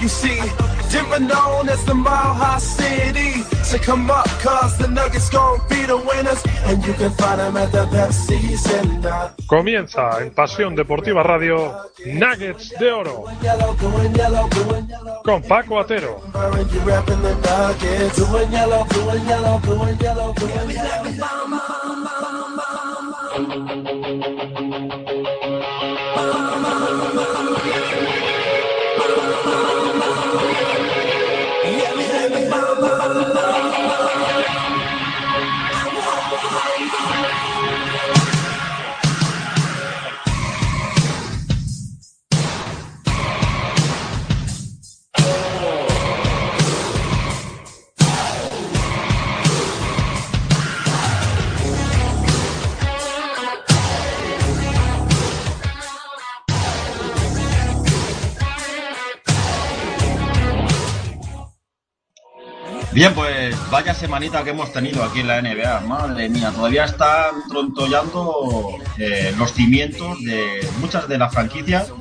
you 0.00 0.08
see. 0.08 0.40
Different 0.90 1.28
known 1.28 1.68
as 1.68 1.84
the 1.84 1.94
Mile 1.94 2.34
High 2.34 2.58
City. 2.58 3.42
So 3.62 3.78
come 3.78 4.10
up, 4.10 4.26
cause 4.40 4.78
the 4.78 4.88
Nuggets 4.88 5.28
gon' 5.30 5.60
be 5.68 5.84
the 5.84 5.96
winners. 5.96 6.42
And 6.64 6.84
you 6.84 6.94
can 6.94 7.10
find 7.12 7.40
them 7.40 7.56
at 7.56 7.70
the 7.72 7.84
Pepsi 7.86 8.56
Center. 8.56 9.34
Comienza 9.46 10.20
en 10.20 10.30
Pasión 10.34 10.74
Deportiva 10.74 11.22
Radio 11.22 11.90
Nuggets 12.06 12.74
de 12.78 12.92
Oro 12.92 13.24
con 15.24 15.42
Paco 15.42 15.80
Atero. 15.80 16.22
Bien, 62.92 63.12
pues 63.14 63.54
vaya 63.70 63.92
semanita 63.92 64.42
que 64.42 64.50
hemos 64.50 64.72
tenido 64.72 65.04
aquí 65.04 65.20
en 65.20 65.28
la 65.28 65.42
NBA. 65.42 65.80
Madre 65.80 66.28
mía, 66.30 66.50
todavía 66.54 66.84
están 66.84 67.46
trontollando 67.48 68.78
eh, 68.96 69.34
los 69.36 69.52
cimientos 69.52 70.22
de 70.24 70.66
muchas 70.80 71.06
de 71.06 71.18
las 71.18 71.32
franquicias 71.32 71.92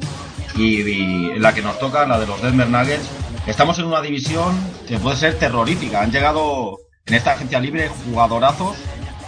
y, 0.55 1.37
la 1.39 1.53
que 1.53 1.61
nos 1.61 1.77
toca, 1.77 2.05
la 2.05 2.17
de 2.17 2.25
los 2.25 2.41
Denver 2.41 2.69
Nuggets. 2.69 3.09
Estamos 3.45 3.77
en 3.79 3.85
una 3.85 4.01
división 4.01 4.57
que 4.87 4.97
puede 4.97 5.17
ser 5.17 5.37
terrorífica. 5.37 6.01
Han 6.01 6.11
llegado 6.11 6.77
en 7.05 7.15
esta 7.15 7.33
agencia 7.33 7.59
libre 7.59 7.89
jugadorazos 8.05 8.77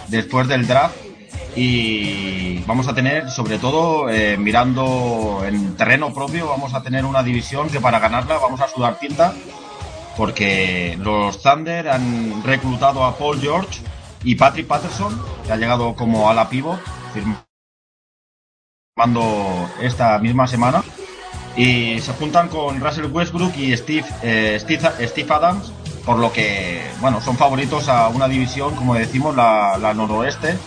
después 0.08 0.48
del 0.48 0.66
draft 0.66 0.96
y 1.54 2.60
vamos 2.60 2.88
a 2.88 2.94
tener, 2.94 3.28
sobre 3.30 3.58
todo, 3.58 4.08
eh, 4.08 4.38
mirando 4.38 5.42
en 5.46 5.76
terreno 5.76 6.12
propio, 6.14 6.48
vamos 6.48 6.72
a 6.72 6.82
tener 6.82 7.04
una 7.04 7.22
división 7.22 7.68
que 7.68 7.80
para 7.80 7.98
ganarla 7.98 8.38
vamos 8.38 8.60
a 8.62 8.68
sudar 8.68 8.98
tinta 8.98 9.34
porque 10.20 10.98
los 11.00 11.42
Thunder 11.42 11.88
han 11.88 12.44
reclutado 12.44 13.04
a 13.04 13.16
Paul 13.16 13.40
George 13.40 13.80
y 14.22 14.34
Patrick 14.34 14.66
Patterson, 14.66 15.18
que 15.46 15.52
ha 15.52 15.56
llegado 15.56 15.94
como 15.94 16.28
ala 16.28 16.50
pivot, 16.50 16.78
firmando 18.94 19.70
esta 19.80 20.18
misma 20.18 20.46
semana. 20.46 20.84
Y 21.56 22.00
se 22.00 22.12
juntan 22.12 22.48
con 22.48 22.82
Russell 22.82 23.06
Westbrook 23.06 23.56
y 23.56 23.74
Steve, 23.74 24.04
eh, 24.22 24.58
Steve, 24.60 24.90
Steve 25.08 25.32
Adams, 25.32 25.72
por 26.04 26.18
lo 26.18 26.30
que, 26.30 26.82
bueno, 27.00 27.22
son 27.22 27.38
favoritos 27.38 27.88
a 27.88 28.08
una 28.08 28.28
división, 28.28 28.76
como 28.76 28.94
decimos, 28.94 29.34
la, 29.34 29.78
la 29.78 29.94
noroeste, 29.94 30.58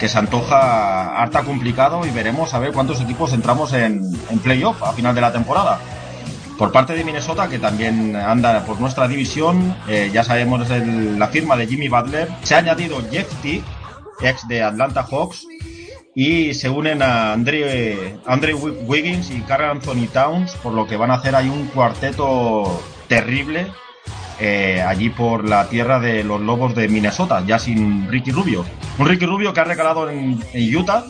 que 0.00 0.08
se 0.08 0.18
antoja 0.18 1.20
harta 1.20 1.42
complicado 1.44 2.06
y 2.06 2.10
veremos 2.12 2.54
a 2.54 2.60
ver 2.60 2.72
cuántos 2.72 3.02
equipos 3.02 3.34
entramos 3.34 3.74
en, 3.74 4.00
en 4.30 4.38
playoff 4.38 4.82
a 4.82 4.94
final 4.94 5.14
de 5.14 5.20
la 5.20 5.34
temporada. 5.34 5.80
Por 6.58 6.72
parte 6.72 6.94
de 6.94 7.04
Minnesota, 7.04 7.48
que 7.48 7.58
también 7.58 8.16
anda 8.16 8.64
por 8.64 8.80
nuestra 8.80 9.06
división, 9.06 9.76
eh, 9.88 10.10
ya 10.12 10.24
sabemos 10.24 10.66
la 10.70 11.28
firma 11.28 11.54
de 11.56 11.66
Jimmy 11.66 11.88
Butler. 11.88 12.28
Se 12.42 12.54
ha 12.54 12.58
añadido 12.58 12.96
Jeff 13.10 13.30
Teague, 13.42 13.62
ex 14.22 14.48
de 14.48 14.62
Atlanta 14.62 15.02
Hawks, 15.10 15.46
y 16.14 16.54
se 16.54 16.70
unen 16.70 17.02
a 17.02 17.34
Andre, 17.34 18.16
Andre 18.24 18.54
Wi- 18.54 18.74
Wiggins 18.86 19.30
y 19.30 19.42
Carl 19.42 19.64
Anthony 19.64 20.06
Towns, 20.10 20.52
por 20.62 20.72
lo 20.72 20.86
que 20.86 20.96
van 20.96 21.10
a 21.10 21.14
hacer 21.14 21.36
ahí 21.36 21.48
un 21.50 21.66
cuarteto 21.66 22.82
terrible 23.06 23.66
eh, 24.40 24.82
allí 24.86 25.10
por 25.10 25.46
la 25.46 25.68
tierra 25.68 26.00
de 26.00 26.24
los 26.24 26.40
Lobos 26.40 26.74
de 26.74 26.88
Minnesota, 26.88 27.42
ya 27.46 27.58
sin 27.58 28.10
Ricky 28.10 28.30
Rubio. 28.32 28.64
Un 28.98 29.06
Ricky 29.06 29.26
Rubio 29.26 29.52
que 29.52 29.60
ha 29.60 29.64
recalado 29.64 30.08
en, 30.08 30.42
en 30.54 30.76
Utah, 30.76 31.04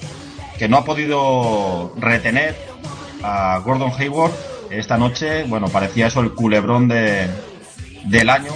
que 0.58 0.68
no 0.68 0.78
ha 0.78 0.84
podido 0.84 1.92
retener 1.98 2.56
a 3.22 3.60
Gordon 3.64 3.92
Hayward 3.96 4.32
esta 4.70 4.98
noche. 4.98 5.44
Bueno, 5.44 5.68
parecía 5.68 6.06
eso 6.06 6.20
el 6.20 6.32
culebrón 6.32 6.88
de, 6.88 7.28
del 8.04 8.30
año, 8.30 8.52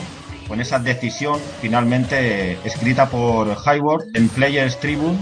con 0.49 0.61
esa 0.61 0.79
decisión 0.79 1.39
finalmente 1.61 2.59
escrita 2.65 3.09
por 3.09 3.57
Hayward 3.65 4.05
en 4.15 4.29
Players 4.29 4.81
Tribune, 4.81 5.19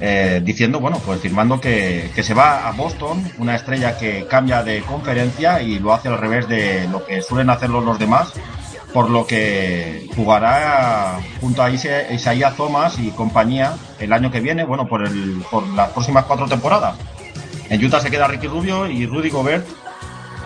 eh, 0.00 0.40
diciendo, 0.44 0.78
bueno, 0.78 1.00
pues 1.04 1.20
firmando 1.20 1.60
que, 1.60 2.10
que 2.14 2.22
se 2.22 2.34
va 2.34 2.68
a 2.68 2.72
Boston, 2.72 3.22
una 3.38 3.56
estrella 3.56 3.96
que 3.96 4.26
cambia 4.28 4.62
de 4.62 4.82
conferencia 4.82 5.62
y 5.62 5.78
lo 5.78 5.94
hace 5.94 6.08
al 6.08 6.18
revés 6.18 6.46
de 6.48 6.86
lo 6.88 7.04
que 7.04 7.22
suelen 7.22 7.50
hacerlo 7.50 7.80
los 7.80 7.98
demás, 7.98 8.32
por 8.92 9.10
lo 9.10 9.26
que 9.26 10.08
jugará 10.14 11.18
junto 11.40 11.62
a 11.62 11.70
Isa- 11.70 12.12
Isaiah 12.12 12.52
Thomas 12.56 12.98
y 12.98 13.10
compañía 13.10 13.74
el 13.98 14.12
año 14.12 14.30
que 14.30 14.40
viene, 14.40 14.64
bueno, 14.64 14.86
por, 14.86 15.06
el, 15.06 15.42
por 15.50 15.66
las 15.68 15.90
próximas 15.90 16.24
cuatro 16.24 16.46
temporadas. 16.46 16.96
En 17.68 17.84
Utah 17.84 18.00
se 18.00 18.10
queda 18.10 18.28
Ricky 18.28 18.46
Rubio 18.46 18.86
y 18.86 19.06
Rudy 19.06 19.28
Gobert, 19.28 19.66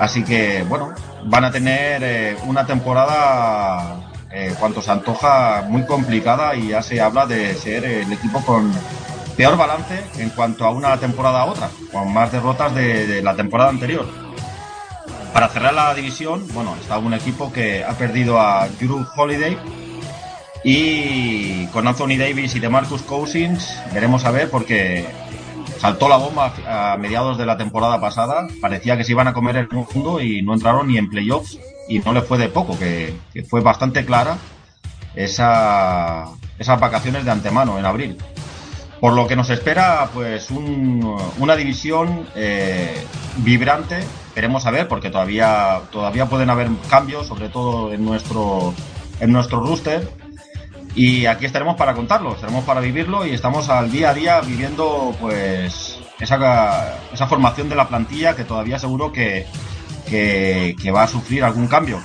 así 0.01 0.25
que, 0.25 0.65
bueno, 0.65 0.93
van 1.25 1.45
a 1.45 1.53
tener 1.53 2.03
eh, 2.03 2.37
una 2.47 2.67
temporada, 2.67 4.11
eh, 4.33 4.55
cuanto 4.59 4.83
se 4.83 4.91
antoja, 4.91 5.67
muy 5.69 5.85
complicada 5.85 6.57
y 6.57 6.69
ya 6.69 6.83
se 6.83 7.01
habla 7.01 7.27
de 7.27 7.55
ser 7.55 7.85
el 7.85 8.13
equipo 8.13 8.41
con 8.45 8.73
peor 9.37 9.57
balance 9.57 10.03
en 10.19 10.31
cuanto 10.31 10.65
a 10.65 10.71
una 10.71 10.97
temporada 10.97 11.43
a 11.43 11.45
otra, 11.45 11.71
con 11.93 12.13
más 12.13 12.33
derrotas 12.33 12.75
de, 12.75 13.07
de 13.07 13.23
la 13.23 13.37
temporada 13.37 13.71
anterior. 13.71 14.07
Para 15.35 15.49
cerrar 15.49 15.75
la 15.75 15.95
división, 15.95 16.47
bueno, 16.55 16.75
está 16.81 16.99
un 16.99 17.15
equipo 17.15 17.53
que 17.53 17.85
ha 17.85 17.93
perdido 17.93 18.41
a 18.41 18.69
Drew 18.81 19.07
Holiday 19.15 19.57
y 20.65 21.67
con 21.69 21.87
Anthony 21.87 22.17
Davis 22.19 22.55
y 22.55 22.61
de 22.61 22.69
Marcus 22.69 23.03
Cousins 23.03 23.79
veremos 23.93 24.25
a 24.25 24.31
ver 24.31 24.51
porque 24.51 25.07
saltó 25.81 26.09
la 26.09 26.17
bomba 26.17 26.53
a 26.69 26.97
mediados 26.99 27.39
de 27.39 27.47
la 27.47 27.57
temporada 27.57 28.01
pasada, 28.01 28.47
parecía 28.61 28.97
que 28.97 29.05
se 29.05 29.13
iban 29.13 29.29
a 29.29 29.33
comer 29.33 29.57
el 29.57 29.69
mundo 29.71 30.21
y 30.21 30.43
no 30.43 30.53
entraron 30.55 30.89
ni 30.89 30.99
en 30.99 31.09
playoffs 31.09 31.59
y 31.89 32.01
no 32.01 32.13
le 32.13 32.21
fue 32.23 32.37
de 32.39 32.49
poco, 32.49 32.79
que, 32.79 33.17
fue 33.49 33.61
bastante 33.63 34.05
clara 34.05 34.37
esa, 35.15 36.27
esas 36.59 36.79
vacaciones 36.81 37.25
de 37.25 37.31
antemano 37.31 37.79
en 37.79 37.85
abril. 37.87 38.17
Por 39.01 39.15
lo 39.15 39.27
que 39.27 39.35
nos 39.35 39.49
espera, 39.49 40.11
pues, 40.13 40.51
un- 40.51 41.17
una 41.39 41.57
división 41.57 42.27
eh, 42.37 43.03
vibrante. 43.39 44.05
Veremos 44.35 44.67
a 44.67 44.71
ver, 44.71 44.89
porque 44.89 45.09
todavía, 45.11 45.81
todavía 45.91 46.27
pueden 46.27 46.51
haber 46.51 46.69
cambios, 46.91 47.27
sobre 47.27 47.49
todo 47.49 47.93
en 47.95 48.05
nuestro, 48.05 48.75
en 49.21 49.33
nuestro 49.33 49.61
rooster. 49.61 50.07
Y 50.95 51.27
aquí 51.27 51.47
estaremos 51.47 51.77
para 51.77 51.95
contarlo, 51.95 52.35
estaremos 52.35 52.65
para 52.65 52.81
vivirlo 52.81 53.25
y 53.25 53.31
estamos 53.31 53.69
al 53.69 53.91
día 53.91 54.11
a 54.11 54.15
día 54.15 54.41
viviendo, 54.41 55.15
pues, 55.21 55.99
esa, 56.19 56.99
esa 57.13 57.27
formación 57.27 57.69
de 57.69 57.77
la 57.77 57.89
plantilla 57.89 58.35
que 58.35 58.45
todavía 58.45 58.79
seguro 58.79 59.13
que, 59.13 59.47
que, 60.09 60.91
va 60.93 61.05
a 61.05 61.09
sufrir 61.09 61.45
algún 61.45 61.69
cambio. 61.69 62.01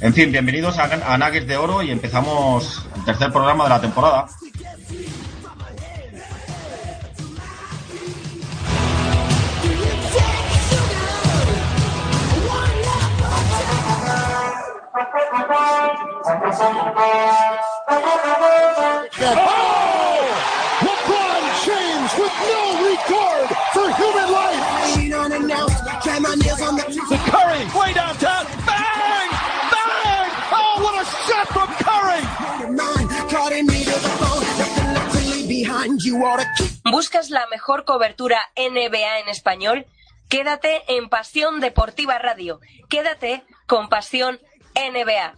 En 0.00 0.12
fin, 0.12 0.30
bienvenidos 0.30 0.78
a, 0.78 0.84
a 0.84 1.30
de 1.30 1.56
Oro 1.56 1.82
y 1.82 1.90
empezamos 1.90 2.86
el 2.96 3.04
tercer 3.04 3.32
programa 3.32 3.64
de 3.64 3.70
la 3.70 3.80
temporada. 3.80 4.26
¿Buscas 36.84 37.30
la 37.30 37.46
mejor 37.48 37.84
cobertura 37.84 38.38
NBA 38.56 39.18
en 39.20 39.28
español? 39.28 39.86
Quédate 40.28 40.82
en 40.88 41.08
Pasión 41.08 41.60
Deportiva 41.60 42.18
Radio. 42.18 42.60
Quédate 42.88 43.44
con 43.66 43.88
Pasión 43.88 44.40
NBA. 44.74 45.34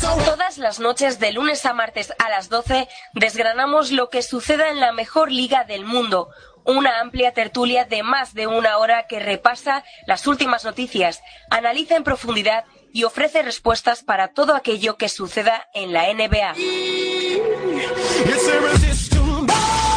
Todas 0.00 0.56
las 0.56 0.80
noches 0.80 1.18
de 1.18 1.32
lunes 1.32 1.66
a 1.66 1.74
martes 1.74 2.12
a 2.18 2.30
las 2.30 2.48
12 2.48 2.88
desgranamos 3.12 3.90
lo 3.90 4.08
que 4.08 4.22
suceda 4.22 4.70
en 4.70 4.80
la 4.80 4.92
mejor 4.92 5.30
liga 5.30 5.64
del 5.64 5.84
mundo. 5.84 6.30
Una 6.64 7.00
amplia 7.00 7.32
tertulia 7.32 7.84
de 7.84 8.02
más 8.02 8.32
de 8.32 8.46
una 8.46 8.78
hora 8.78 9.06
que 9.06 9.20
repasa 9.20 9.84
las 10.06 10.26
últimas 10.26 10.64
noticias, 10.64 11.22
analiza 11.50 11.96
en 11.96 12.04
profundidad 12.04 12.64
y 12.92 13.04
ofrece 13.04 13.42
respuestas 13.42 14.02
para 14.02 14.28
todo 14.28 14.54
aquello 14.54 14.96
que 14.96 15.08
suceda 15.08 15.68
en 15.74 15.92
la 15.92 16.12
NBA. 16.12 16.54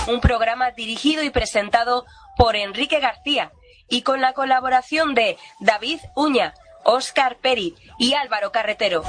Un 0.08 0.20
programa 0.20 0.72
dirigido 0.72 1.24
y 1.24 1.30
presentado 1.30 2.06
por 2.38 2.56
Enrique 2.56 3.00
García 3.00 3.52
y 3.90 4.02
con 4.02 4.22
la 4.22 4.34
colaboración 4.34 5.14
de 5.14 5.38
David 5.60 6.00
Uña, 6.16 6.54
Oscar 6.84 7.38
Peri 7.38 7.76
y 7.98 8.14
Álvaro 8.14 8.52
Carretero. 8.52 9.04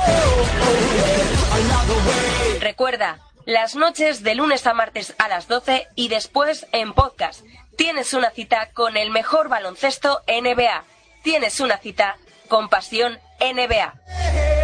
Recuerda, 2.60 3.18
las 3.46 3.74
noches 3.74 4.22
de 4.22 4.34
lunes 4.34 4.66
a 4.66 4.74
martes 4.74 5.14
a 5.18 5.28
las 5.28 5.48
12 5.48 5.88
y 5.94 6.08
después 6.08 6.66
en 6.72 6.94
podcast. 6.94 7.44
Tienes 7.76 8.14
una 8.14 8.30
cita 8.30 8.70
con 8.72 8.96
el 8.96 9.10
mejor 9.10 9.48
baloncesto 9.48 10.22
NBA. 10.26 10.84
Tienes 11.22 11.60
una 11.60 11.78
cita 11.78 12.16
con 12.48 12.68
pasión 12.68 13.18
NBA. 13.40 14.63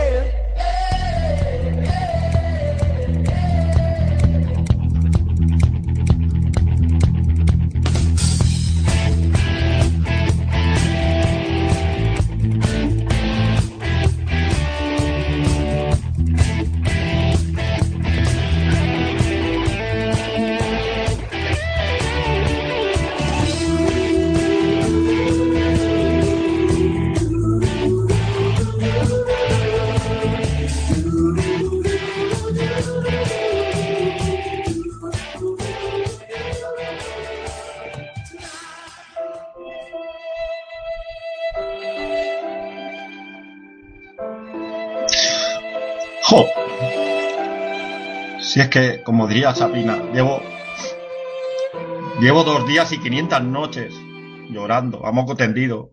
Si 48.40 48.60
es 48.60 48.68
que, 48.68 49.02
como 49.02 49.26
diría 49.26 49.52
Sabrina, 49.52 49.98
llevo. 50.12 50.40
Llevo 52.20 52.44
dos 52.44 52.66
días 52.68 52.92
y 52.92 52.98
500 52.98 53.42
noches 53.42 53.94
llorando, 54.48 55.04
a 55.06 55.10
moco 55.10 55.34
tendido. 55.34 55.90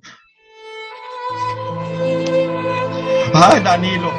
¡Ay, 3.33 3.61
Danilo! 3.63 4.11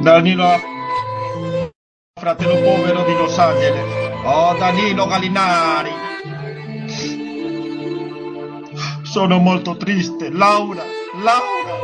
Danilo, 0.00 0.48
fratello 2.18 2.54
povero 2.64 3.04
di 3.04 3.14
Los 3.14 3.38
Angeles. 3.38 3.84
Oh, 4.24 4.56
Danilo 4.58 5.06
Gallinari. 5.06 6.09
Sono 9.10 9.40
molto 9.40 9.76
triste. 9.76 10.30
Laura, 10.30 10.84
Laura. 11.24 11.74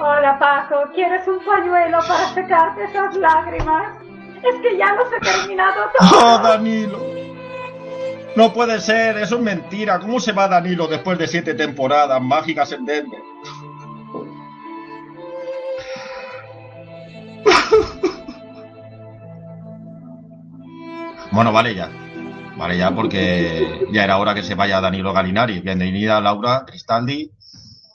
Hola 0.00 0.38
Paco, 0.38 0.90
¿quieres 0.94 1.28
un 1.28 1.44
pañuelo 1.44 1.98
para 1.98 2.32
secarte 2.32 2.84
esas 2.84 3.14
lágrimas? 3.16 3.98
Es 4.42 4.54
que 4.62 4.78
ya 4.78 4.94
los 4.94 5.12
he 5.12 5.20
terminado 5.20 5.82
todos. 5.98 6.12
Oh, 6.14 6.38
Danilo. 6.42 6.98
No 8.34 8.54
puede 8.54 8.80
ser, 8.80 9.18
eso 9.18 9.36
es 9.36 9.42
mentira. 9.42 10.00
¿Cómo 10.00 10.18
se 10.18 10.32
va 10.32 10.48
Danilo 10.48 10.86
después 10.86 11.18
de 11.18 11.28
siete 11.28 11.52
temporadas 11.52 12.20
mágicas 12.22 12.72
en 12.72 12.86
Denver? 12.86 13.20
Bueno, 21.32 21.50
vale 21.50 21.74
ya. 21.74 21.88
Vale 22.56 22.76
ya 22.76 22.90
porque 22.92 23.86
ya 23.92 24.04
era 24.04 24.18
hora 24.18 24.34
que 24.34 24.42
se 24.42 24.54
vaya 24.54 24.80
Danilo 24.80 25.12
Galinari. 25.12 25.60
Bienvenida 25.60 26.20
Laura 26.20 26.64
Cristaldi, 26.66 27.30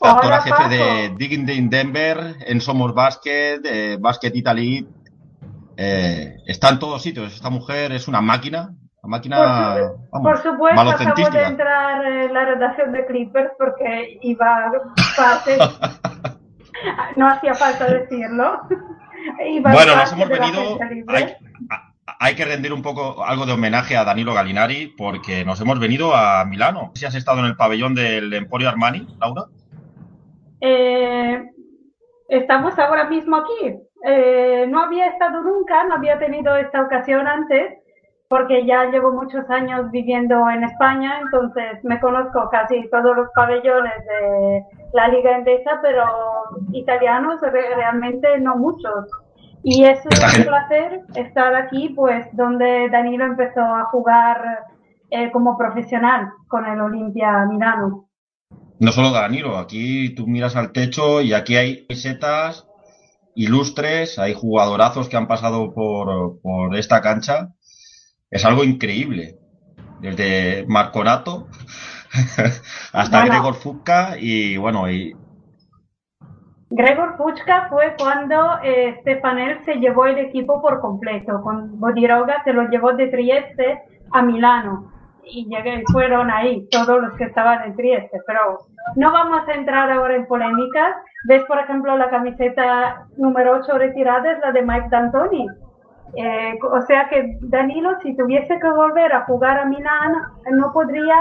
actora 0.01 0.41
Hola, 0.41 0.41
jefe 0.41 0.69
de 0.69 1.09
Digging 1.17 1.49
in 1.49 1.69
Denver, 1.69 2.35
en 2.45 2.59
Somos 2.59 2.93
Basket, 2.93 3.61
eh, 3.63 3.97
Basket 3.99 4.31
Italy. 4.33 4.87
Eh, 5.77 6.37
está 6.47 6.69
en 6.69 6.79
todos 6.79 7.01
sitios. 7.01 7.33
Esta 7.33 7.49
mujer 7.49 7.91
es 7.91 8.07
una 8.07 8.19
máquina. 8.21 8.73
Una 9.03 9.17
máquina, 9.17 9.37
Por, 9.37 9.47
su- 9.47 10.09
vamos, 10.11 10.41
por 10.41 10.51
supuesto, 10.51 10.81
acabo 10.89 11.29
de 11.29 11.43
entrar 11.43 12.05
en 12.05 12.33
la 12.33 12.45
redacción 12.45 12.91
de 12.91 13.05
Clippers 13.05 13.51
porque 13.57 14.17
iba 14.23 14.71
parte. 15.17 15.57
no 17.15 17.27
hacía 17.29 17.53
falta 17.53 17.85
decirlo. 17.85 18.61
Iba 19.45 19.73
Bueno, 19.73 19.95
nos 19.95 20.11
hemos 20.13 20.29
venido. 20.29 20.79
Hay, 21.09 21.23
a- 21.69 21.86
hay 22.19 22.35
que 22.35 22.45
rendir 22.45 22.71
un 22.73 22.81
poco 22.81 23.23
algo 23.25 23.45
de 23.45 23.53
homenaje 23.53 23.97
a 23.97 24.03
Danilo 24.05 24.33
Galinari 24.33 24.93
porque 24.97 25.43
nos 25.43 25.59
hemos 25.61 25.79
venido 25.79 26.15
a 26.15 26.45
Milano. 26.45 26.91
Si 26.95 27.05
has 27.05 27.15
estado 27.15 27.39
en 27.39 27.45
el 27.45 27.55
pabellón 27.57 27.95
del 27.95 28.33
Emporio 28.33 28.69
Armani, 28.69 29.05
Laura. 29.19 29.43
Eh, 30.61 31.43
estamos 32.29 32.77
ahora 32.79 33.05
mismo 33.05 33.35
aquí. 33.37 33.75
Eh, 34.05 34.65
no 34.69 34.81
había 34.83 35.07
estado 35.07 35.41
nunca, 35.41 35.83
no 35.83 35.95
había 35.95 36.17
tenido 36.17 36.55
esta 36.55 36.81
ocasión 36.81 37.27
antes, 37.27 37.73
porque 38.29 38.65
ya 38.65 38.85
llevo 38.85 39.11
muchos 39.11 39.49
años 39.49 39.89
viviendo 39.91 40.49
en 40.49 40.63
España, 40.63 41.19
entonces 41.21 41.83
me 41.83 41.99
conozco 41.99 42.49
casi 42.49 42.87
todos 42.89 43.15
los 43.15 43.27
pabellones 43.35 43.93
de 44.05 44.63
la 44.93 45.07
Liga 45.09 45.37
Endesa, 45.37 45.79
pero 45.81 46.03
italianos 46.73 47.41
re- 47.41 47.75
realmente 47.75 48.39
no 48.39 48.55
muchos. 48.55 49.09
Y 49.63 49.83
es 49.83 49.99
un 50.05 50.43
placer 50.43 51.01
estar 51.15 51.55
aquí, 51.55 51.89
pues 51.89 52.25
donde 52.33 52.89
Danilo 52.89 53.25
empezó 53.25 53.61
a 53.61 53.85
jugar 53.85 54.65
eh, 55.09 55.31
como 55.31 55.57
profesional 55.57 56.29
con 56.47 56.65
el 56.65 56.79
Olimpia 56.79 57.45
Milano. 57.45 58.09
No 58.79 58.91
solo 58.91 59.11
Danilo, 59.11 59.57
aquí 59.57 60.13
tú 60.15 60.27
miras 60.27 60.55
al 60.55 60.71
techo 60.71 61.21
y 61.21 61.33
aquí 61.33 61.55
hay 61.55 61.87
camisetas 61.87 62.67
ilustres, 63.35 64.19
hay 64.19 64.33
jugadorazos 64.33 65.09
que 65.09 65.17
han 65.17 65.27
pasado 65.27 65.73
por, 65.73 66.39
por 66.41 66.75
esta 66.75 67.01
cancha. 67.01 67.53
Es 68.29 68.45
algo 68.45 68.63
increíble. 68.63 69.37
Desde 70.01 70.65
Marconato 70.67 71.47
hasta. 72.93 73.25
Gregor 73.25 73.55
Fucca 73.55 74.17
y 74.19 74.57
bueno, 74.57 74.91
y 74.91 75.15
Gregor 76.69 77.15
Puchka 77.15 77.67
fue 77.69 77.95
cuando 77.97 78.59
eh, 78.61 78.97
Stefanel 79.01 79.63
se 79.63 79.75
llevó 79.75 80.05
el 80.05 80.17
equipo 80.17 80.61
por 80.61 80.81
completo. 80.81 81.41
Con 81.41 81.79
Bodiroga 81.79 82.43
se 82.43 82.53
lo 82.53 82.67
llevó 82.69 82.93
de 82.93 83.07
Trieste 83.07 83.81
a 84.11 84.21
Milano. 84.21 84.91
Y 85.23 85.45
llegué, 85.47 85.83
fueron 85.91 86.29
ahí 86.31 86.67
todos 86.69 87.01
los 87.01 87.13
que 87.13 87.25
estaban 87.25 87.63
en 87.63 87.75
Trieste. 87.75 88.21
Pero 88.27 88.59
no 88.95 89.11
vamos 89.11 89.47
a 89.47 89.53
entrar 89.53 89.89
ahora 89.91 90.15
en 90.15 90.25
polémicas. 90.25 90.95
Ves, 91.25 91.43
por 91.45 91.59
ejemplo, 91.59 91.97
la 91.97 92.09
camiseta 92.09 93.07
número 93.17 93.59
8 93.61 93.77
retirada 93.77 94.31
es 94.31 94.39
la 94.39 94.51
de 94.51 94.61
Mike 94.61 94.87
D'Antoni. 94.89 95.47
Eh, 96.15 96.59
o 96.63 96.81
sea 96.81 97.07
que 97.09 97.37
Danilo, 97.41 97.99
si 98.01 98.15
tuviese 98.15 98.59
que 98.59 98.69
volver 98.69 99.13
a 99.13 99.25
jugar 99.25 99.59
a 99.59 99.65
Milán, 99.65 100.13
no 100.51 100.71
podría 100.73 101.15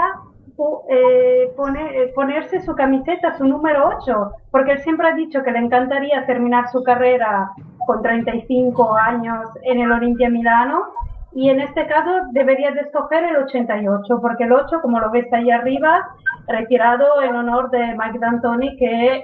eh, 0.89 1.51
eh, 1.53 2.11
ponerse 2.15 2.61
su 2.61 2.75
camiseta, 2.75 3.37
su 3.37 3.45
número 3.45 3.89
8, 3.99 4.31
porque 4.51 4.71
él 4.73 4.79
siempre 4.79 5.07
ha 5.07 5.13
dicho 5.13 5.43
que 5.43 5.51
le 5.51 5.59
encantaría 5.59 6.25
terminar 6.25 6.69
su 6.69 6.83
carrera 6.83 7.51
con 7.85 8.01
35 8.01 8.95
años 8.95 9.49
en 9.63 9.79
el 9.79 9.91
Olimpia 9.91 10.29
Milano 10.29 10.85
y 11.33 11.49
en 11.49 11.59
este 11.59 11.85
caso 11.85 12.09
deberías 12.31 12.73
de 12.73 12.81
escoger 12.81 13.23
el 13.23 13.37
88, 13.37 14.19
porque 14.21 14.45
el 14.45 14.53
8, 14.53 14.81
como 14.81 14.99
lo 14.99 15.11
ves 15.11 15.31
ahí 15.31 15.51
arriba, 15.51 16.07
retirado 16.47 17.21
en 17.21 17.35
honor 17.35 17.69
de 17.69 17.95
Mike 17.95 18.17
D'Antoni, 18.19 18.75
que 18.77 19.23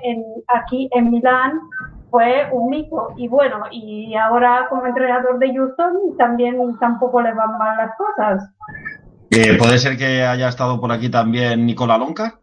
aquí 0.53 0.89
en 0.91 1.09
Milán 1.09 1.59
fue 2.11 2.47
un 2.51 2.69
mito. 2.69 3.13
Y 3.17 3.27
bueno, 3.27 3.63
y 3.71 4.13
ahora 4.15 4.67
como 4.69 4.85
entrenador 4.85 5.39
de 5.39 5.51
Houston 5.55 6.15
también 6.15 6.57
tampoco 6.79 7.19
le 7.21 7.33
van 7.33 7.57
mal 7.57 7.77
las 7.77 7.95
cosas. 7.97 8.47
Eh, 9.35 9.57
¿Puede 9.57 9.79
ser 9.79 9.97
que 9.97 10.23
haya 10.23 10.47
estado 10.47 10.79
por 10.79 10.91
aquí 10.91 11.09
también 11.09 11.65
Nicola 11.65 11.97
Lonca? 11.97 12.39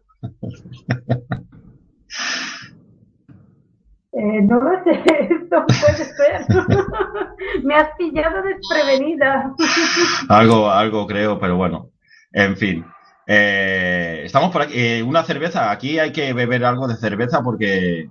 Eh, 4.13 4.41
no 4.41 4.59
lo 4.59 4.71
sé, 4.83 4.91
esto 5.29 5.65
puede 5.67 6.05
ser. 6.05 6.45
Me 7.63 7.75
has 7.75 7.89
pillado 7.97 8.41
desprevenida. 8.43 9.53
algo, 10.29 10.69
algo 10.69 11.07
creo, 11.07 11.39
pero 11.39 11.55
bueno. 11.55 11.91
En 12.33 12.57
fin. 12.57 12.85
Eh, 13.25 14.23
estamos 14.25 14.51
por 14.51 14.63
aquí. 14.63 14.73
Eh, 14.75 15.03
una 15.03 15.23
cerveza. 15.23 15.71
Aquí 15.71 15.97
hay 15.97 16.11
que 16.11 16.33
beber 16.33 16.65
algo 16.65 16.87
de 16.87 16.97
cerveza 16.97 17.41
porque, 17.41 18.09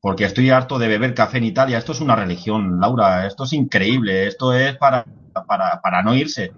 porque 0.00 0.24
estoy 0.24 0.50
harto 0.50 0.78
de 0.78 0.88
beber 0.88 1.14
café 1.14 1.38
en 1.38 1.44
Italia. 1.44 1.78
Esto 1.78 1.92
es 1.92 2.00
una 2.00 2.16
religión, 2.16 2.80
Laura. 2.80 3.26
Esto 3.26 3.44
es 3.44 3.52
increíble. 3.52 4.26
Esto 4.26 4.52
es 4.52 4.76
para, 4.76 5.04
para, 5.46 5.80
para 5.80 6.02
no 6.02 6.14
irse. 6.14 6.52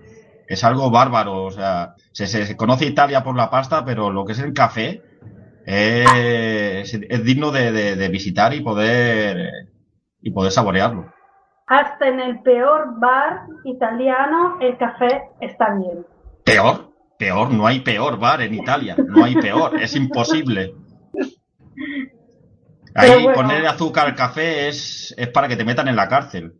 Es 0.48 0.64
algo 0.64 0.90
bárbaro. 0.90 1.44
O 1.44 1.50
sea, 1.50 1.94
se, 2.12 2.26
se 2.26 2.56
conoce 2.56 2.86
Italia 2.86 3.22
por 3.22 3.36
la 3.36 3.50
pasta, 3.50 3.84
pero 3.84 4.10
lo 4.10 4.24
que 4.24 4.32
es 4.32 4.40
el 4.40 4.52
café 4.52 5.02
es, 5.66 6.94
es 6.94 7.24
digno 7.24 7.50
de, 7.50 7.72
de, 7.72 7.96
de, 7.96 8.08
visitar 8.08 8.54
y 8.54 8.62
poder 8.62 9.50
y 10.22 10.30
poder 10.30 10.50
saborearlo. 10.50 11.12
Hasta 11.66 12.08
en 12.08 12.20
el 12.20 12.40
peor 12.40 12.98
bar 12.98 13.42
italiano 13.64 14.56
el 14.60 14.78
café 14.78 15.24
está 15.40 15.74
bien. 15.74 16.06
¿Peor? 16.44 16.88
Peor, 17.18 17.50
no 17.50 17.66
hay 17.66 17.80
peor 17.80 18.18
bar 18.18 18.40
en 18.40 18.54
Italia, 18.54 18.96
no 18.96 19.24
hay 19.24 19.34
peor, 19.34 19.78
es 19.82 19.94
imposible. 19.96 20.72
Ahí 22.94 23.24
bueno, 23.24 23.34
poner 23.34 23.66
azúcar 23.66 24.06
al 24.06 24.14
café 24.14 24.68
es, 24.68 25.14
es 25.18 25.28
para 25.28 25.48
que 25.48 25.56
te 25.56 25.64
metan 25.64 25.88
en 25.88 25.96
la 25.96 26.08
cárcel. 26.08 26.54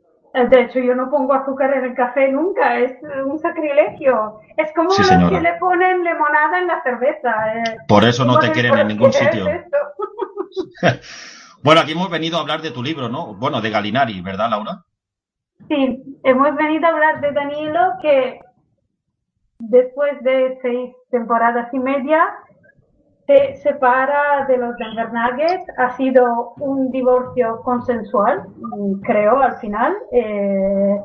De 0.46 0.62
hecho, 0.62 0.78
yo 0.78 0.94
no 0.94 1.10
pongo 1.10 1.34
azúcar 1.34 1.74
en 1.74 1.84
el 1.84 1.94
café 1.94 2.30
nunca, 2.30 2.78
es 2.78 2.92
un 3.24 3.38
sacrilegio. 3.38 4.40
Es 4.56 4.72
como 4.74 4.90
sí, 4.90 5.02
los 5.02 5.30
que 5.30 5.40
le 5.40 5.54
ponen 5.54 6.04
limonada 6.04 6.58
en 6.58 6.66
la 6.66 6.82
cerveza. 6.82 7.34
Eh. 7.54 7.76
Por 7.88 8.04
eso 8.04 8.24
no 8.24 8.38
te 8.38 8.52
quieren 8.52 8.78
en 8.78 8.88
ningún 8.88 9.12
sitio. 9.12 9.44
bueno, 11.62 11.80
aquí 11.80 11.92
hemos 11.92 12.10
venido 12.10 12.38
a 12.38 12.42
hablar 12.42 12.62
de 12.62 12.70
tu 12.70 12.82
libro, 12.82 13.08
¿no? 13.08 13.34
Bueno, 13.34 13.60
de 13.60 13.70
Galinari, 13.70 14.20
¿verdad, 14.20 14.50
Laura? 14.50 14.84
Sí, 15.68 16.20
hemos 16.22 16.54
venido 16.54 16.86
a 16.86 16.90
hablar 16.90 17.20
de 17.20 17.32
Danilo, 17.32 17.94
que 18.00 18.40
después 19.58 20.22
de 20.22 20.58
seis 20.62 20.94
temporadas 21.10 21.68
y 21.72 21.78
media 21.78 22.28
se 23.28 23.56
separa 23.56 24.46
de 24.46 24.56
los 24.56 24.74
Denver 24.78 25.12
Nuggets. 25.12 25.66
Ha 25.76 25.94
sido 25.98 26.54
un 26.60 26.90
divorcio 26.90 27.60
consensual, 27.62 28.46
creo, 29.02 29.38
al 29.38 29.56
final. 29.58 29.94
Eh, 30.12 30.98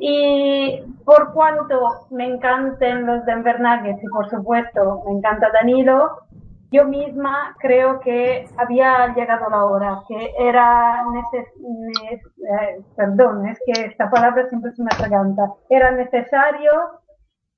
y 0.00 0.82
por 1.04 1.32
cuanto 1.32 2.06
me 2.10 2.26
encanten 2.26 3.06
los 3.06 3.24
Denver 3.26 3.60
Nuggets 3.60 4.02
y 4.02 4.08
por 4.08 4.28
supuesto 4.28 5.02
me 5.06 5.18
encanta 5.18 5.50
Danilo, 5.52 6.18
yo 6.70 6.84
misma 6.86 7.54
creo 7.60 8.00
que 8.00 8.48
había 8.56 9.14
llegado 9.14 9.48
la 9.50 9.64
hora, 9.64 10.02
que 10.08 10.32
era 10.38 11.04
neces 11.12 11.46
eh, 11.58 12.82
perdón, 12.96 13.46
es 13.46 13.58
que 13.66 13.86
esta 13.86 14.10
palabra 14.10 14.48
siempre 14.48 14.72
se 14.72 14.82
me 14.82 14.88
atraganta, 14.92 15.42
era 15.70 15.92
necesario 15.92 16.70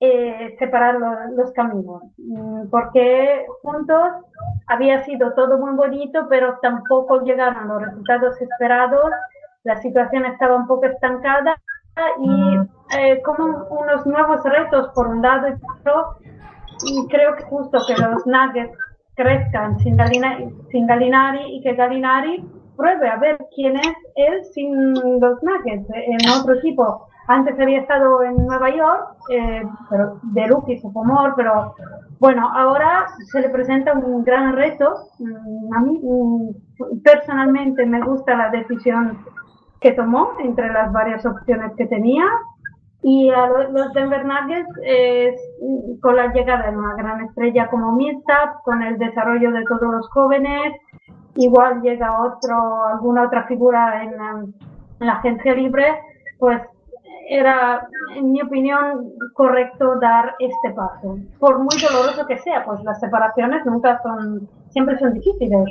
eh, 0.00 0.56
separar 0.58 0.96
los, 1.34 1.52
caminos, 1.52 2.02
porque 2.70 3.46
juntos 3.62 4.12
había 4.66 5.02
sido 5.04 5.32
todo 5.32 5.56
muy 5.58 5.74
bonito, 5.74 6.26
pero 6.28 6.58
tampoco 6.60 7.22
llegaron 7.22 7.68
los 7.68 7.82
resultados 7.82 8.40
esperados, 8.40 9.10
la 9.64 9.76
situación 9.80 10.26
estaba 10.26 10.56
un 10.56 10.66
poco 10.66 10.84
estancada 10.84 11.56
y 12.20 12.58
eh, 12.98 13.22
como 13.22 13.66
unos 13.70 14.06
nuevos 14.06 14.44
retos 14.44 14.90
por 14.94 15.08
un 15.08 15.22
lado 15.22 15.48
y 16.84 17.08
creo 17.08 17.34
que 17.36 17.44
justo 17.44 17.78
que 17.86 17.94
los 17.94 18.26
Nuggets 18.26 18.78
crezcan 19.14 19.78
sin 19.78 19.96
Galinari, 19.96 20.54
sin 20.70 20.86
Galinari 20.86 21.56
y 21.56 21.62
que 21.62 21.74
Galinari 21.74 22.46
pruebe 22.76 23.08
a 23.08 23.16
ver 23.16 23.38
quién 23.54 23.76
es 23.76 23.96
él 24.16 24.44
sin 24.52 24.92
los 25.20 25.42
Nuggets 25.42 25.88
en 25.94 26.18
otro 26.38 26.54
equipo 26.56 27.08
antes 27.28 27.58
había 27.58 27.80
estado 27.80 28.22
en 28.22 28.46
Nueva 28.46 28.70
York, 28.70 29.16
eh, 29.30 29.62
pero 29.90 30.18
de 30.22 30.46
rookie, 30.46 30.78
sophomore, 30.78 31.32
pero 31.36 31.74
bueno, 32.20 32.48
ahora 32.54 33.06
se 33.32 33.40
le 33.40 33.50
presenta 33.50 33.92
un 33.92 34.24
gran 34.24 34.54
reto. 34.54 34.94
Mm, 35.18 35.74
a 35.74 35.80
mí 35.80 36.00
mm, 36.02 37.02
personalmente 37.02 37.84
me 37.84 38.00
gusta 38.02 38.36
la 38.36 38.50
decisión 38.50 39.18
que 39.80 39.92
tomó 39.92 40.32
entre 40.38 40.72
las 40.72 40.92
varias 40.92 41.26
opciones 41.26 41.72
que 41.76 41.86
tenía. 41.86 42.24
Y 43.02 43.30
a 43.30 43.46
los 43.46 43.92
Denver 43.92 44.24
Nuggets, 44.24 44.70
eh, 44.84 45.36
con 46.00 46.16
la 46.16 46.32
llegada 46.32 46.70
de 46.70 46.76
una 46.76 46.94
gran 46.94 47.20
estrella 47.22 47.68
como 47.68 47.92
Millsap, 47.92 48.62
con 48.64 48.82
el 48.82 48.98
desarrollo 48.98 49.52
de 49.52 49.62
todos 49.64 49.92
los 49.92 50.08
jóvenes, 50.10 50.74
igual 51.34 51.82
llega 51.82 52.20
otro, 52.20 52.84
alguna 52.86 53.22
otra 53.24 53.46
figura 53.46 54.02
en, 54.02 54.12
en 54.12 55.06
la 55.06 55.12
agencia 55.14 55.54
libre, 55.54 55.84
pues 56.38 56.60
era, 57.28 57.86
en 58.14 58.32
mi 58.32 58.40
opinión, 58.40 59.12
correcto 59.34 59.98
dar 60.00 60.34
este 60.38 60.70
paso. 60.70 61.18
Por 61.38 61.58
muy 61.58 61.76
doloroso 61.80 62.26
que 62.26 62.38
sea, 62.38 62.64
pues 62.64 62.82
las 62.84 63.00
separaciones 63.00 63.64
nunca 63.66 64.00
son, 64.02 64.48
siempre 64.70 64.98
son 64.98 65.14
difíciles. 65.14 65.64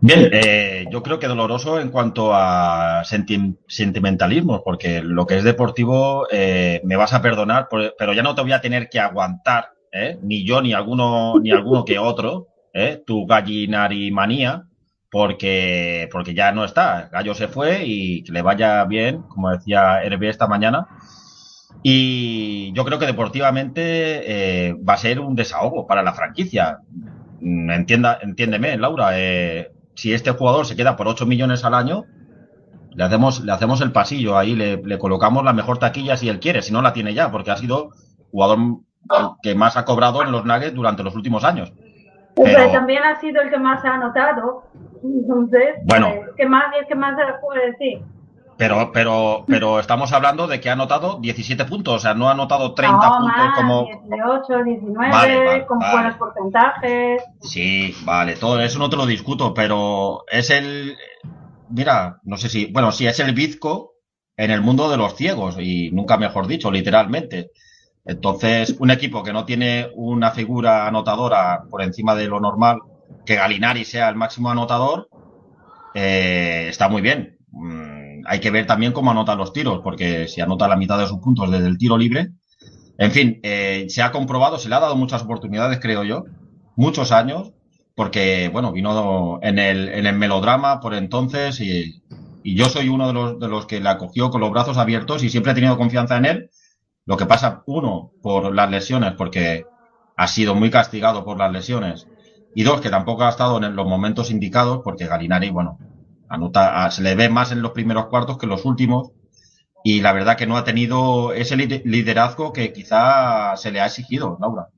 Bien, 0.00 0.30
eh, 0.32 0.86
yo 0.90 1.02
creo 1.02 1.20
que 1.20 1.28
doloroso 1.28 1.78
en 1.78 1.90
cuanto 1.90 2.32
a 2.34 3.02
senti 3.04 3.56
sentimentalismo, 3.68 4.62
porque 4.64 5.00
lo 5.00 5.26
que 5.26 5.38
es 5.38 5.44
deportivo 5.44 6.26
eh, 6.30 6.80
me 6.84 6.96
vas 6.96 7.12
a 7.12 7.22
perdonar, 7.22 7.68
pero 7.70 8.12
ya 8.12 8.22
no 8.22 8.34
te 8.34 8.42
voy 8.42 8.52
a 8.52 8.60
tener 8.60 8.88
que 8.88 8.98
aguantar, 8.98 9.74
¿eh? 9.92 10.18
ni 10.22 10.44
yo 10.44 10.60
ni 10.60 10.72
alguno 10.72 11.34
ni 11.40 11.52
alguno 11.52 11.84
que 11.84 12.00
otro, 12.00 12.48
¿eh? 12.72 13.00
tu 13.06 13.26
gallinarimanía, 13.26 14.64
porque, 15.12 16.08
porque 16.10 16.32
ya 16.32 16.52
no 16.52 16.64
está. 16.64 17.10
Gallo 17.12 17.34
se 17.34 17.46
fue 17.46 17.84
y 17.84 18.24
que 18.24 18.32
le 18.32 18.40
vaya 18.40 18.82
bien, 18.86 19.20
como 19.28 19.50
decía 19.50 20.02
Hervé 20.02 20.30
esta 20.30 20.46
mañana. 20.46 20.88
Y 21.82 22.72
yo 22.72 22.82
creo 22.86 22.98
que 22.98 23.04
deportivamente 23.04 23.82
eh, 24.70 24.72
va 24.72 24.94
a 24.94 24.96
ser 24.96 25.20
un 25.20 25.36
desahogo 25.36 25.86
para 25.86 26.02
la 26.02 26.14
franquicia. 26.14 26.78
Mm, 27.42 27.70
entienda, 27.70 28.18
entiéndeme, 28.22 28.78
Laura. 28.78 29.10
Eh, 29.12 29.70
si 29.94 30.14
este 30.14 30.30
jugador 30.30 30.64
se 30.64 30.76
queda 30.76 30.96
por 30.96 31.06
8 31.06 31.26
millones 31.26 31.62
al 31.64 31.74
año, 31.74 32.06
le 32.94 33.04
hacemos, 33.04 33.40
le 33.44 33.52
hacemos 33.52 33.82
el 33.82 33.92
pasillo, 33.92 34.38
ahí 34.38 34.56
le, 34.56 34.78
le 34.78 34.98
colocamos 34.98 35.44
la 35.44 35.52
mejor 35.52 35.76
taquilla 35.76 36.16
si 36.16 36.30
él 36.30 36.40
quiere, 36.40 36.62
si 36.62 36.72
no 36.72 36.80
la 36.80 36.94
tiene 36.94 37.12
ya, 37.12 37.30
porque 37.30 37.50
ha 37.50 37.56
sido 37.58 37.90
jugador 38.30 38.58
que 39.42 39.54
más 39.54 39.76
ha 39.76 39.84
cobrado 39.84 40.22
en 40.22 40.32
los 40.32 40.46
Nuggets 40.46 40.74
durante 40.74 41.02
los 41.02 41.14
últimos 41.14 41.44
años. 41.44 41.70
Pero, 42.34 42.72
también 42.72 43.02
ha 43.02 43.20
sido 43.20 43.42
el 43.42 43.50
que 43.50 43.58
más 43.58 43.84
ha 43.84 43.94
anotado. 43.94 44.64
Entonces, 45.02 45.76
bueno, 45.84 46.08
eh, 46.08 46.22
que 46.36 46.46
más, 46.46 46.64
el 46.78 46.86
que 46.86 46.94
más 46.94 47.14
puede 47.40 47.72
decir. 47.72 48.02
Pero, 48.56 48.92
pero, 48.92 49.44
pero 49.48 49.80
estamos 49.80 50.12
hablando 50.12 50.46
de 50.46 50.60
que 50.60 50.70
ha 50.70 50.74
anotado 50.74 51.18
17 51.20 51.64
puntos, 51.64 51.94
o 51.94 51.98
sea, 51.98 52.14
no 52.14 52.28
ha 52.28 52.32
anotado 52.32 52.74
30 52.74 52.96
no, 52.96 53.18
puntos 53.18 53.50
como. 53.56 53.86
18, 53.86 54.64
19, 54.64 55.10
Vale, 55.10 55.44
vale, 55.44 55.66
con 55.66 55.78
vale. 55.78 55.92
buenos 55.92 56.14
porcentajes. 56.16 57.22
Sí, 57.40 57.94
vale, 58.04 58.36
todo 58.36 58.60
eso 58.60 58.78
no 58.78 58.88
te 58.88 58.96
lo 58.96 59.06
discuto, 59.06 59.52
pero 59.52 60.24
es 60.30 60.50
el. 60.50 60.96
Mira, 61.70 62.20
no 62.22 62.36
sé 62.36 62.48
si. 62.48 62.66
Bueno, 62.66 62.92
sí, 62.92 63.06
es 63.06 63.18
el 63.20 63.34
bizco 63.34 63.94
en 64.36 64.50
el 64.50 64.60
mundo 64.60 64.90
de 64.90 64.96
los 64.96 65.16
ciegos, 65.16 65.56
y 65.58 65.90
nunca 65.90 66.16
mejor 66.16 66.46
dicho, 66.46 66.70
literalmente. 66.70 67.50
Entonces, 68.04 68.76
un 68.78 68.90
equipo 68.90 69.22
que 69.22 69.32
no 69.32 69.44
tiene 69.44 69.88
una 69.94 70.32
figura 70.32 70.86
anotadora 70.86 71.64
por 71.70 71.82
encima 71.82 72.14
de 72.14 72.26
lo 72.26 72.40
normal, 72.40 72.80
que 73.24 73.36
Galinari 73.36 73.84
sea 73.84 74.08
el 74.08 74.16
máximo 74.16 74.50
anotador, 74.50 75.08
eh, 75.94 76.66
está 76.68 76.88
muy 76.88 77.02
bien. 77.02 77.38
Mm, 77.50 78.26
hay 78.26 78.40
que 78.40 78.50
ver 78.50 78.66
también 78.66 78.92
cómo 78.92 79.10
anota 79.10 79.34
los 79.34 79.52
tiros, 79.52 79.80
porque 79.82 80.26
si 80.26 80.40
anota 80.40 80.68
la 80.68 80.76
mitad 80.76 80.98
de 80.98 81.06
sus 81.06 81.20
puntos 81.20 81.50
desde 81.50 81.68
el 81.68 81.78
tiro 81.78 81.96
libre. 81.96 82.30
En 82.98 83.12
fin, 83.12 83.40
eh, 83.42 83.86
se 83.88 84.02
ha 84.02 84.12
comprobado, 84.12 84.58
se 84.58 84.68
le 84.68 84.74
ha 84.74 84.80
dado 84.80 84.96
muchas 84.96 85.22
oportunidades, 85.22 85.80
creo 85.80 86.04
yo, 86.04 86.24
muchos 86.76 87.12
años, 87.12 87.52
porque, 87.94 88.48
bueno, 88.52 88.72
vino 88.72 89.38
en 89.42 89.58
el, 89.58 89.88
en 89.88 90.06
el 90.06 90.16
melodrama 90.16 90.80
por 90.80 90.94
entonces 90.94 91.60
y, 91.60 92.02
y 92.42 92.54
yo 92.56 92.66
soy 92.66 92.88
uno 92.88 93.06
de 93.06 93.12
los, 93.12 93.38
de 93.38 93.48
los 93.48 93.66
que 93.66 93.80
la 93.80 93.92
acogió 93.92 94.30
con 94.30 94.40
los 94.40 94.50
brazos 94.50 94.78
abiertos 94.78 95.22
y 95.22 95.30
siempre 95.30 95.52
he 95.52 95.54
tenido 95.54 95.76
confianza 95.76 96.16
en 96.16 96.24
él. 96.24 96.50
Lo 97.04 97.16
que 97.16 97.26
pasa, 97.26 97.62
uno, 97.66 98.12
por 98.22 98.54
las 98.54 98.70
lesiones, 98.70 99.12
porque 99.12 99.66
ha 100.16 100.26
sido 100.28 100.54
muy 100.54 100.70
castigado 100.70 101.24
por 101.24 101.38
las 101.38 101.52
lesiones, 101.52 102.08
y 102.54 102.62
dos, 102.62 102.80
que 102.80 102.90
tampoco 102.90 103.24
ha 103.24 103.30
estado 103.30 103.62
en 103.62 103.74
los 103.74 103.86
momentos 103.86 104.30
indicados, 104.30 104.80
porque 104.84 105.06
Galinari, 105.06 105.50
bueno, 105.50 105.78
anota, 106.28 106.90
se 106.90 107.02
le 107.02 107.14
ve 107.14 107.28
más 107.28 107.50
en 107.50 107.62
los 107.62 107.72
primeros 107.72 108.06
cuartos 108.06 108.38
que 108.38 108.46
en 108.46 108.50
los 108.50 108.64
últimos, 108.64 109.12
y 109.84 110.00
la 110.00 110.12
verdad 110.12 110.36
que 110.36 110.46
no 110.46 110.56
ha 110.56 110.64
tenido 110.64 111.32
ese 111.32 111.56
liderazgo 111.56 112.52
que 112.52 112.72
quizá 112.72 113.56
se 113.56 113.72
le 113.72 113.80
ha 113.80 113.86
exigido, 113.86 114.38
Laura. 114.40 114.68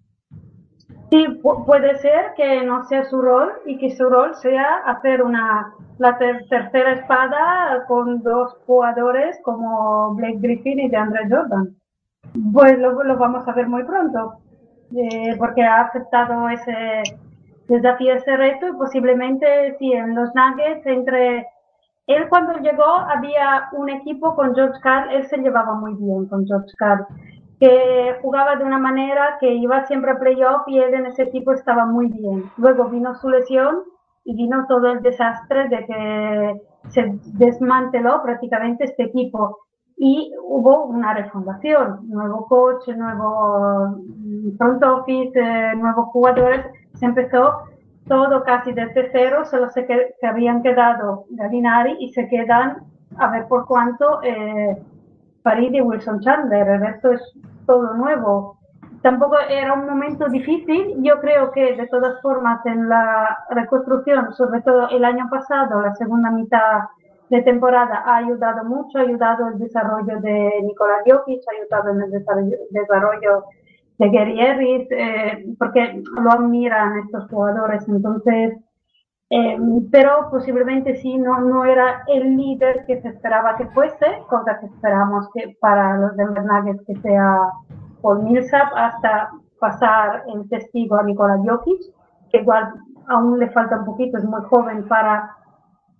Sí, 1.10 1.26
puede 1.42 1.98
ser 1.98 2.32
que 2.36 2.64
no 2.64 2.84
sea 2.88 3.04
su 3.04 3.20
rol 3.20 3.52
y 3.66 3.78
que 3.78 3.94
su 3.94 4.08
rol 4.08 4.34
sea 4.34 4.78
hacer 4.86 5.22
una 5.22 5.74
la 5.98 6.18
tercera 6.18 6.94
espada 6.94 7.84
con 7.86 8.22
dos 8.22 8.56
jugadores 8.66 9.38
como 9.44 10.14
Blake 10.14 10.38
Griffin 10.40 10.80
y 10.80 10.88
DeAndre 10.88 11.28
Jordan. 11.30 11.76
Pues 12.52 12.78
lo, 12.78 13.02
lo 13.04 13.16
vamos 13.16 13.46
a 13.46 13.52
ver 13.52 13.68
muy 13.68 13.84
pronto, 13.84 14.34
eh, 14.96 15.36
porque 15.38 15.62
ha 15.62 15.82
aceptado 15.82 16.48
ese 16.48 17.02
desafío, 17.68 18.14
ese 18.14 18.36
reto 18.36 18.68
y 18.68 18.72
posiblemente 18.72 19.76
sí 19.78 19.92
en 19.92 20.14
los 20.14 20.34
Nuggets 20.34 20.86
entre 20.86 21.46
él 22.06 22.28
cuando 22.28 22.58
llegó 22.58 22.84
había 22.84 23.68
un 23.72 23.88
equipo 23.88 24.34
con 24.34 24.54
George 24.54 24.78
Carl, 24.82 25.10
él 25.10 25.26
se 25.26 25.38
llevaba 25.38 25.74
muy 25.74 25.94
bien 25.94 26.26
con 26.26 26.46
George 26.46 26.72
Carl, 26.76 27.06
que 27.58 28.16
jugaba 28.20 28.56
de 28.56 28.64
una 28.64 28.78
manera 28.78 29.38
que 29.40 29.54
iba 29.54 29.86
siempre 29.86 30.10
a 30.10 30.18
playoff 30.18 30.62
y 30.66 30.78
él 30.78 30.92
en 30.92 31.06
ese 31.06 31.22
equipo 31.22 31.52
estaba 31.52 31.86
muy 31.86 32.08
bien. 32.08 32.50
Luego 32.58 32.90
vino 32.90 33.14
su 33.14 33.30
lesión 33.30 33.84
y 34.24 34.36
vino 34.36 34.66
todo 34.68 34.88
el 34.88 35.02
desastre 35.02 35.68
de 35.68 35.86
que 35.86 36.60
se 36.88 37.18
desmanteló 37.38 38.22
prácticamente 38.22 38.84
este 38.84 39.04
equipo 39.04 39.63
y 39.96 40.32
hubo 40.42 40.84
una 40.84 41.14
refundación, 41.14 42.00
nuevo 42.08 42.46
coach, 42.46 42.88
nuevo 42.88 43.96
front 44.58 44.82
office, 44.82 45.32
eh, 45.34 45.74
nuevos 45.76 46.06
jugadores, 46.06 46.66
se 46.94 47.06
empezó 47.06 47.64
todo 48.08 48.42
casi 48.44 48.72
desde 48.72 49.10
cero, 49.12 49.44
solo 49.44 49.70
se, 49.70 49.86
que, 49.86 50.14
se 50.20 50.26
habían 50.26 50.62
quedado 50.62 51.24
Galinari 51.30 51.96
y 52.00 52.12
se 52.12 52.28
quedan 52.28 52.82
a 53.16 53.30
ver 53.30 53.46
por 53.46 53.66
cuánto 53.66 54.20
eh, 54.22 54.76
y 55.46 55.80
Wilson 55.80 56.20
Chandler, 56.20 56.66
el 56.66 56.80
resto 56.80 57.12
es 57.12 57.22
todo 57.66 57.94
nuevo. 57.94 58.58
Tampoco 59.02 59.36
era 59.38 59.74
un 59.74 59.86
momento 59.86 60.26
difícil, 60.28 60.96
yo 61.02 61.20
creo 61.20 61.50
que 61.52 61.76
de 61.76 61.86
todas 61.88 62.20
formas 62.22 62.64
en 62.64 62.88
la 62.88 63.36
reconstrucción, 63.50 64.32
sobre 64.32 64.62
todo 64.62 64.88
el 64.88 65.04
año 65.04 65.28
pasado, 65.30 65.82
la 65.82 65.94
segunda 65.94 66.30
mitad 66.30 66.84
de 67.30 67.42
temporada 67.42 68.02
ha 68.04 68.16
ayudado 68.16 68.64
mucho, 68.64 68.98
ha 68.98 69.02
ayudado 69.02 69.48
el 69.48 69.58
desarrollo 69.58 70.20
de 70.20 70.60
Nicolás 70.62 71.02
Jokic, 71.06 71.42
ha 71.48 71.60
ayudado 71.60 71.90
en 71.90 72.02
el 72.02 72.10
desarrollo 72.70 73.44
de 73.98 74.10
Gary 74.10 74.40
Harris, 74.40 74.88
eh, 74.90 75.46
porque 75.58 76.02
lo 76.20 76.30
admiran 76.30 76.98
estos 76.98 77.28
jugadores. 77.30 77.88
Entonces, 77.88 78.58
eh, 79.30 79.58
pero 79.90 80.28
posiblemente 80.30 80.96
sí, 80.96 81.16
no, 81.16 81.40
no 81.40 81.64
era 81.64 82.02
el 82.08 82.36
líder 82.36 82.84
que 82.86 83.00
se 83.00 83.08
esperaba 83.08 83.56
que 83.56 83.66
fuese, 83.68 84.06
cosa 84.28 84.58
que 84.60 84.66
esperamos 84.66 85.28
que 85.32 85.56
para 85.60 85.96
los 85.96 86.16
Denver 86.16 86.44
Nuggets 86.44 86.84
que 86.86 86.94
sea 86.96 87.38
Paul 88.02 88.22
Millsap 88.22 88.68
hasta 88.76 89.30
pasar 89.58 90.24
el 90.32 90.48
testigo 90.48 90.96
a 90.96 91.02
Nikola 91.02 91.38
Jokic, 91.38 91.80
que 92.30 92.38
igual 92.38 92.74
aún 93.08 93.38
le 93.38 93.50
falta 93.50 93.78
un 93.78 93.86
poquito, 93.86 94.18
es 94.18 94.24
muy 94.24 94.42
joven 94.42 94.86
para 94.88 95.34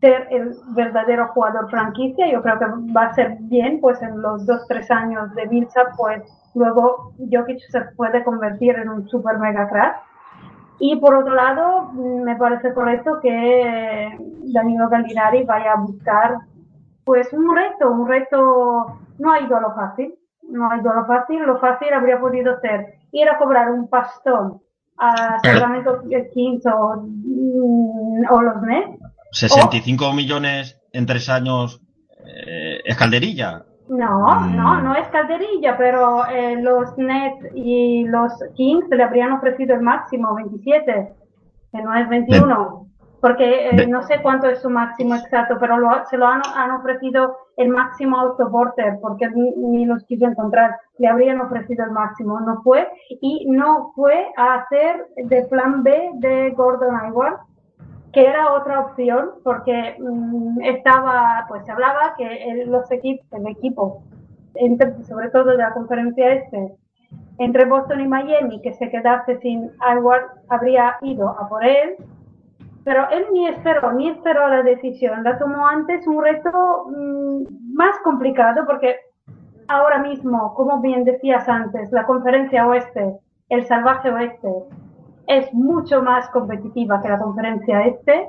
ser 0.05 0.29
el 0.31 0.55
verdadero 0.77 1.29
jugador 1.29 1.71
franquicia. 1.71 2.31
Yo 2.31 2.43
creo 2.43 2.59
que 2.59 2.67
va 2.93 3.05
a 3.07 3.15
ser 3.15 3.39
bien, 3.41 3.81
pues 3.81 4.03
en 4.03 4.21
los 4.21 4.45
dos, 4.45 4.67
tres 4.69 4.91
años 4.91 5.35
de 5.35 5.47
Millsap, 5.47 5.97
pues 5.97 6.23
luego 6.55 7.13
Jokic 7.33 7.61
se 7.71 7.81
puede 7.97 8.23
convertir 8.23 8.77
en 8.77 8.91
un 8.91 9.09
super 9.09 9.39
mega 9.39 9.67
crack. 9.67 9.97
Y 10.79 10.97
por 10.97 11.15
otro 11.15 11.35
lado, 11.35 11.91
me 11.95 12.37
parece 12.37 12.75
correcto 12.75 13.19
que 13.23 14.19
Danilo 14.53 14.89
Gallinari 14.91 15.45
vaya 15.45 15.73
a 15.73 15.81
buscar 15.81 16.39
pues 17.05 17.33
un 17.33 17.55
reto, 17.55 17.91
un 17.91 18.07
reto, 18.07 18.99
no 19.19 19.33
ha 19.33 19.41
ido 19.41 19.57
a 19.57 19.61
lo 19.61 19.75
fácil, 19.75 20.15
no 20.43 20.71
ha 20.71 20.77
ido 20.77 20.91
a 20.91 20.97
lo 20.97 21.07
fácil, 21.07 21.43
lo 21.43 21.59
fácil 21.59 21.93
habría 21.93 22.21
podido 22.21 22.59
ser 22.61 22.95
ir 23.13 23.29
a 23.29 23.39
cobrar 23.39 23.71
un 23.71 23.89
pastón 23.89 24.61
a 24.99 25.39
Sacramento 25.41 26.03
Kings 26.33 26.67
o, 26.67 26.97
mm, 26.97 28.25
o 28.31 28.43
los 28.43 28.63
Nets. 28.63 29.04
65 29.35 30.13
millones 30.13 30.81
en 30.93 31.07
tres 31.07 31.29
años 31.29 31.83
eh, 32.25 32.81
es 32.85 32.97
calderilla. 32.97 33.65
No, 33.89 34.41
mm. 34.41 34.57
no, 34.57 34.81
no 34.81 34.95
es 34.95 35.09
calderilla, 35.09 35.77
pero 35.77 36.25
eh, 36.27 36.57
los 36.63 36.97
Nets 36.97 37.45
y 37.55 38.05
los 38.05 38.33
Kings 38.55 38.89
le 38.91 39.03
habrían 39.03 39.33
ofrecido 39.33 39.75
el 39.75 39.83
máximo, 39.83 40.35
27, 40.35 41.13
que 41.73 41.83
no 41.83 41.95
es 41.95 42.09
21, 42.09 42.87
porque 43.21 43.69
eh, 43.69 43.87
no 43.87 44.03
sé 44.03 44.21
cuánto 44.23 44.49
es 44.49 44.63
su 44.63 44.71
máximo 44.71 45.17
exacto, 45.17 45.57
pero 45.59 45.77
se 46.09 46.17
lo 46.17 46.27
han, 46.27 46.41
ofrecido 46.71 47.37
el 47.57 47.69
máximo 47.69 48.21
a 48.21 48.37
Porter, 48.37 48.99
porque 49.03 49.29
ni, 49.31 49.85
los 49.85 50.05
quiso 50.05 50.27
encontrar, 50.27 50.77
le 50.99 51.09
habrían 51.09 51.41
ofrecido 51.41 51.85
el 51.85 51.91
máximo, 51.91 52.41
no 52.41 52.63
fue, 52.63 52.89
y 53.21 53.47
no 53.51 53.93
fue 53.95 54.29
a 54.37 54.55
hacer 54.55 55.07
de 55.17 55.43
plan 55.47 55.83
B 55.83 56.11
de 56.15 56.51
Gordon 56.51 56.97
Hayward, 56.97 57.39
que 58.15 58.25
era 58.25 58.53
otra 58.53 58.81
opción 58.81 59.33
porque 59.43 59.97
mm, 59.99 60.63
estaba, 60.63 61.45
pues 61.49 61.67
se 61.67 61.73
hablaba 61.73 62.15
que 62.17 62.65
los 62.67 62.91
equipos, 62.93 63.27
el 63.33 63.47
equipo, 63.49 64.03
sobre 65.07 65.31
todo 65.31 65.51
de 65.51 65.57
la 65.57 65.73
conferencia 65.73 66.33
este, 66.33 66.77
entre 67.39 67.65
Boston 67.65 68.01
y 68.01 68.09
Miami, 68.09 68.63
que 68.63 68.73
se 68.75 68.89
quedase 68.89 69.39
sin 69.41 69.71
Hayward, 69.81 70.27
habría 70.49 70.97
ido 71.03 71.29
a 71.29 71.49
por 71.49 71.65
él, 71.65 71.97
pero 72.85 73.11
él 73.11 73.27
ni 73.33 73.49
esperó, 73.49 73.93
ni 73.93 74.09
esperó 74.11 74.49
la 74.49 74.63
decisión, 74.63 75.25
la 75.25 75.37
tomó 75.37 75.67
antes 75.67 76.07
un 76.07 76.23
reto 76.23 76.87
mm, 76.87 77.75
más 77.75 77.99
complicado 78.05 78.65
porque 78.65 78.97
ahora 79.67 79.99
mismo, 79.99 80.55
como 80.55 80.81
bien 80.81 81.03
decías 81.05 81.49
antes, 81.49 81.91
la 81.91 82.07
conferencia 82.07 82.67
oeste, 82.69 83.19
el 83.49 83.67
salvaje 83.67 84.11
oeste, 84.11 84.49
es 85.27 85.53
mucho 85.53 86.03
más 86.03 86.29
competitiva 86.31 87.01
que 87.03 87.09
la 87.09 87.19
conferencia 87.19 87.87
este. 87.87 88.29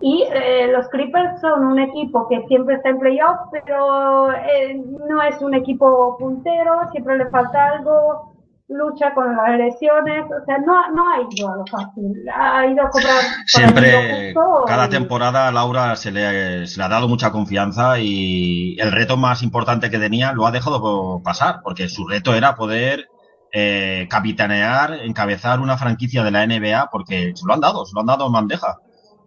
Y 0.00 0.24
eh, 0.32 0.68
los 0.72 0.88
Clippers 0.88 1.40
son 1.40 1.64
un 1.64 1.78
equipo 1.78 2.26
que 2.28 2.44
siempre 2.48 2.74
está 2.74 2.88
en 2.88 2.98
playoff, 2.98 3.38
pero 3.52 4.32
eh, 4.32 4.82
no 5.08 5.22
es 5.22 5.40
un 5.40 5.54
equipo 5.54 6.16
puntero, 6.18 6.90
siempre 6.90 7.18
le 7.18 7.30
falta 7.30 7.68
algo, 7.68 8.32
lucha 8.68 9.14
con 9.14 9.36
las 9.36 9.56
lesiones, 9.56 10.24
o 10.24 10.44
sea, 10.44 10.58
no, 10.58 10.90
no 10.92 11.08
ha 11.08 11.20
ido 11.30 11.48
a 11.48 11.56
lo 11.56 11.66
fácil, 11.66 12.14
ha 12.34 12.66
ido 12.66 12.84
a 12.84 12.90
cobrar. 12.90 13.22
Siempre, 13.46 14.34
cada 14.66 14.88
temporada 14.88 15.46
a 15.46 15.52
Laura 15.52 15.94
se 15.94 16.10
le, 16.10 16.66
se 16.66 16.78
le 16.78 16.84
ha 16.84 16.88
dado 16.88 17.06
mucha 17.06 17.30
confianza 17.30 18.00
y 18.00 18.76
el 18.80 18.90
reto 18.90 19.16
más 19.16 19.44
importante 19.44 19.88
que 19.88 19.98
tenía 19.98 20.32
lo 20.32 20.46
ha 20.46 20.50
dejado 20.50 21.22
pasar, 21.22 21.60
porque 21.62 21.88
su 21.88 22.08
reto 22.08 22.34
era 22.34 22.56
poder 22.56 23.06
eh, 23.52 24.06
capitanear, 24.08 25.00
encabezar 25.04 25.60
una 25.60 25.76
franquicia 25.76 26.24
de 26.24 26.30
la 26.30 26.46
NBA, 26.46 26.88
porque 26.90 27.32
se 27.34 27.46
lo 27.46 27.52
han 27.52 27.60
dado, 27.60 27.84
se 27.84 27.94
lo 27.94 28.00
han 28.00 28.06
dado 28.06 28.26
en 28.26 28.32
bandeja. 28.32 28.78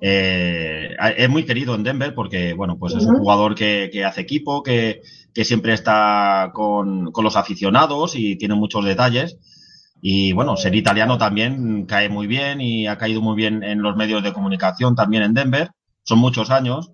Eh, 0.01 0.95
es 1.17 1.29
muy 1.29 1.45
querido 1.45 1.75
en 1.75 1.83
Denver 1.83 2.13
porque, 2.13 2.53
bueno, 2.53 2.77
pues 2.77 2.95
es 2.95 3.05
un 3.05 3.17
jugador 3.17 3.55
que, 3.55 4.03
hace 4.05 4.21
equipo, 4.21 4.63
que, 4.63 5.01
siempre 5.43 5.73
está 5.73 6.51
con, 6.53 7.11
los 7.15 7.35
aficionados 7.35 8.15
y 8.15 8.35
tiene 8.37 8.55
muchos 8.55 8.83
detalles. 8.83 9.37
Y 10.01 10.33
bueno, 10.33 10.57
ser 10.57 10.75
italiano 10.75 11.17
también 11.17 11.85
cae 11.85 12.09
muy 12.09 12.27
bien 12.27 12.61
y 12.61 12.87
ha 12.87 12.97
caído 12.97 13.21
muy 13.21 13.35
bien 13.35 13.63
en 13.63 13.81
los 13.81 13.95
medios 13.95 14.23
de 14.23 14.33
comunicación 14.33 14.95
también 14.95 15.23
en 15.23 15.33
Denver. 15.33 15.71
Son 16.03 16.19
muchos 16.19 16.49
años. 16.49 16.91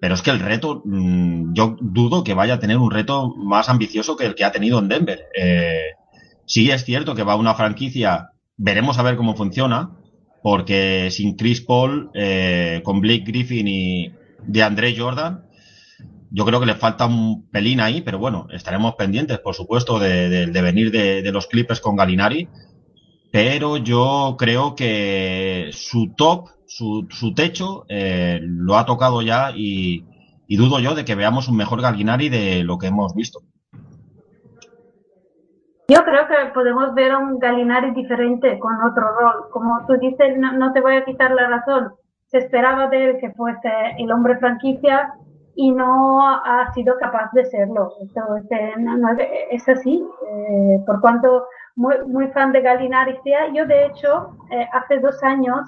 Pero 0.00 0.14
es 0.14 0.22
que 0.22 0.30
el 0.30 0.40
reto, 0.40 0.82
mm, 0.84 1.54
yo 1.54 1.76
dudo 1.80 2.24
que 2.24 2.34
vaya 2.34 2.54
a 2.54 2.58
tener 2.58 2.76
un 2.76 2.90
reto 2.90 3.34
más 3.36 3.68
ambicioso 3.70 4.16
que 4.16 4.26
el 4.26 4.34
que 4.34 4.44
ha 4.44 4.52
tenido 4.52 4.78
en 4.78 4.88
Denver. 4.88 5.20
Eh, 5.34 5.94
Sí 6.46 6.70
es 6.70 6.84
cierto 6.84 7.14
que 7.14 7.22
va 7.22 7.36
una 7.36 7.54
franquicia, 7.54 8.30
veremos 8.56 8.98
a 8.98 9.02
ver 9.02 9.16
cómo 9.16 9.34
funciona, 9.34 9.90
porque 10.42 11.08
sin 11.10 11.36
Chris 11.36 11.60
Paul, 11.62 12.10
eh, 12.14 12.82
con 12.84 13.00
Blake 13.00 13.24
Griffin 13.26 13.66
y 13.66 14.12
de 14.46 14.62
André 14.62 14.94
Jordan, 14.96 15.44
yo 16.30 16.44
creo 16.44 16.60
que 16.60 16.66
le 16.66 16.74
falta 16.74 17.06
un 17.06 17.48
pelín 17.48 17.80
ahí, 17.80 18.02
pero 18.02 18.18
bueno, 18.18 18.48
estaremos 18.52 18.96
pendientes, 18.96 19.38
por 19.38 19.54
supuesto, 19.54 19.98
del 19.98 20.52
devenir 20.52 20.90
de, 20.90 21.30
los 21.30 21.46
Clippers 21.46 21.80
con 21.80 21.94
Galinari. 21.94 22.48
Pero 23.30 23.76
yo 23.76 24.34
creo 24.36 24.74
que 24.74 25.70
su 25.72 26.12
top, 26.16 26.48
su, 26.66 27.06
su 27.08 27.34
techo, 27.34 27.84
eh, 27.88 28.40
lo 28.42 28.76
ha 28.76 28.84
tocado 28.84 29.22
ya 29.22 29.52
y, 29.56 30.04
y 30.46 30.56
dudo 30.56 30.80
yo 30.80 30.94
de 30.94 31.04
que 31.04 31.14
veamos 31.14 31.48
un 31.48 31.56
mejor 31.56 31.80
Galinari 31.80 32.28
de 32.28 32.64
lo 32.64 32.78
que 32.78 32.88
hemos 32.88 33.14
visto. 33.14 33.42
Yo 35.86 36.02
creo 36.02 36.26
que 36.26 36.52
podemos 36.54 36.94
ver 36.94 37.12
a 37.12 37.18
un 37.18 37.38
Galinari 37.38 37.90
diferente 37.90 38.58
con 38.58 38.80
otro 38.82 39.04
rol. 39.18 39.50
Como 39.50 39.84
tú 39.86 39.98
dices, 39.98 40.36
no, 40.38 40.72
te 40.72 40.80
voy 40.80 40.96
a 40.96 41.04
quitar 41.04 41.30
la 41.32 41.48
razón. 41.48 41.92
Se 42.26 42.38
esperaba 42.38 42.88
de 42.88 43.10
él 43.10 43.18
que 43.20 43.32
fuese 43.32 43.70
el 43.98 44.10
hombre 44.10 44.38
franquicia 44.38 45.12
y 45.54 45.70
no 45.72 46.26
ha 46.26 46.72
sido 46.72 46.96
capaz 46.98 47.30
de 47.32 47.44
serlo. 47.44 47.92
Esto, 48.02 48.36
este, 48.36 48.74
es 49.50 49.68
así. 49.68 50.02
Eh, 50.26 50.82
por 50.86 51.02
cuanto 51.02 51.46
muy, 51.76 51.96
muy 52.06 52.28
fan 52.28 52.52
de 52.52 52.62
Galinari 52.62 53.18
sea, 53.22 53.52
yo 53.52 53.66
de 53.66 53.86
hecho 53.86 54.30
eh, 54.50 54.66
hace 54.72 55.00
dos 55.00 55.22
años 55.22 55.60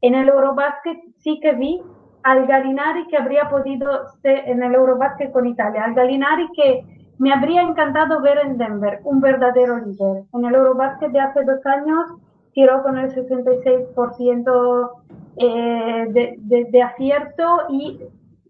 en 0.00 0.14
el 0.14 0.28
Eurobasket 0.28 0.98
sí 1.18 1.38
que 1.40 1.52
vi 1.52 1.82
al 2.22 2.46
Galinari 2.46 3.06
que 3.08 3.18
habría 3.18 3.50
podido 3.50 4.08
ser 4.22 4.48
en 4.48 4.62
el 4.62 4.74
Eurobasket 4.74 5.30
con 5.30 5.46
Italia, 5.46 5.84
al 5.84 5.94
Galinari 5.94 6.48
que 6.54 7.01
me 7.18 7.32
habría 7.32 7.62
encantado 7.62 8.20
ver 8.20 8.38
en 8.38 8.58
Denver, 8.58 9.00
un 9.04 9.20
verdadero 9.20 9.78
líder. 9.78 10.24
En 10.32 10.44
el 10.44 10.54
Eurobasket 10.54 11.12
de 11.12 11.20
hace 11.20 11.44
dos 11.44 11.64
años 11.66 12.20
tiró 12.52 12.82
con 12.82 12.98
el 12.98 13.14
66% 13.14 14.90
eh, 15.36 16.36
de, 16.38 16.82
acierto 16.82 17.62
y 17.70 18.00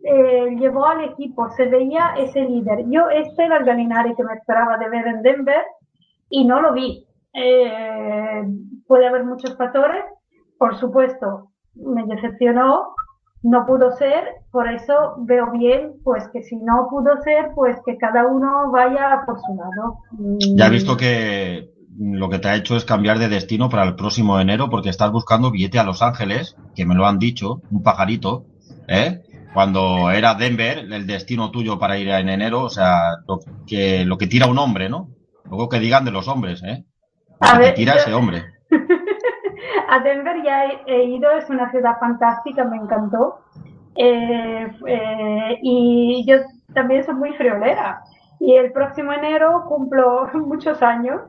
eh, 0.05 0.57
llevó 0.59 0.87
al 0.87 1.05
equipo, 1.05 1.51
se 1.51 1.67
veía 1.67 2.15
ese 2.17 2.41
líder. 2.41 2.85
Yo 2.89 3.09
este 3.11 3.45
era 3.45 3.59
el 3.59 3.65
Galinari 3.65 4.15
que 4.15 4.25
me 4.25 4.35
esperaba 4.35 4.77
de 4.79 4.89
ver 4.89 5.07
en 5.07 5.23
Denver 5.23 5.65
y 6.29 6.45
no 6.45 6.61
lo 6.61 6.73
vi. 6.73 7.07
Eh, 7.35 8.43
puede 8.87 9.07
haber 9.07 9.25
muchos 9.25 9.57
factores, 9.57 10.05
por 10.59 10.77
supuesto, 10.79 11.51
me 11.75 12.05
decepcionó, 12.05 12.95
no 13.43 13.67
pudo 13.67 13.91
ser, 13.97 14.25
por 14.51 14.69
eso 14.69 15.15
veo 15.19 15.51
bien, 15.53 15.95
pues 16.05 16.29
que 16.33 16.43
si 16.43 16.57
no 16.57 16.87
pudo 16.91 17.21
ser, 17.23 17.51
pues 17.55 17.77
que 17.85 17.97
cada 17.99 18.27
uno 18.27 18.71
vaya 18.71 19.23
por 19.27 19.39
su 19.41 19.55
lado. 19.57 19.99
Ya 20.57 20.67
he 20.67 20.71
visto 20.71 20.97
que 20.97 21.71
lo 21.99 22.29
que 22.31 22.39
te 22.39 22.49
ha 22.49 22.57
hecho 22.57 22.77
es 22.77 22.85
cambiar 22.85 23.19
de 23.19 23.29
destino 23.29 23.69
para 23.69 23.85
el 23.85 23.97
próximo 23.97 24.39
enero 24.41 24.71
porque 24.71 24.89
estás 24.91 25.11
buscando 25.13 25.51
billete 25.51 25.79
a 25.79 25.85
Los 25.85 26.03
Ángeles, 26.03 26.57
que 26.75 26.87
me 26.87 26.95
lo 26.95 27.07
han 27.07 27.19
dicho, 27.19 27.61
un 27.71 27.83
pajarito, 27.83 28.45
¿eh? 28.89 29.23
Cuando 29.53 30.11
era 30.11 30.35
Denver, 30.35 30.79
el 30.91 31.07
destino 31.07 31.51
tuyo 31.51 31.79
para 31.79 31.99
ir 31.99 32.09
en 32.09 32.29
enero, 32.31 32.63
o 32.63 32.71
sea, 32.71 33.17
lo 33.29 33.41
que, 33.67 34.05
lo 34.07 34.17
que 34.17 34.27
tira 34.27 34.47
un 34.47 34.59
hombre, 34.59 34.89
¿no? 34.89 35.09
Luego 35.45 35.69
que 35.69 35.79
digan 35.81 36.05
de 36.07 36.11
los 36.13 36.27
hombres, 36.29 36.63
¿eh? 36.63 36.85
Lo 37.41 37.49
A 37.49 37.53
que 37.55 37.59
ver, 37.59 37.75
tira 37.75 37.95
yo- 37.95 38.01
ese 38.01 38.15
hombre. 38.15 38.45
a 39.89 40.01
Denver 40.01 40.43
ya 40.43 40.67
he, 40.67 40.81
he 40.87 41.05
ido, 41.05 41.31
es 41.33 41.49
una 41.51 41.71
ciudad 41.71 41.99
fantástica, 41.99 42.65
me 42.65 42.77
encantó. 42.77 43.41
Eh, 43.95 44.71
eh, 44.87 45.59
y 45.63 46.25
yo 46.27 46.39
también 46.75 47.05
soy 47.05 47.15
muy 47.15 47.33
friolera. 47.35 48.03
Y 48.41 48.55
el 48.55 48.73
próximo 48.73 49.13
enero 49.13 49.65
cumplo 49.69 50.29
muchos 50.35 50.83
años 50.83 51.21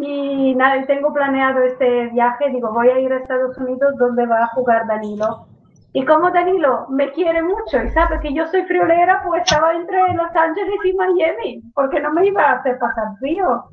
y 0.00 0.54
nada, 0.54 0.84
tengo 0.86 1.12
planeado 1.12 1.60
este 1.60 2.08
viaje. 2.08 2.50
Digo, 2.50 2.72
voy 2.72 2.88
a 2.88 3.00
ir 3.00 3.12
a 3.12 3.18
Estados 3.18 3.56
Unidos 3.58 3.94
donde 3.98 4.26
va 4.26 4.44
a 4.44 4.48
jugar 4.48 4.86
Danilo. 4.86 5.46
Y 5.92 6.04
como 6.04 6.30
Danilo 6.30 6.86
me 6.90 7.10
quiere 7.12 7.42
mucho 7.42 7.82
y 7.82 7.90
sabe 7.90 8.20
que 8.20 8.32
yo 8.32 8.46
soy 8.48 8.62
friolera, 8.64 9.22
pues 9.24 9.42
estaba 9.42 9.74
entre 9.74 10.12
Los 10.14 10.34
Ángeles 10.36 10.78
y 10.84 10.92
Miami, 10.92 11.62
porque 11.74 11.98
no 12.00 12.12
me 12.12 12.26
iba 12.26 12.42
a 12.42 12.52
hacer 12.56 12.78
pasar 12.78 13.16
frío. 13.18 13.64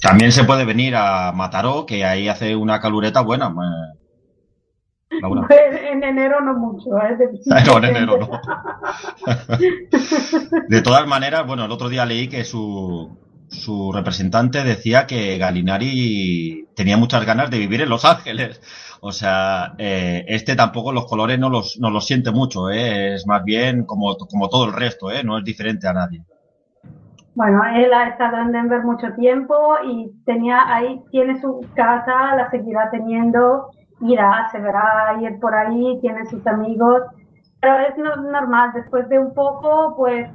También 0.00 0.32
se 0.32 0.44
puede 0.44 0.64
venir 0.64 0.94
a 0.96 1.32
Mataró, 1.32 1.86
que 1.86 2.04
ahí 2.04 2.28
hace 2.28 2.54
una 2.54 2.80
calureta 2.80 3.22
buena. 3.22 3.52
Laura. 5.20 5.46
Pues 5.46 5.80
en 5.90 6.04
enero 6.04 6.40
no 6.40 6.54
mucho, 6.54 6.90
¿eh? 6.98 7.16
No, 7.66 7.78
en 7.78 7.84
enero 7.84 8.18
no. 8.18 8.28
De 10.68 10.82
todas 10.82 11.06
maneras, 11.06 11.46
bueno, 11.46 11.64
el 11.64 11.70
otro 11.70 11.88
día 11.88 12.04
leí 12.04 12.28
que 12.28 12.44
su, 12.44 13.16
su 13.48 13.92
representante 13.92 14.64
decía 14.64 15.06
que 15.06 15.38
Galinari 15.38 16.66
tenía 16.74 16.96
muchas 16.96 17.24
ganas 17.24 17.50
de 17.50 17.58
vivir 17.58 17.82
en 17.82 17.88
Los 17.88 18.04
Ángeles. 18.04 18.60
O 19.00 19.12
sea, 19.12 19.74
eh, 19.78 20.24
este 20.28 20.56
tampoco 20.56 20.92
los 20.92 21.06
colores 21.06 21.38
no 21.38 21.48
los, 21.48 21.78
no 21.78 21.90
los 21.90 22.06
siente 22.06 22.30
mucho, 22.30 22.70
¿eh? 22.70 23.14
es 23.14 23.26
más 23.26 23.44
bien 23.44 23.84
como, 23.84 24.16
como 24.16 24.48
todo 24.48 24.66
el 24.66 24.72
resto, 24.72 25.10
¿eh? 25.10 25.22
no 25.22 25.38
es 25.38 25.44
diferente 25.44 25.86
a 25.86 25.92
nadie. 25.92 26.24
Bueno, 27.36 27.62
él 27.74 27.92
ha 27.94 28.08
estado 28.08 28.38
en 28.38 28.52
Denver 28.52 28.82
mucho 28.82 29.12
tiempo 29.14 29.54
y 29.84 30.10
tenía 30.24 30.74
ahí, 30.74 31.02
tiene 31.12 31.40
su 31.40 31.60
casa, 31.74 32.34
la 32.34 32.50
seguirá 32.50 32.90
teniendo, 32.90 33.68
irá, 34.00 34.48
se 34.50 34.58
verá 34.58 35.16
ir 35.20 35.38
por 35.38 35.54
ahí, 35.54 35.98
tiene 36.00 36.24
sus 36.26 36.46
amigos, 36.46 37.02
pero 37.60 37.78
es 37.80 37.96
no- 37.98 38.16
normal, 38.30 38.72
después 38.74 39.08
de 39.10 39.18
un 39.18 39.34
poco, 39.34 39.94
pues, 39.96 40.30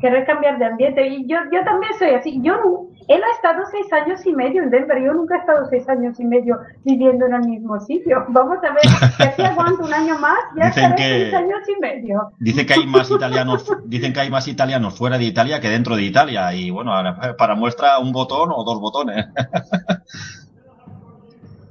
querer 0.00 0.26
cambiar 0.26 0.58
de 0.58 0.66
ambiente. 0.66 1.06
Y 1.08 1.26
yo, 1.26 1.38
yo 1.52 1.64
también 1.64 1.94
soy 1.98 2.10
así, 2.10 2.40
yo 2.42 2.88
él 3.08 3.20
ha 3.22 3.34
estado 3.34 3.64
seis 3.70 3.92
años 3.92 4.24
y 4.24 4.32
medio 4.32 4.62
en 4.62 4.70
Denver, 4.70 5.02
yo 5.02 5.12
nunca 5.12 5.36
he 5.36 5.38
estado 5.38 5.66
seis 5.68 5.88
años 5.88 6.18
y 6.18 6.24
medio 6.24 6.58
viviendo 6.84 7.26
en 7.26 7.34
el 7.34 7.42
mismo 7.42 7.78
sitio. 7.80 8.24
Vamos 8.28 8.58
a 8.64 8.72
ver, 8.72 9.32
si 9.34 9.42
aguanto 9.42 9.84
un 9.84 9.92
año 9.92 10.18
más, 10.18 10.38
ya 10.56 10.66
Dicen 10.66 10.94
que- 10.94 11.30
seis 11.30 11.34
años 11.34 11.60
y 11.68 11.80
medio. 11.80 12.32
Dice 12.38 12.66
que 12.66 12.74
hay 12.74 12.86
más 12.86 13.10
italianos, 13.16 13.70
dicen 13.84 14.12
que 14.12 14.20
hay 14.20 14.30
más 14.30 14.48
italianos 14.48 14.96
fuera 14.96 15.18
de 15.18 15.24
Italia 15.24 15.60
que 15.60 15.68
dentro 15.68 15.96
de 15.96 16.02
Italia. 16.02 16.52
Y 16.54 16.70
bueno, 16.70 16.94
ahora, 16.94 17.36
para 17.36 17.54
muestra 17.54 17.98
un 17.98 18.12
botón 18.12 18.50
o 18.54 18.64
dos 18.64 18.80
botones. 18.80 19.26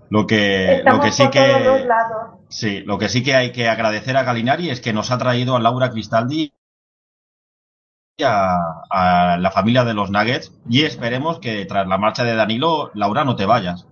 lo 0.09 0.27
que, 0.27 0.83
lo 0.85 0.99
que 0.99 1.11
sí 1.11 1.29
que, 1.31 1.85
sí, 2.49 2.81
lo 2.81 2.97
que 2.99 3.09
sí 3.09 3.23
que 3.23 3.35
hay 3.35 3.51
que 3.51 3.67
agradecer 3.67 4.15
a 4.17 4.23
Galinari 4.23 4.69
es 4.69 4.81
que 4.81 4.93
nos 4.93 5.11
ha 5.11 5.17
traído 5.17 5.55
a 5.55 5.59
Laura 5.59 5.89
Cristaldi 5.89 6.53
a, 8.21 8.83
a 8.89 9.37
la 9.37 9.51
familia 9.51 9.83
de 9.83 9.93
los 9.93 10.11
Nuggets 10.11 10.53
y 10.69 10.83
esperemos 10.83 11.39
que 11.39 11.65
tras 11.65 11.87
la 11.87 11.97
marcha 11.97 12.23
de 12.23 12.35
Danilo, 12.35 12.91
Laura, 12.93 13.23
no 13.23 13.35
te 13.35 13.45
vayas. 13.45 13.87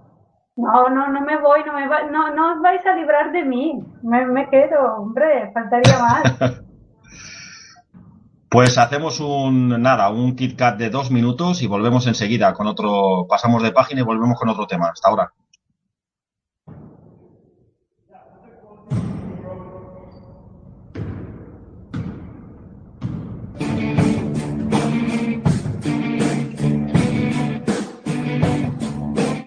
No, 0.55 0.89
no, 0.89 1.07
no 1.07 1.21
me 1.21 1.38
voy, 1.38 1.63
no 1.65 1.73
me 1.73 1.88
va, 1.88 2.03
no, 2.03 2.36
no 2.36 2.53
os 2.53 2.62
vais 2.62 2.86
a 2.86 2.95
librar 2.95 3.31
de 3.31 3.43
mí. 3.43 3.81
Me, 4.03 4.25
me 4.25 4.49
quedo, 4.49 4.95
hombre, 4.97 5.51
faltaría 5.53 5.99
más. 5.99 6.62
Pues 8.51 8.77
hacemos 8.77 9.21
un, 9.21 9.81
nada, 9.81 10.10
un 10.10 10.36
Kit 10.36 10.57
Kat 10.57 10.77
de 10.77 10.89
dos 10.89 11.10
minutos 11.10 11.62
y 11.62 11.67
volvemos 11.67 12.05
enseguida 12.05 12.51
con 12.51 12.67
otro, 12.67 13.25
pasamos 13.29 13.63
de 13.63 13.71
página 13.71 14.01
y 14.01 14.03
volvemos 14.03 14.38
con 14.38 14.49
otro 14.49 14.67
tema. 14.67 14.89
Hasta 14.91 15.07
ahora. 15.07 15.31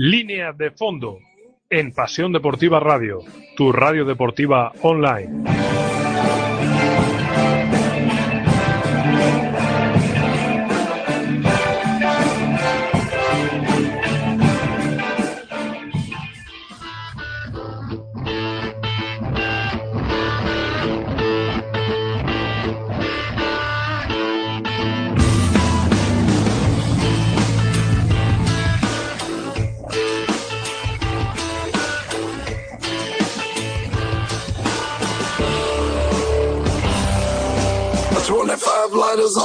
Línea 0.00 0.52
de 0.52 0.70
fondo 0.70 1.18
en 1.68 1.92
Pasión 1.92 2.32
Deportiva 2.32 2.78
Radio, 2.78 3.18
tu 3.56 3.72
radio 3.72 4.04
deportiva 4.04 4.70
online. 4.82 5.42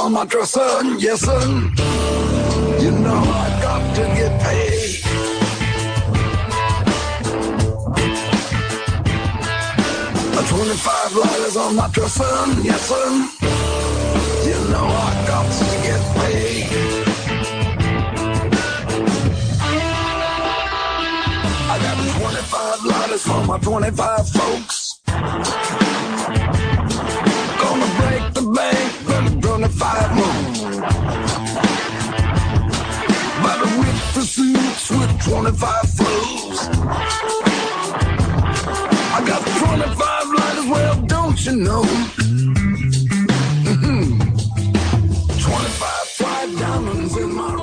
On 0.04 0.12
my 0.12 0.26
dresser, 0.26 0.60
yes 0.98 1.20
sir. 1.22 1.40
You 2.84 2.90
know 2.90 3.22
I 3.42 3.58
got 3.62 3.96
to 3.96 4.02
get 4.02 4.42
paid. 4.42 5.00
Twenty-five 10.54 11.12
lighters 11.16 11.56
on 11.56 11.76
my 11.76 11.88
dresser, 11.88 12.22
yes 12.62 12.82
sir. 12.86 13.06
You 14.48 14.58
know 14.70 14.84
I 14.84 15.24
got 15.26 15.46
to 15.50 15.64
get 15.86 16.02
paid. 16.16 16.66
I 21.72 21.78
got 21.80 21.96
twenty-five 22.20 22.84
lighters 22.84 23.22
for 23.22 23.44
my 23.46 23.58
twenty-five 23.58 24.28
folks. 24.28 25.00
25 35.34 35.90
flows. 35.96 36.68
I 39.16 39.24
got 39.26 39.42
25 39.44 40.30
you 41.46 41.56
know. 41.56 41.82
Mhm. 43.64 44.20
25 45.40 46.06
fly 46.16 46.46
diamonds 46.56 47.16
in 47.16 47.34
my. 47.34 47.54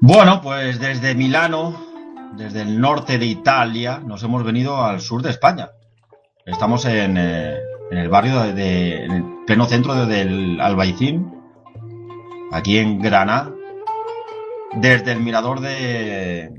Bueno, 0.00 0.40
pues 0.42 0.78
desde 0.80 1.14
Milano, 1.14 1.83
desde 2.36 2.62
el 2.62 2.80
norte 2.80 3.18
de 3.18 3.26
Italia, 3.26 4.00
nos 4.04 4.22
hemos 4.22 4.44
venido 4.44 4.82
al 4.82 5.00
sur 5.00 5.22
de 5.22 5.30
España. 5.30 5.70
Estamos 6.46 6.84
en, 6.84 7.16
eh, 7.18 7.58
el 7.90 8.08
barrio 8.08 8.40
de, 8.54 9.04
en 9.04 9.12
el 9.12 9.24
pleno 9.46 9.66
centro 9.66 9.94
de- 9.94 10.06
del 10.06 10.60
Albaicín, 10.60 11.32
aquí 12.52 12.78
en 12.78 13.00
Granada, 13.00 13.52
desde 14.74 15.12
el 15.12 15.20
mirador 15.20 15.60
de, 15.60 16.50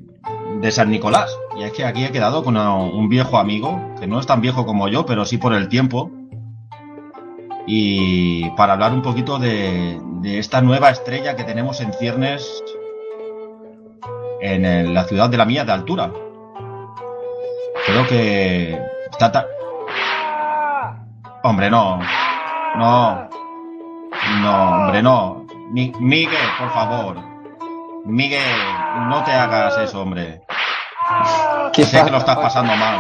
San 0.72 0.90
Nicolás. 0.90 1.38
Y 1.58 1.64
es 1.64 1.74
que 1.74 1.86
aquí 1.86 2.04
he 2.06 2.12
quedado 2.12 2.44
con 2.44 2.58
un 2.58 3.08
viejo 3.08 3.38
amigo, 3.38 3.80
que 4.00 4.08
no 4.08 4.20
es 4.20 4.26
tan 4.26 4.42
viejo 4.42 4.66
como 4.66 4.88
yo, 4.88 5.06
pero 5.06 5.24
sí 5.26 5.38
por 5.38 5.54
el 5.54 5.68
tiempo, 5.70 6.10
y 7.68 8.50
para 8.52 8.74
hablar 8.74 8.94
un 8.94 9.02
poquito 9.04 9.38
de, 9.38 10.00
de 10.22 10.40
esta 10.40 10.62
nueva 10.62 10.90
estrella 10.90 11.36
que 11.36 11.44
tenemos 11.44 11.82
en 11.82 11.94
ciernes 11.94 12.64
en 14.54 14.66
el- 14.66 14.94
la 14.94 15.04
ciudad 15.06 15.30
de 15.30 15.38
la 15.38 15.46
mía 15.46 15.64
de 15.66 15.72
altura. 15.72 16.12
Creo 17.86 18.08
que 18.08 18.80
está 19.12 19.32
ta- 19.32 19.46
Hombre, 21.44 21.70
no. 21.70 22.00
No. 22.76 23.30
No, 24.42 24.72
hombre, 24.84 25.04
no. 25.04 25.46
Mi- 25.72 25.94
Miguel, 26.00 26.48
por 26.58 26.70
favor. 26.72 27.18
Miguel, 28.06 28.42
no 29.10 29.24
te 29.24 29.32
hagas 29.32 29.78
eso, 29.78 30.02
hombre. 30.02 30.42
¿Qué 31.74 31.84
Sé 31.86 32.04
que 32.04 32.12
lo 32.12 32.18
estás 32.18 32.38
pasando 32.38 32.74
mal. 32.76 33.00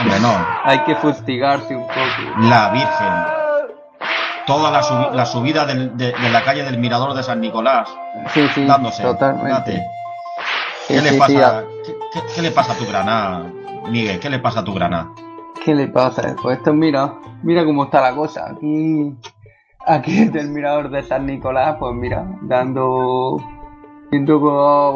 Hombre, 0.00 0.20
no. 0.20 0.46
Hay 0.64 0.80
que 0.84 0.94
fustigarse 0.96 1.74
un 1.76 1.86
poco. 1.86 1.98
La 2.48 2.70
Virgen. 2.70 3.47
Toda 4.48 4.70
la, 4.72 4.82
subi- 4.82 5.12
la 5.12 5.26
subida 5.26 5.64
del- 5.66 5.96
de, 5.96 6.06
de 6.12 6.30
la 6.30 6.42
calle 6.42 6.64
del 6.64 6.78
Mirador 6.78 7.14
de 7.14 7.22
San 7.22 7.40
Nicolás. 7.40 7.88
Sí, 8.34 8.48
sí, 8.54 8.64
dándose. 8.64 9.02
totalmente. 9.04 9.80
Sí, 10.86 10.94
¿Qué 10.94 11.02
le, 11.02 11.10
sí, 11.10 11.18
pasa, 11.18 11.58
a- 11.58 11.62
¿qué, 11.84 11.94
qué- 12.12 12.20
qué 12.34 12.42
le 12.42 12.50
pasa 12.50 12.72
a 12.72 12.76
tu 12.76 12.86
granada, 12.86 13.44
Miguel? 13.90 14.18
¿Qué 14.18 14.28
le 14.30 14.38
pasa 14.40 14.60
a 14.60 14.64
tu 14.64 14.72
granada? 14.74 15.08
¿Qué 15.64 15.74
le 15.74 15.86
pasa? 15.88 16.34
Pues 16.42 16.56
esto, 16.58 16.72
mira, 16.72 17.14
mira 17.42 17.64
cómo 17.64 17.84
está 17.84 18.00
la 18.00 18.14
cosa. 18.16 18.50
Aquí, 18.50 19.14
aquí 19.86 20.12
desde 20.24 20.40
el 20.40 20.48
mirador 20.48 20.88
de 20.90 21.02
San 21.02 21.26
Nicolás, 21.26 21.76
pues 21.78 21.94
mira, 21.94 22.24
dando, 22.40 23.36
viendo 24.10 24.40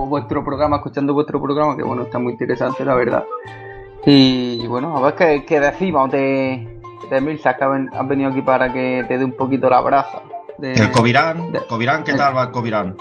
vuestro 0.07 0.43
programa, 0.43 0.77
escuchando 0.77 1.13
vuestro 1.13 1.43
programa, 1.43 1.77
que 1.77 1.83
bueno, 1.83 2.03
está 2.05 2.19
muy 2.19 2.33
interesante, 2.33 2.85
la 2.87 2.95
verdad. 2.95 3.25
Y 4.07 4.67
bueno, 4.67 4.97
a 4.97 5.01
ver 5.03 5.15
qué, 5.15 5.45
qué 5.45 5.61
decimos 5.61 6.11
de, 6.11 6.72
de 7.15 7.21
Milsa, 7.21 7.57
que 7.57 7.65
han 7.65 7.91
han 7.95 8.09
venido 8.09 8.31
aquí 8.31 8.43
para 8.43 8.73
que 8.73 9.05
te 9.09 9.19
dé 9.19 9.25
un 9.25 9.33
poquito 9.37 9.69
la 9.71 9.81
brasa. 9.81 10.23
De, 10.59 10.73
El 10.75 10.91
Covirán, 10.91 11.53
de- 11.53 11.61
Covirán, 11.67 12.05
¿qué 12.05 12.15
tal 12.15 12.37
va 12.37 12.43
el 12.45 12.51
Covirán? 12.51 12.97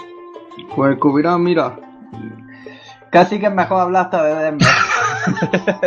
Pues 0.74 0.92
el 0.92 0.98
Cubirán, 0.98 1.42
mira, 1.42 1.76
casi 3.10 3.38
que 3.38 3.46
es 3.46 3.52
mejor 3.52 3.80
hablar 3.80 4.04
hasta 4.06 4.22
de 4.24 4.34
Denver. 4.44 4.68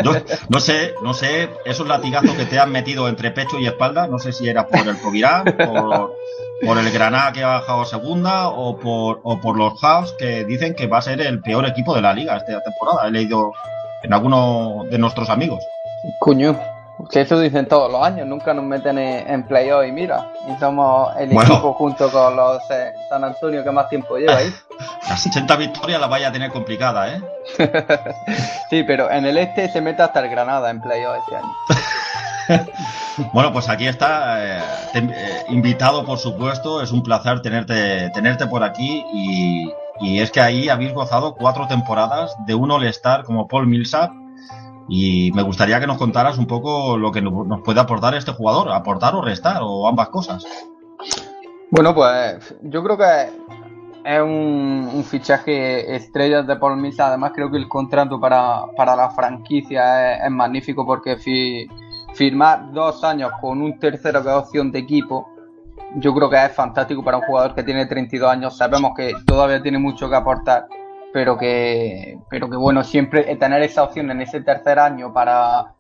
No, 0.02 0.14
no 0.48 0.60
sé, 0.62 0.94
no 1.04 1.14
sé, 1.14 1.50
esos 1.66 1.86
latigazos 1.86 2.32
que 2.38 2.46
te 2.46 2.58
han 2.58 2.72
metido 2.72 3.10
entre 3.10 3.32
pecho 3.32 3.60
y 3.60 3.68
espalda, 3.68 4.08
no 4.08 4.18
sé 4.18 4.32
si 4.32 4.48
era 4.48 4.66
por 4.66 4.88
el 4.88 4.98
Covirán, 4.98 5.44
por, 5.44 6.14
por 6.66 6.78
el 6.78 6.90
Granada 6.90 7.34
que 7.34 7.44
ha 7.44 7.48
bajado 7.60 7.82
a 7.82 7.86
segunda 7.86 8.48
o 8.48 8.78
por, 8.80 9.20
o 9.24 9.42
por 9.42 9.58
los 9.58 9.78
House 9.82 10.16
que 10.18 10.46
dicen 10.46 10.74
que 10.74 10.88
va 10.88 11.00
a 11.00 11.02
ser 11.02 11.20
el 11.20 11.42
peor 11.42 11.66
equipo 11.66 11.94
de 11.94 12.02
la 12.02 12.14
liga 12.14 12.38
esta 12.38 12.62
temporada. 12.64 13.10
He 13.10 13.12
leído 13.12 13.52
en 14.04 14.14
alguno 14.14 14.86
de 14.90 14.98
nuestros 15.00 15.30
amigos. 15.30 15.60
Coño, 16.20 16.58
que 17.12 17.22
eso 17.22 17.40
dicen 17.40 17.68
todos 17.68 17.92
los 17.92 18.02
años, 18.06 18.28
nunca 18.28 18.54
nos 18.54 18.64
meten 18.66 18.98
en, 18.98 19.44
playoff 19.48 19.86
y 19.86 19.92
mira, 19.92 20.32
y 20.48 20.58
somos 20.60 21.16
el 21.18 21.30
Bueno. 21.30 21.54
equipo 21.54 21.74
junto 21.74 22.10
con 22.12 22.36
los 22.36 22.60
eh, 22.72 22.92
San 23.10 23.24
Antonio 23.24 23.64
que 23.64 23.72
más 23.72 23.90
tiempo 23.90 24.18
lleva 24.18 24.38
ahí. 24.38 24.54
Las 25.10 25.26
80 25.28 25.56
victorias 25.58 26.02
las 26.02 26.10
vaya 26.10 26.30
a 26.30 26.32
tener 26.32 26.52
complicada, 26.52 27.14
¿eh? 27.16 27.22
Sí, 28.70 28.84
pero 28.84 29.10
en 29.12 29.26
el 29.26 29.38
este 29.38 29.70
se 29.70 29.80
mete 29.82 30.02
hasta 30.02 30.20
el 30.22 30.30
Granada 30.30 30.70
en 30.72 30.82
playoff 30.82 31.18
este 31.20 31.36
año. 31.38 32.66
Bueno, 33.32 33.54
pues 33.54 33.70
aquí 33.70 33.88
está, 33.88 34.44
eh, 34.58 34.62
te- 34.92 35.00
eh, 35.00 35.46
invitado 35.48 36.06
por 36.06 36.18
supuesto, 36.20 36.82
es 36.82 36.92
un 36.92 37.02
placer 37.02 37.42
tenerte, 37.42 38.10
tenerte 38.10 38.46
por 38.48 38.62
aquí 38.62 39.06
y, 39.14 39.72
y 40.02 40.20
es 40.20 40.32
que 40.32 40.42
ahí 40.42 40.68
habéis 40.68 40.94
gozado 40.94 41.34
cuatro 41.34 41.66
temporadas 41.68 42.36
de 42.46 42.54
un 42.56 42.70
All-Star 42.72 43.24
como 43.24 43.48
Paul 43.48 43.68
Millsap 43.68 44.12
y 44.88 45.32
me 45.34 45.42
gustaría 45.44 45.80
que 45.80 45.88
nos 45.88 45.98
contaras 45.98 46.38
un 46.38 46.48
poco 46.48 46.98
lo 46.98 47.12
que 47.12 47.22
no- 47.22 47.44
nos 47.44 47.62
puede 47.62 47.80
aportar 47.80 48.14
este 48.16 48.32
jugador, 48.32 48.72
aportar 48.72 49.16
o 49.16 49.22
restar 49.22 49.58
o 49.62 49.88
ambas 49.88 50.10
cosas. 50.10 50.46
Bueno, 51.72 51.94
pues 51.96 52.56
yo 52.62 52.84
creo 52.84 52.98
que 52.98 53.30
es 54.06 54.22
un, 54.22 55.04
fichaje 55.04 55.96
estrella 55.96 56.44
de 56.44 56.56
Paul 56.56 56.78
Millsap. 56.78 57.08
Además, 57.08 57.32
creo 57.34 57.50
que 57.50 57.58
el 57.58 57.68
contrato 57.68 58.20
para, 58.20 58.66
para 58.78 58.96
la 58.96 59.10
franquicia 59.10 60.24
es, 60.26 60.32
magnífico 60.32 60.86
porque 60.86 61.18
fi- 61.18 61.68
firmar 62.14 62.72
dos 62.72 63.04
años 63.04 63.32
con 63.42 63.62
un 63.62 63.78
tercero 63.80 64.22
que 64.22 64.30
es 64.30 64.36
opción 64.36 64.72
de 64.72 64.80
equipo, 64.80 65.28
yo 65.98 66.14
creo 66.14 66.30
que 66.30 66.46
es 66.46 66.52
fantástico 66.54 67.04
para 67.04 67.18
un 67.18 67.24
jugador 67.24 67.56
que 67.56 67.64
tiene 67.64 67.86
32 67.88 68.30
años. 68.30 68.56
Sabemos 68.58 68.92
que 68.96 69.14
todavía 69.26 69.62
tiene 69.62 69.80
mucho 69.80 70.08
que 70.10 70.16
aportar, 70.16 70.68
pero 71.16 71.38
que, 71.38 72.20
pero 72.30 72.50
que 72.50 72.58
bueno, 72.58 72.84
siempre 72.84 73.38
tener 73.38 73.64
esa 73.64 73.84
opción 73.84 74.12
en 74.12 74.20
ese 74.20 74.42
tercer 74.42 74.80
año 74.80 75.14
para 75.14 75.74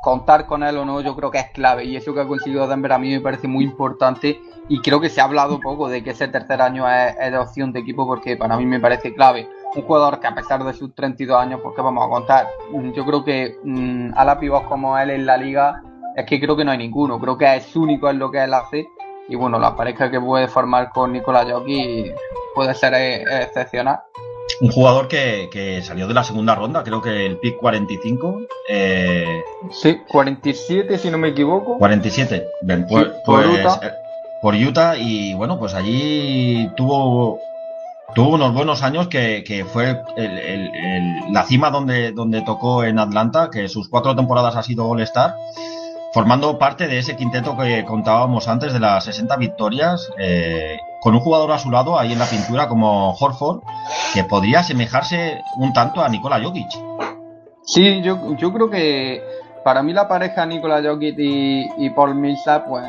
contar 0.00 0.46
con 0.46 0.62
él 0.62 0.76
o 0.78 0.84
no, 0.84 1.00
yo 1.00 1.16
creo 1.16 1.32
que 1.32 1.38
es 1.38 1.50
clave. 1.50 1.86
Y 1.86 1.96
eso 1.96 2.14
que 2.14 2.20
ha 2.20 2.28
conseguido 2.28 2.68
Denver 2.68 2.92
a 2.92 2.98
mí 3.00 3.10
me 3.10 3.20
parece 3.20 3.48
muy 3.48 3.64
importante. 3.64 4.40
Y 4.68 4.80
creo 4.82 5.00
que 5.00 5.08
se 5.08 5.20
ha 5.20 5.24
hablado 5.24 5.58
poco 5.58 5.88
de 5.88 6.04
que 6.04 6.10
ese 6.10 6.28
tercer 6.28 6.62
año 6.62 6.88
es, 6.88 7.16
de 7.18 7.36
opción 7.36 7.72
de 7.72 7.80
equipo 7.80 8.06
porque 8.06 8.36
para 8.36 8.56
mí 8.56 8.64
me 8.64 8.78
parece 8.78 9.12
clave. 9.12 9.48
Un 9.74 9.82
jugador 9.82 10.20
que 10.20 10.28
a 10.28 10.36
pesar 10.36 10.62
de 10.62 10.72
sus 10.72 10.94
32 10.94 11.36
años, 11.36 11.60
qué 11.74 11.82
vamos 11.82 12.06
a 12.06 12.08
contar. 12.08 12.46
Mm, 12.70 12.92
Yo 12.92 13.04
creo 13.04 13.24
que 13.24 13.56
mm, 13.64 14.12
a 14.14 14.24
la 14.24 14.38
pibos 14.38 14.68
como 14.68 14.96
él 14.96 15.10
en 15.10 15.26
la 15.26 15.36
liga 15.36 15.82
es 16.14 16.24
que 16.26 16.38
creo 16.38 16.56
que 16.56 16.64
no 16.64 16.70
hay 16.70 16.78
ninguno. 16.78 17.18
Creo 17.18 17.36
que 17.36 17.56
es 17.56 17.74
único 17.74 18.08
en 18.08 18.20
lo 18.20 18.30
que 18.30 18.44
él 18.44 18.54
hace. 18.54 18.86
Y 19.28 19.34
bueno, 19.34 19.58
la 19.58 19.74
pareja 19.74 20.08
que 20.12 20.20
puede 20.20 20.46
formar 20.46 20.90
con 20.90 21.12
Nicolás 21.12 21.50
Jockey 21.50 22.14
puede 22.54 22.72
ser 22.72 22.94
eh, 22.94 23.24
excepcional. 23.42 23.98
Un 24.60 24.70
jugador 24.70 25.08
que, 25.08 25.48
que 25.52 25.82
salió 25.82 26.06
de 26.08 26.14
la 26.14 26.24
segunda 26.24 26.54
ronda, 26.54 26.82
creo 26.82 27.02
que 27.02 27.26
el 27.26 27.36
pick 27.38 27.56
45, 27.58 28.40
eh, 28.68 29.42
Sí, 29.70 29.98
47 30.08 30.98
si 30.98 31.10
no 31.10 31.18
me 31.18 31.28
equivoco. 31.28 31.76
47, 31.78 32.46
bien, 32.62 32.86
pues, 32.88 33.04
Sí, 33.04 33.10
por 33.24 33.44
pues, 33.44 33.60
Utah. 33.60 33.80
eh, 33.86 33.90
por 34.40 34.54
Utah 34.54 34.96
y 34.96 35.34
bueno, 35.34 35.58
pues 35.58 35.74
allí 35.74 36.70
tuvo 36.76 37.38
tuvo 38.14 38.30
unos 38.36 38.54
buenos 38.54 38.82
años 38.82 39.08
que, 39.08 39.44
que 39.44 39.64
fue 39.66 39.90
el- 40.16 40.38
el- 40.38 40.70
el- 40.74 41.32
la 41.32 41.42
cima 41.44 41.70
donde, 41.70 42.12
donde 42.12 42.40
tocó 42.42 42.82
en 42.84 42.98
Atlanta, 42.98 43.50
que 43.52 43.68
sus 43.68 43.88
cuatro 43.90 44.16
temporadas 44.16 44.56
ha 44.56 44.62
sido 44.62 44.88
All-Star, 44.88 45.34
formando 46.14 46.56
parte 46.58 46.86
de 46.86 46.98
ese 46.98 47.14
quinteto 47.16 47.58
que 47.58 47.84
contábamos 47.84 48.48
antes 48.48 48.72
de 48.72 48.80
las 48.80 49.04
60 49.04 49.36
victorias, 49.36 50.08
eh, 50.18 50.78
con 51.00 51.14
un 51.14 51.20
jugador 51.20 51.52
a 51.52 51.58
su 51.58 51.70
lado 51.70 51.98
ahí 51.98 52.12
en 52.12 52.18
la 52.18 52.26
pintura 52.26 52.68
como 52.68 53.12
Horford, 53.12 53.60
que 54.14 54.24
podría 54.24 54.60
asemejarse 54.60 55.40
un 55.56 55.72
tanto 55.72 56.02
a 56.02 56.08
Nikola 56.08 56.42
Jokic. 56.42 56.68
Sí, 57.62 58.00
yo, 58.02 58.36
yo 58.36 58.52
creo 58.52 58.70
que 58.70 59.22
para 59.64 59.82
mí 59.82 59.92
la 59.92 60.06
pareja 60.06 60.46
Nikola 60.46 60.80
Jokic 60.82 61.16
y, 61.18 61.90
Paul 61.90 62.14
Millsap, 62.14 62.68
pues 62.68 62.84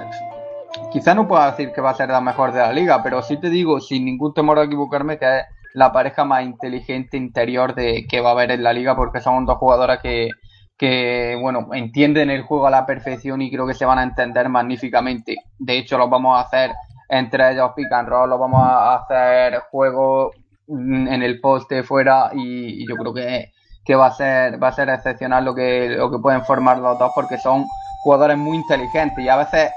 quizá 0.91 1.15
no 1.15 1.27
pueda 1.27 1.49
decir 1.49 1.71
que 1.73 1.81
va 1.81 1.89
a 1.89 1.95
ser 1.95 2.09
la 2.09 2.21
mejor 2.21 2.51
de 2.53 2.59
la 2.59 2.71
liga, 2.71 3.01
pero 3.01 3.23
sí 3.23 3.37
te 3.37 3.49
digo, 3.49 3.79
sin 3.79 4.05
ningún 4.05 4.33
temor 4.33 4.59
a 4.59 4.63
equivocarme, 4.65 5.17
que 5.17 5.39
es 5.39 5.43
la 5.73 5.91
pareja 5.91 6.23
más 6.23 6.43
inteligente 6.43 7.17
interior 7.17 7.73
de 7.73 8.05
que 8.07 8.21
va 8.21 8.29
a 8.29 8.31
haber 8.33 8.51
en 8.51 8.63
la 8.63 8.73
liga, 8.73 8.95
porque 8.95 9.21
son 9.21 9.45
dos 9.45 9.57
jugadoras 9.57 9.99
que, 10.01 10.29
que 10.77 11.35
bueno, 11.41 11.69
entienden 11.73 12.29
el 12.29 12.43
juego 12.43 12.67
a 12.67 12.71
la 12.71 12.85
perfección 12.85 13.41
y 13.41 13.49
creo 13.49 13.65
que 13.65 13.73
se 13.73 13.85
van 13.85 13.97
a 13.97 14.03
entender 14.03 14.47
magníficamente. 14.47 15.37
De 15.57 15.79
hecho, 15.79 15.97
los 15.97 16.09
vamos 16.09 16.37
a 16.37 16.41
hacer 16.41 16.71
entre 17.09 17.51
ellos 17.51 17.71
pick 17.75 17.91
and 17.93 18.07
roll, 18.09 18.29
los 18.29 18.39
vamos 18.39 18.61
a 18.63 18.95
hacer 18.95 19.59
juego 19.71 20.33
en 20.67 21.23
el 21.23 21.39
poste 21.39 21.83
fuera 21.83 22.31
y, 22.33 22.87
yo 22.87 22.97
creo 22.97 23.13
que 23.13 23.51
que 23.83 23.95
va 23.95 24.07
a 24.07 24.11
ser 24.11 24.61
va 24.61 24.67
a 24.69 24.71
ser 24.73 24.89
excepcional 24.89 25.45
lo 25.45 25.55
que 25.55 25.89
lo 25.89 26.11
que 26.11 26.19
pueden 26.19 26.43
formar 26.43 26.77
los 26.79 26.97
dos 26.99 27.11
porque 27.15 27.37
son 27.37 27.71
jugadores 28.01 28.37
muy 28.37 28.57
inteligentes 28.57 29.23
y 29.23 29.29
a 29.29 29.37
veces 29.37 29.71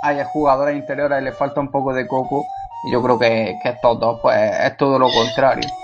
hay 0.00 0.22
jugadores 0.24 0.76
interiores 0.76 1.20
y 1.20 1.24
les 1.24 1.36
falta 1.36 1.60
un 1.60 1.70
poco 1.70 1.92
de 1.92 2.06
coco 2.08 2.48
y 2.82 2.90
yo 2.90 3.02
creo 3.02 3.18
que, 3.18 3.58
que 3.62 3.68
estos 3.70 4.00
dos 4.00 4.18
pues 4.22 4.38
es 4.60 4.76
todo 4.78 4.98
lo 4.98 5.12
contrario 5.12 5.74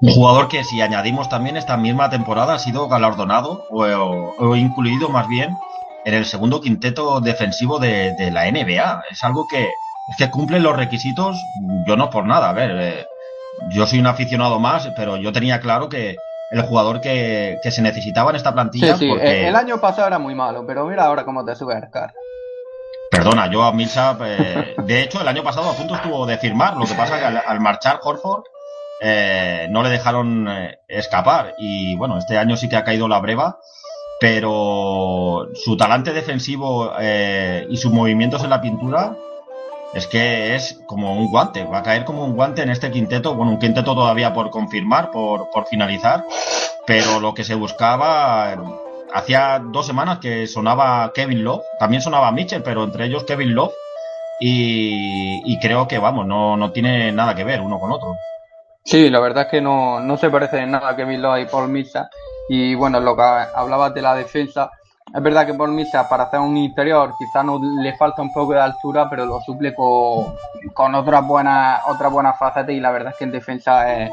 Un 0.00 0.10
jugador 0.12 0.48
que 0.48 0.64
si 0.64 0.80
añadimos 0.80 1.28
también 1.28 1.56
esta 1.56 1.76
misma 1.76 2.10
temporada 2.10 2.54
ha 2.54 2.58
sido 2.58 2.88
galardonado 2.88 3.64
o, 3.68 3.84
o- 3.86 4.34
o 4.36 4.56
incluido 4.56 5.08
más 5.08 5.28
bien 5.28 5.62
en 6.04 6.14
el 6.14 6.24
segundo 6.24 6.60
quinteto 6.60 7.20
defensivo 7.20 7.78
de, 7.78 8.14
de 8.14 8.30
la 8.30 8.46
NBA. 8.48 9.02
Es 9.10 9.22
algo 9.24 9.46
que, 9.46 9.74
es 10.10 10.16
que 10.16 10.30
cumple 10.30 10.60
los 10.60 10.76
requisitos, 10.76 11.36
yo 11.86 11.96
no 11.96 12.10
por 12.10 12.24
nada, 12.24 12.50
a 12.50 12.52
ver, 12.52 12.70
eh, 12.78 13.06
yo 13.70 13.86
soy 13.86 13.98
un 13.98 14.06
aficionado 14.06 14.58
más, 14.58 14.88
pero 14.96 15.16
yo 15.16 15.32
tenía 15.32 15.60
claro 15.60 15.88
que 15.88 16.16
el 16.50 16.62
jugador 16.62 17.00
que, 17.00 17.58
que 17.62 17.70
se 17.70 17.82
necesitaba 17.82 18.30
en 18.30 18.36
esta 18.36 18.54
plantilla. 18.54 18.96
Sí, 18.96 19.04
sí, 19.04 19.08
porque... 19.10 19.48
el 19.48 19.56
año 19.56 19.80
pasado 19.80 20.08
era 20.08 20.18
muy 20.18 20.34
malo, 20.34 20.64
pero 20.66 20.86
mira 20.86 21.04
ahora 21.04 21.24
cómo 21.24 21.44
te 21.44 21.54
sube 21.54 21.74
el 21.74 21.90
car. 21.90 22.12
Perdona, 23.10 23.50
yo 23.50 23.62
a 23.62 23.72
Millsap, 23.72 24.20
eh, 24.24 24.74
de 24.84 25.02
hecho, 25.02 25.20
el 25.20 25.28
año 25.28 25.42
pasado 25.42 25.70
a 25.70 25.74
punto 25.74 25.94
estuvo 25.94 26.24
de 26.26 26.38
firmar, 26.38 26.76
lo 26.76 26.86
que 26.86 26.94
pasa 26.94 27.18
que 27.18 27.24
al, 27.24 27.42
al 27.44 27.60
marchar 27.60 28.00
Horford 28.02 28.44
eh, 29.00 29.66
no 29.70 29.82
le 29.82 29.90
dejaron 29.90 30.48
escapar 30.88 31.54
y 31.58 31.96
bueno, 31.96 32.18
este 32.18 32.36
año 32.38 32.56
sí 32.56 32.68
que 32.68 32.76
ha 32.76 32.84
caído 32.84 33.08
la 33.08 33.18
breva, 33.18 33.58
pero 34.20 35.48
su 35.54 35.76
talante 35.76 36.12
defensivo 36.12 36.92
eh, 37.00 37.66
y 37.70 37.76
sus 37.76 37.92
movimientos 37.92 38.42
en 38.42 38.50
la 38.50 38.60
pintura 38.60 39.16
es 39.94 40.06
que 40.06 40.54
es 40.54 40.80
como 40.86 41.14
un 41.14 41.30
guante, 41.30 41.64
va 41.64 41.78
a 41.78 41.82
caer 41.82 42.04
como 42.04 42.24
un 42.24 42.34
guante 42.34 42.62
en 42.62 42.70
este 42.70 42.90
quinteto, 42.90 43.34
bueno, 43.34 43.52
un 43.52 43.58
quinteto 43.58 43.94
todavía 43.94 44.32
por 44.32 44.50
confirmar, 44.50 45.10
por, 45.10 45.50
por 45.50 45.66
finalizar, 45.66 46.24
pero 46.86 47.20
lo 47.20 47.34
que 47.34 47.44
se 47.44 47.54
buscaba, 47.54 48.56
hacía 49.12 49.62
dos 49.64 49.86
semanas 49.86 50.18
que 50.18 50.46
sonaba 50.46 51.12
Kevin 51.14 51.44
Love, 51.44 51.62
también 51.78 52.02
sonaba 52.02 52.32
Mitchell, 52.32 52.62
pero 52.62 52.84
entre 52.84 53.06
ellos 53.06 53.24
Kevin 53.24 53.54
Love, 53.54 53.72
y, 54.40 55.42
y 55.44 55.58
creo 55.58 55.88
que, 55.88 55.98
vamos, 55.98 56.26
no, 56.26 56.56
no 56.56 56.70
tiene 56.70 57.10
nada 57.12 57.34
que 57.34 57.44
ver 57.44 57.60
uno 57.60 57.78
con 57.80 57.90
otro. 57.90 58.16
Sí, 58.84 59.10
la 59.10 59.20
verdad 59.20 59.44
es 59.44 59.50
que 59.50 59.60
no, 59.60 60.00
no 60.00 60.16
se 60.16 60.30
parece 60.30 60.60
en 60.60 60.70
nada 60.70 60.90
a 60.90 60.96
Kevin 60.96 61.20
Love 61.20 61.40
y 61.40 61.46
Paul 61.46 61.68
Millsap. 61.68 62.06
Y 62.48 62.74
bueno, 62.74 63.00
lo 63.00 63.16
que 63.16 63.22
hablabas 63.22 63.92
de 63.92 64.00
la 64.00 64.14
defensa, 64.14 64.70
es 65.14 65.22
verdad 65.22 65.46
que 65.46 65.54
Paul 65.54 65.72
Millsap 65.72 66.08
para 66.08 66.24
hacer 66.24 66.40
un 66.40 66.56
interior 66.56 67.14
quizás 67.18 67.44
no 67.44 67.58
le 67.58 67.96
falta 67.96 68.22
un 68.22 68.32
poco 68.32 68.52
de 68.52 68.60
altura, 68.60 69.08
pero 69.08 69.24
lo 69.24 69.40
suple 69.40 69.74
con, 69.74 70.34
con 70.74 70.94
otras 70.94 71.26
buenas 71.26 71.80
otras 71.86 72.12
buenas 72.12 72.38
facetas 72.38 72.70
y 72.70 72.80
la 72.80 72.90
verdad 72.90 73.12
es 73.12 73.18
que 73.18 73.24
en 73.24 73.32
defensa 73.32 73.94
eh, 73.94 74.10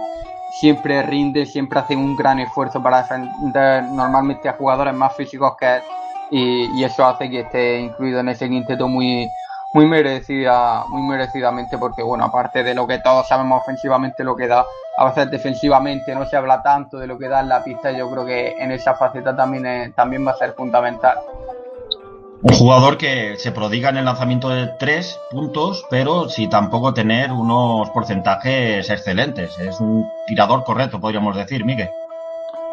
siempre 0.60 1.04
rinde, 1.04 1.46
siempre 1.46 1.80
hace 1.80 1.96
un 1.96 2.16
gran 2.16 2.40
esfuerzo 2.40 2.82
para 2.82 3.04
defender 3.04 3.84
normalmente 3.84 4.48
a 4.48 4.54
jugadores 4.54 4.94
más 4.94 5.16
físicos 5.16 5.56
que 5.60 5.76
él. 5.76 5.82
Y, 6.32 6.80
y 6.80 6.84
eso 6.84 7.06
hace 7.06 7.30
que 7.30 7.42
esté 7.42 7.80
incluido 7.80 8.20
en 8.20 8.30
ese 8.30 8.50
quinteto 8.50 8.88
muy 8.88 9.30
muy 9.76 9.88
merecida, 9.88 10.86
muy 10.88 11.02
merecidamente, 11.02 11.78
porque 11.78 12.02
bueno, 12.02 12.24
aparte 12.24 12.64
de 12.64 12.74
lo 12.74 12.88
que 12.88 13.00
todos 13.00 13.28
sabemos 13.28 13.62
ofensivamente 13.62 14.24
lo 14.24 14.34
que 14.34 14.48
da, 14.48 14.66
a 14.98 15.06
veces 15.06 15.30
defensivamente 15.30 16.16
no 16.16 16.26
se 16.26 16.38
habla 16.38 16.64
tanto 16.64 16.98
de 16.98 17.08
lo 17.08 17.18
que 17.18 17.28
da 17.28 17.42
en 17.42 17.50
la 17.50 17.62
pista, 17.62 17.92
yo 17.92 18.10
creo 18.10 18.26
que 18.26 18.56
en 18.58 18.72
esa 18.72 18.96
faceta 18.96 19.36
también, 19.36 19.66
es- 19.66 19.94
también 19.94 20.26
va 20.26 20.32
a 20.32 20.38
ser 20.38 20.54
fundamental. 20.54 21.18
Un 22.42 22.54
jugador 22.54 22.98
que 22.98 23.36
se 23.36 23.52
prodiga 23.52 23.90
en 23.90 23.98
el 23.98 24.06
lanzamiento 24.06 24.48
de 24.48 24.68
tres 24.80 25.20
puntos, 25.30 25.86
pero 25.90 26.30
sin 26.30 26.50
tampoco 26.50 26.94
tener 26.94 27.34
unos 27.34 27.90
porcentajes 27.90 28.90
excelentes. 28.90 29.60
Es 29.60 29.82
un 29.82 30.08
tirador 30.26 30.64
correcto, 30.64 31.02
podríamos 31.02 31.36
decir, 31.36 31.66
Miguel. 31.66 31.90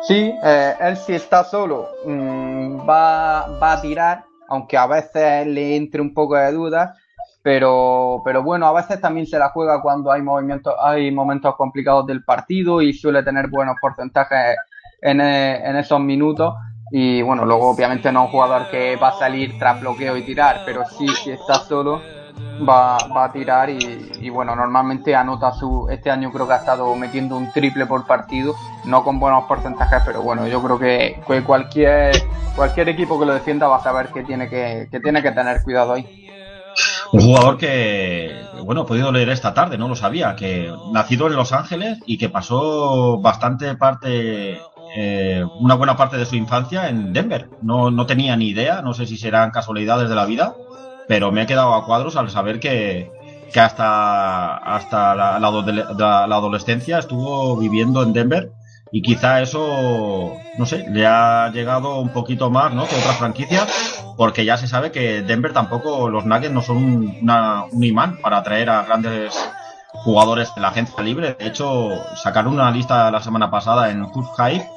Sí, 0.02 0.32
eh, 0.44 0.74
él 0.78 0.96
si 0.96 1.14
está 1.14 1.42
solo 1.42 1.88
mm, 2.04 2.88
va, 2.88 3.48
va 3.60 3.72
a 3.72 3.80
tirar, 3.80 4.24
aunque 4.52 4.76
a 4.76 4.86
veces 4.86 5.46
le 5.46 5.76
entre 5.76 6.02
un 6.02 6.12
poco 6.12 6.36
de 6.36 6.52
dudas, 6.52 6.90
pero, 7.42 8.20
pero 8.22 8.42
bueno, 8.42 8.66
a 8.66 8.72
veces 8.74 9.00
también 9.00 9.26
se 9.26 9.38
la 9.38 9.48
juega 9.48 9.80
cuando 9.80 10.12
hay 10.12 10.20
movimientos, 10.20 10.74
hay 10.78 11.10
momentos 11.10 11.56
complicados 11.56 12.06
del 12.06 12.22
partido 12.22 12.82
y 12.82 12.92
suele 12.92 13.22
tener 13.22 13.48
buenos 13.48 13.76
porcentajes 13.80 14.56
en, 15.00 15.22
eh, 15.22 15.56
en 15.64 15.76
esos 15.76 15.98
minutos. 16.00 16.54
Y 16.90 17.22
bueno, 17.22 17.46
luego 17.46 17.70
obviamente 17.70 18.12
no 18.12 18.20
es 18.20 18.26
un 18.26 18.32
jugador 18.32 18.70
que 18.70 18.96
va 18.96 19.08
a 19.08 19.18
salir 19.18 19.58
tras 19.58 19.80
bloqueo 19.80 20.18
y 20.18 20.22
tirar, 20.22 20.60
pero 20.66 20.84
sí, 20.84 21.08
si 21.08 21.30
está 21.30 21.54
solo, 21.54 22.02
va, 22.68 23.24
a 23.24 23.32
tirar 23.32 23.70
y, 23.70 24.28
bueno, 24.30 24.54
normalmente 24.54 25.14
anota 25.14 25.52
su, 25.52 25.88
este 25.90 26.10
año 26.10 26.30
creo 26.32 26.46
que 26.46 26.54
ha 26.54 26.58
estado 26.58 26.94
metiendo 26.94 27.36
un 27.36 27.50
triple 27.52 27.86
por 27.86 28.06
partido, 28.06 28.54
no 28.84 29.04
con 29.04 29.18
buenos 29.18 29.44
porcentajes, 29.44 30.02
pero 30.04 30.22
bueno, 30.22 30.46
yo 30.46 30.62
creo 30.62 30.78
que, 30.78 31.20
que 31.26 31.42
cualquier, 31.42 32.12
cualquier 32.56 32.88
equipo 32.88 33.18
que 33.18 33.26
lo 33.26 33.34
defienda 33.34 33.68
va 33.68 33.76
a 33.76 33.82
saber 33.82 34.08
que 34.08 34.22
tiene 34.24 34.48
que, 34.48 34.88
que 34.90 35.00
tiene 35.00 35.22
que 35.22 35.32
tener 35.32 35.62
cuidado 35.62 35.94
ahí. 35.94 36.22
Un 37.12 37.20
jugador 37.20 37.58
que, 37.58 38.40
bueno, 38.64 38.82
he 38.82 38.86
podido 38.86 39.12
leer 39.12 39.28
esta 39.28 39.52
tarde, 39.52 39.76
no 39.76 39.86
lo 39.86 39.94
sabía, 39.94 40.34
que 40.34 40.72
nacido 40.92 41.26
en 41.26 41.34
Los 41.34 41.52
Ángeles 41.52 41.98
y 42.06 42.16
que 42.16 42.30
pasó 42.30 43.20
bastante 43.20 43.74
parte, 43.76 44.58
eh, 44.96 45.44
una 45.60 45.74
buena 45.74 45.94
parte 45.94 46.16
de 46.16 46.24
su 46.24 46.36
infancia 46.36 46.88
en 46.88 47.12
Denver. 47.12 47.50
No, 47.60 47.90
no 47.90 48.06
tenía 48.06 48.34
ni 48.36 48.48
idea, 48.48 48.80
no 48.80 48.94
sé 48.94 49.06
si 49.06 49.18
serán 49.18 49.50
casualidades 49.50 50.08
de 50.08 50.14
la 50.14 50.24
vida, 50.24 50.54
pero 51.08 51.32
me 51.32 51.42
he 51.42 51.46
quedado 51.46 51.74
a 51.74 51.84
cuadros 51.84 52.16
al 52.16 52.30
saber 52.30 52.60
que, 52.60 53.10
que 53.52 53.60
hasta, 53.60 54.56
hasta 54.56 55.14
la, 55.14 55.38
la 55.38 55.48
adole- 55.48 55.86
la- 55.98 56.26
la 56.26 56.36
adolescencia 56.36 56.98
estuvo 56.98 57.56
viviendo 57.56 58.02
en 58.02 58.12
Denver 58.12 58.50
y 58.94 59.00
quizá 59.02 59.40
eso, 59.40 60.34
no 60.58 60.66
sé, 60.66 60.84
le 60.90 61.06
ha 61.06 61.50
llegado 61.52 61.98
un 62.00 62.10
poquito 62.10 62.50
más, 62.50 62.74
¿no? 62.74 62.86
Que 62.86 62.96
otras 62.96 63.16
franquicias, 63.16 64.04
porque 64.18 64.44
ya 64.44 64.58
se 64.58 64.68
sabe 64.68 64.92
que 64.92 65.22
Denver 65.22 65.52
tampoco, 65.54 66.10
los 66.10 66.26
Nuggets 66.26 66.52
no 66.52 66.60
son 66.62 66.76
un, 66.76 67.18
una- 67.22 67.64
un 67.72 67.82
imán 67.84 68.18
para 68.20 68.38
atraer 68.38 68.68
a 68.68 68.82
grandes 68.82 69.34
jugadores 69.94 70.54
de 70.54 70.60
la 70.60 70.68
agencia 70.68 71.02
libre. 71.02 71.34
De 71.38 71.46
hecho, 71.46 71.90
sacaron 72.16 72.52
una 72.54 72.70
lista 72.70 73.10
la 73.10 73.22
semana 73.22 73.50
pasada 73.50 73.90
en 73.90 74.02
Hoop 74.02 74.26
Hype 74.36 74.68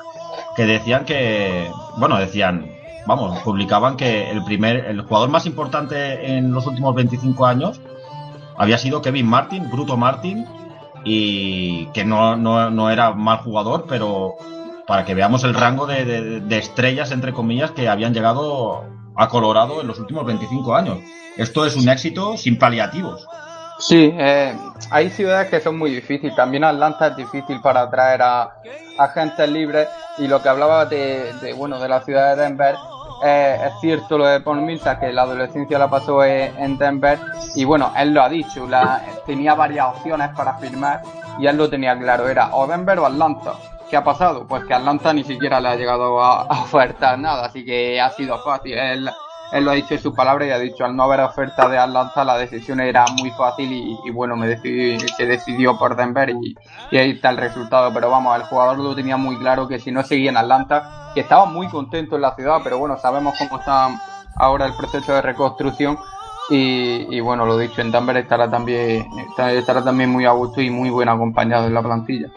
que 0.56 0.66
decían 0.66 1.04
que, 1.06 1.70
bueno, 1.98 2.18
decían, 2.18 2.70
vamos, 3.06 3.40
publicaban 3.40 3.98
que 3.98 4.32
el 4.32 4.44
primer, 4.44 4.86
el 4.86 5.02
jugador 5.02 5.30
más 5.30 5.46
importante 5.46 6.38
en 6.38 6.52
los 6.52 6.66
últimos 6.68 6.96
25 6.96 7.46
años 7.46 7.82
había 8.58 8.78
sido 8.78 9.02
Kevin 9.02 9.28
Martin, 9.28 9.70
Bruto 9.70 9.98
Martin, 9.98 10.46
y 11.04 11.86
que 11.88 12.04
no, 12.04 12.36
no, 12.36 12.70
no 12.72 12.90
era 12.90 13.12
mal 13.14 13.38
jugador, 13.38 13.86
pero 13.88 14.36
para 14.88 15.06
que 15.06 15.14
veamos 15.14 15.44
el 15.44 15.54
rango 15.54 15.86
de, 15.86 16.44
estrellas, 16.50 17.12
entre 17.12 17.34
comillas, 17.34 17.72
que 17.72 17.88
habían 17.88 18.14
llegado 18.14 18.86
a 19.16 19.28
Colorado 19.30 19.82
en 19.82 19.88
los 19.88 20.00
últimos 20.00 20.26
25 20.26 20.76
años. 20.76 21.00
Esto 21.38 21.66
es 21.66 21.76
un 21.76 21.90
éxito 21.90 22.38
sin 22.38 22.58
paliativos. 22.58 23.28
Sí, 23.78 24.14
eh, 24.18 24.56
hay 24.90 25.10
ciudades 25.10 25.50
que 25.50 25.60
son 25.60 25.78
muy 25.78 25.92
difíciles. 25.92 26.36
También 26.36 26.64
Atlanta 26.64 27.08
es 27.08 27.18
difícil 27.18 27.60
para 27.62 27.82
atraer 27.82 28.22
a 28.22 28.54
agentes 28.98 29.50
libres. 29.50 29.88
Y 30.18 30.28
lo 30.28 30.42
que 30.42 30.48
hablaba 30.48 30.86
de, 30.86 31.34
de, 31.42 31.54
bueno 31.54 31.80
de 31.80 31.90
la 31.90 32.02
ciudad 32.02 32.36
de 32.36 32.44
Denver, 32.44 32.76
eh, 33.24 33.60
es 33.68 33.80
cierto 33.80 34.18
lo 34.18 34.26
de 34.26 34.42
Paul 34.42 34.62
Millsap, 34.62 35.00
que 35.00 35.12
la 35.12 35.24
adolescencia 35.24 35.80
la 35.80 35.90
pasó 35.90 36.24
en 36.24 36.56
en 36.58 36.78
Denver. 36.78 37.20
Y 37.56 37.64
bueno, 37.66 37.92
él 37.98 38.14
lo 38.14 38.22
ha 38.22 38.30
dicho, 38.30 38.68
la, 38.68 39.02
tenía 39.26 39.56
varias 39.56 39.88
opciones 39.88 40.30
para 40.36 40.58
firmar 40.58 41.02
y 41.40 41.48
él 41.48 41.58
lo 41.58 41.70
tenía 41.70 41.98
claro, 41.98 42.28
era 42.28 42.56
o 42.56 42.68
Denver 42.68 43.00
o 43.00 43.06
Atlanta. 43.06 43.54
¿Qué 43.90 43.98
ha 43.98 44.04
pasado? 44.04 44.48
Pues 44.48 44.66
que 44.66 44.74
Atlanta 44.74 45.14
ni 45.14 45.24
siquiera 45.24 45.60
le 45.60 45.70
ha 45.70 45.76
llegado 45.76 46.22
a, 46.22 46.42
a 46.44 46.62
ofertar 46.64 47.20
nada, 47.20 47.46
así 47.46 47.64
que 47.64 48.02
ha 48.02 48.10
sido 48.10 48.40
fácil. 48.40 48.74
Él, 48.74 49.10
él 49.52 49.64
lo 49.64 49.72
ha 49.72 49.76
dicho 49.76 49.94
en 49.94 50.02
sus 50.02 50.14
palabras 50.14 50.48
y 50.48 50.52
ha 50.52 50.60
dicho 50.60 50.86
al 50.86 50.96
no 50.96 51.04
haber 51.04 51.20
oferta 51.22 51.70
de 51.70 51.78
Atlanta 51.78 52.24
la 52.24 52.38
decisión 52.38 52.80
era 52.80 53.06
muy 53.18 53.32
fácil 53.32 53.72
y, 53.72 54.12
bueno 54.12 54.36
me 54.36 54.48
decidí, 54.48 55.00
se 55.00 55.26
decidió 55.26 55.78
por 55.78 55.96
Denver 55.96 56.30
y, 56.30 56.56
ahí 56.98 57.12
está 57.12 57.30
el 57.30 57.38
resultado. 57.38 57.94
Pero 57.94 58.10
vamos 58.10 58.36
el 58.36 58.44
jugador 58.44 58.80
lo 58.80 58.96
tenía 58.96 59.18
muy 59.18 59.38
claro 59.38 59.68
que 59.68 59.80
si 59.80 59.92
no 59.92 60.04
seguía 60.04 60.32
en 60.32 60.38
Atlanta 60.38 61.12
que 61.14 61.22
estaba 61.22 61.46
muy 61.46 61.68
contento 61.68 62.16
en 62.16 62.24
la 62.24 62.36
ciudad 62.36 62.60
pero 62.64 62.78
bueno 62.78 62.98
sabemos 62.98 63.36
cómo 63.38 63.60
está 63.60 63.90
ahora 64.36 64.66
el 64.66 64.74
proceso 64.74 65.14
de 65.14 65.22
reconstrucción 65.22 65.98
y, 66.50 67.16
y 67.16 67.20
bueno 67.22 67.46
lo 67.46 67.58
dicho 67.58 67.82
en 67.82 67.92
Denver 67.92 68.18
estará 68.18 68.50
también 68.50 69.08
estará, 69.38 69.84
también 69.84 70.10
muy 70.10 70.26
a 70.26 70.32
gusto 70.32 70.62
y 70.62 70.70
muy 70.70 70.90
buen 70.90 71.08
acompañado 71.08 71.68
en 71.68 71.74
la 71.74 71.82
plantilla. 71.82 72.28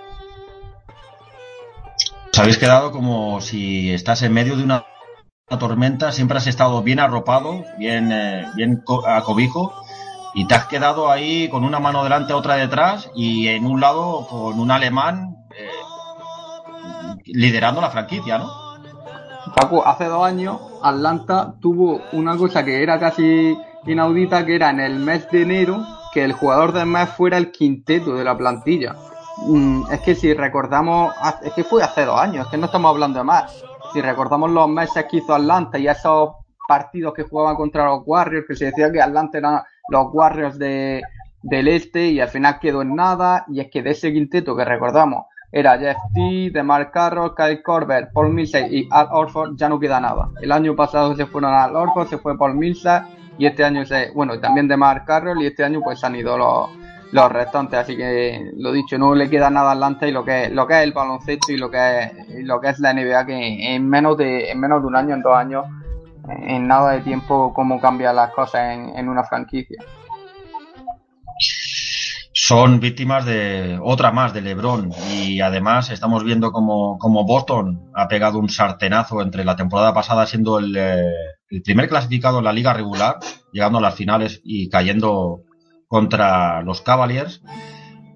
Os 2.33 2.39
habéis 2.39 2.59
quedado 2.59 2.93
como 2.93 3.41
si 3.41 3.93
estás 3.93 4.23
en 4.23 4.33
medio 4.33 4.57
de 4.57 4.63
una, 4.63 4.85
una 5.51 5.59
tormenta, 5.59 6.13
siempre 6.13 6.39
has 6.39 6.47
estado 6.47 6.83
bien 6.83 7.01
arropado, 7.01 7.65
bien, 7.79 8.13
eh, 8.13 8.47
bien 8.55 8.83
a 9.07 9.23
cobijo, 9.23 9.73
y 10.35 10.47
te 10.47 10.55
has 10.55 10.67
quedado 10.67 11.11
ahí 11.11 11.49
con 11.49 11.65
una 11.65 11.81
mano 11.81 12.05
delante, 12.05 12.33
otra 12.33 12.57
detrás, 12.57 13.11
y 13.15 13.49
en 13.49 13.67
un 13.67 13.81
lado 13.81 14.27
con 14.29 14.61
un 14.61 14.71
alemán 14.71 15.37
eh, 15.57 15.69
liderando 17.25 17.81
la 17.81 17.91
franquicia, 17.91 18.39
¿no? 18.39 18.69
Paco, 19.55 19.87
hace 19.87 20.05
dos 20.05 20.25
años 20.25 20.59
Atlanta 20.83 21.55
tuvo 21.61 22.03
una 22.13 22.37
cosa 22.37 22.65
que 22.65 22.83
era 22.83 22.99
casi 22.99 23.57
inaudita, 23.87 24.45
que 24.45 24.55
era 24.55 24.71
en 24.71 24.81
el 24.81 24.99
mes 24.99 25.31
de 25.31 25.43
enero 25.43 25.87
que 26.13 26.25
el 26.25 26.33
jugador 26.33 26.73
del 26.73 26.87
mes 26.87 27.09
fuera 27.11 27.39
el 27.39 27.51
quinteto 27.51 28.15
de 28.15 28.25
la 28.25 28.37
plantilla. 28.37 28.97
Mm, 29.39 29.85
es 29.91 30.01
que 30.01 30.15
si 30.15 30.35
recordamos, 30.35 31.15
es 31.43 31.53
que 31.53 31.65
fue 31.65 31.83
hace 31.83 32.05
dos 32.05 32.21
años, 32.21 32.47
es 32.47 32.51
que 32.51 32.59
no 32.59 32.67
estamos 32.67 32.91
hablando 32.91 33.19
de 33.19 33.25
más. 33.25 33.63
Si 33.93 34.01
recordamos 34.01 34.51
los 34.51 34.69
meses 34.69 35.07
que 35.11 35.19
hizo 35.19 35.35
Atlanta 35.35 35.79
y 35.79 35.89
esos 35.89 36.31
partidos 36.67 37.15
que 37.15 37.23
jugaban 37.23 37.57
contra 37.57 37.87
los 37.87 38.03
Warriors, 38.05 38.47
que 38.47 38.55
se 38.55 38.67
decía 38.67 38.93
que 38.93 39.01
Atlanta 39.01 39.39
eran 39.39 39.63
los 39.89 40.09
Warriors 40.13 40.59
de, 40.59 41.03
del 41.43 41.69
este 41.69 42.09
y 42.09 42.21
al 42.21 42.29
final 42.29 42.59
quedó 42.61 42.83
en 42.83 42.95
nada. 42.95 43.45
Y 43.49 43.61
es 43.61 43.71
que 43.71 43.83
de 43.83 43.91
ese 43.91 44.13
quinteto 44.13 44.55
que 44.55 44.65
recordamos, 44.65 45.25
era 45.51 45.79
Jeff 45.79 45.97
T, 46.15 46.51
DeMar 46.53 46.91
Carroll, 46.91 47.35
Kyle 47.35 47.63
Korver, 47.63 48.11
Paul 48.13 48.35
Millsap 48.35 48.71
y 48.71 48.87
Al 48.91 49.09
Orford, 49.11 49.57
ya 49.57 49.69
no 49.69 49.81
queda 49.81 49.99
nada. 49.99 50.29
El 50.43 50.53
año 50.53 50.77
pasado 50.77 51.17
se 51.17 51.25
fueron 51.27 51.55
Al 51.55 51.75
Orford, 51.75 52.09
se 52.09 52.19
fue 52.19 52.37
Paul 52.37 52.55
Millsap 52.55 53.07
y 53.39 53.47
este 53.47 53.65
año 53.65 53.87
se, 53.87 54.11
bueno, 54.11 54.39
también 54.41 54.69
DeMar 54.69 55.07
Carroll 55.07 55.41
y 55.43 55.47
este 55.47 55.65
año 55.65 55.81
pues 55.83 56.05
han 56.05 56.17
ido 56.17 56.37
los, 56.37 56.69
los 57.13 57.33
restantes, 57.33 57.79
así 57.79 57.97
que 57.97 58.53
lo 58.57 58.73
dicho, 58.73 58.99
no 58.99 59.15
le 59.15 59.31
queda 59.31 59.51
nada 59.51 59.73
adelante 59.73 60.09
y 60.09 60.13
lo 60.13 60.25
que, 60.25 60.51
lo 60.51 60.67
que 60.67 60.75
es 60.79 60.85
el 60.85 60.93
baloncesto 60.93 61.53
y 61.53 61.57
lo 61.57 61.71
que 61.71 62.03
es, 62.03 62.13
lo 62.45 62.61
que 62.61 62.69
es 62.69 62.79
la 62.81 62.93
NBA, 62.93 63.27
que 63.27 63.75
en 63.75 63.89
menos 63.89 64.17
de, 64.17 64.51
en 64.51 64.61
menos 64.61 64.83
de 64.83 64.87
un 64.89 64.97
año, 64.97 65.15
en 65.15 65.23
dos 65.23 65.35
años, 65.35 65.65
en 66.29 66.67
nada 66.67 66.93
de 66.93 67.01
tiempo, 67.01 67.53
cómo 67.55 67.81
cambian 67.81 68.17
las 68.17 68.33
cosas 68.33 68.75
en, 68.75 68.97
en 68.97 69.09
una 69.09 69.25
franquicia. 69.25 69.83
Son 72.41 72.79
víctimas 72.79 73.27
de 73.27 73.79
otra 73.83 74.13
más 74.13 74.33
de 74.33 74.41
LeBron 74.41 74.93
y 75.11 75.41
además 75.41 75.91
estamos 75.91 76.23
viendo 76.23 76.53
como, 76.53 76.97
Boston 77.27 77.91
ha 77.95 78.07
pegado 78.07 78.39
un 78.39 78.49
sartenazo 78.49 79.21
entre 79.23 79.45
la 79.45 79.57
temporada 79.57 79.93
pasada 79.93 80.25
siendo 80.25 80.59
el, 80.59 80.75
eh, 80.77 81.03
el, 81.51 81.63
primer 81.63 81.89
clasificado 81.89 82.39
en 82.39 82.45
la 82.45 82.53
liga 82.53 82.73
regular, 82.73 83.17
llegando 83.53 83.79
a 83.79 83.83
las 83.83 83.97
finales 83.97 84.41
y 84.45 84.69
cayendo 84.69 85.43
contra 85.89 86.63
los 86.63 86.83
Cavaliers. 86.83 87.41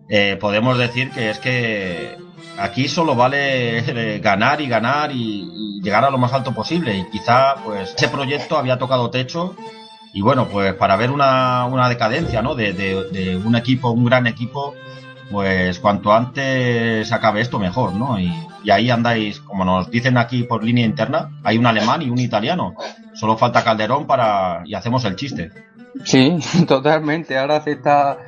Eh, 0.09 0.37
podemos 0.41 0.79
decir 0.79 1.11
que 1.11 1.31
es 1.31 1.39
que 1.39 2.17
aquí 2.59 2.87
solo 2.87 3.15
vale 3.15 4.19
ganar 4.23 4.61
y 4.61 4.69
ganar 4.69 5.11
y, 5.13 5.81
llegar 5.83 6.05
a 6.05 6.11
lo 6.11 6.19
más 6.19 6.33
alto 6.33 6.55
posible 6.55 6.97
y 6.97 7.11
quizá 7.11 7.57
pues 7.65 7.93
ese 7.97 8.07
proyecto 8.07 8.57
había 8.57 8.79
tocado 8.79 9.11
techo 9.11 9.57
y 10.15 10.21
bueno, 10.21 10.47
pues 10.47 10.75
para 10.75 10.95
ver 10.95 11.11
una, 11.11 11.65
una 11.65 11.89
decadencia, 11.89 12.41
¿no? 12.41 12.55
De, 12.55 12.73
de, 12.73 13.37
un 13.37 13.57
equipo, 13.57 13.91
un 13.91 14.05
gran 14.05 14.29
equipo, 14.29 14.75
pues 15.31 15.81
cuanto 15.81 16.13
antes 16.13 17.11
acabe 17.11 17.41
esto 17.41 17.59
mejor, 17.59 17.95
¿no? 17.95 18.21
Y, 18.21 18.33
y, 18.63 18.71
ahí 18.71 18.91
andáis, 18.91 19.41
como 19.41 19.65
nos 19.65 19.91
dicen 19.91 20.19
aquí 20.19 20.45
por 20.45 20.63
línea 20.63 20.85
interna, 20.85 21.31
hay 21.43 21.59
un 21.59 21.67
alemán 21.67 22.03
y 22.03 22.11
un 22.11 22.19
italiano. 22.19 22.75
Solo 23.15 23.37
falta 23.37 23.65
Calderón 23.65 24.07
para 24.07 24.63
y 24.67 24.75
hacemos 24.75 25.05
el 25.05 25.17
chiste. 25.17 25.51
Sí, 26.05 26.39
totalmente. 26.67 27.39
Ahora 27.39 27.61
se 27.61 27.73
está 27.73 28.19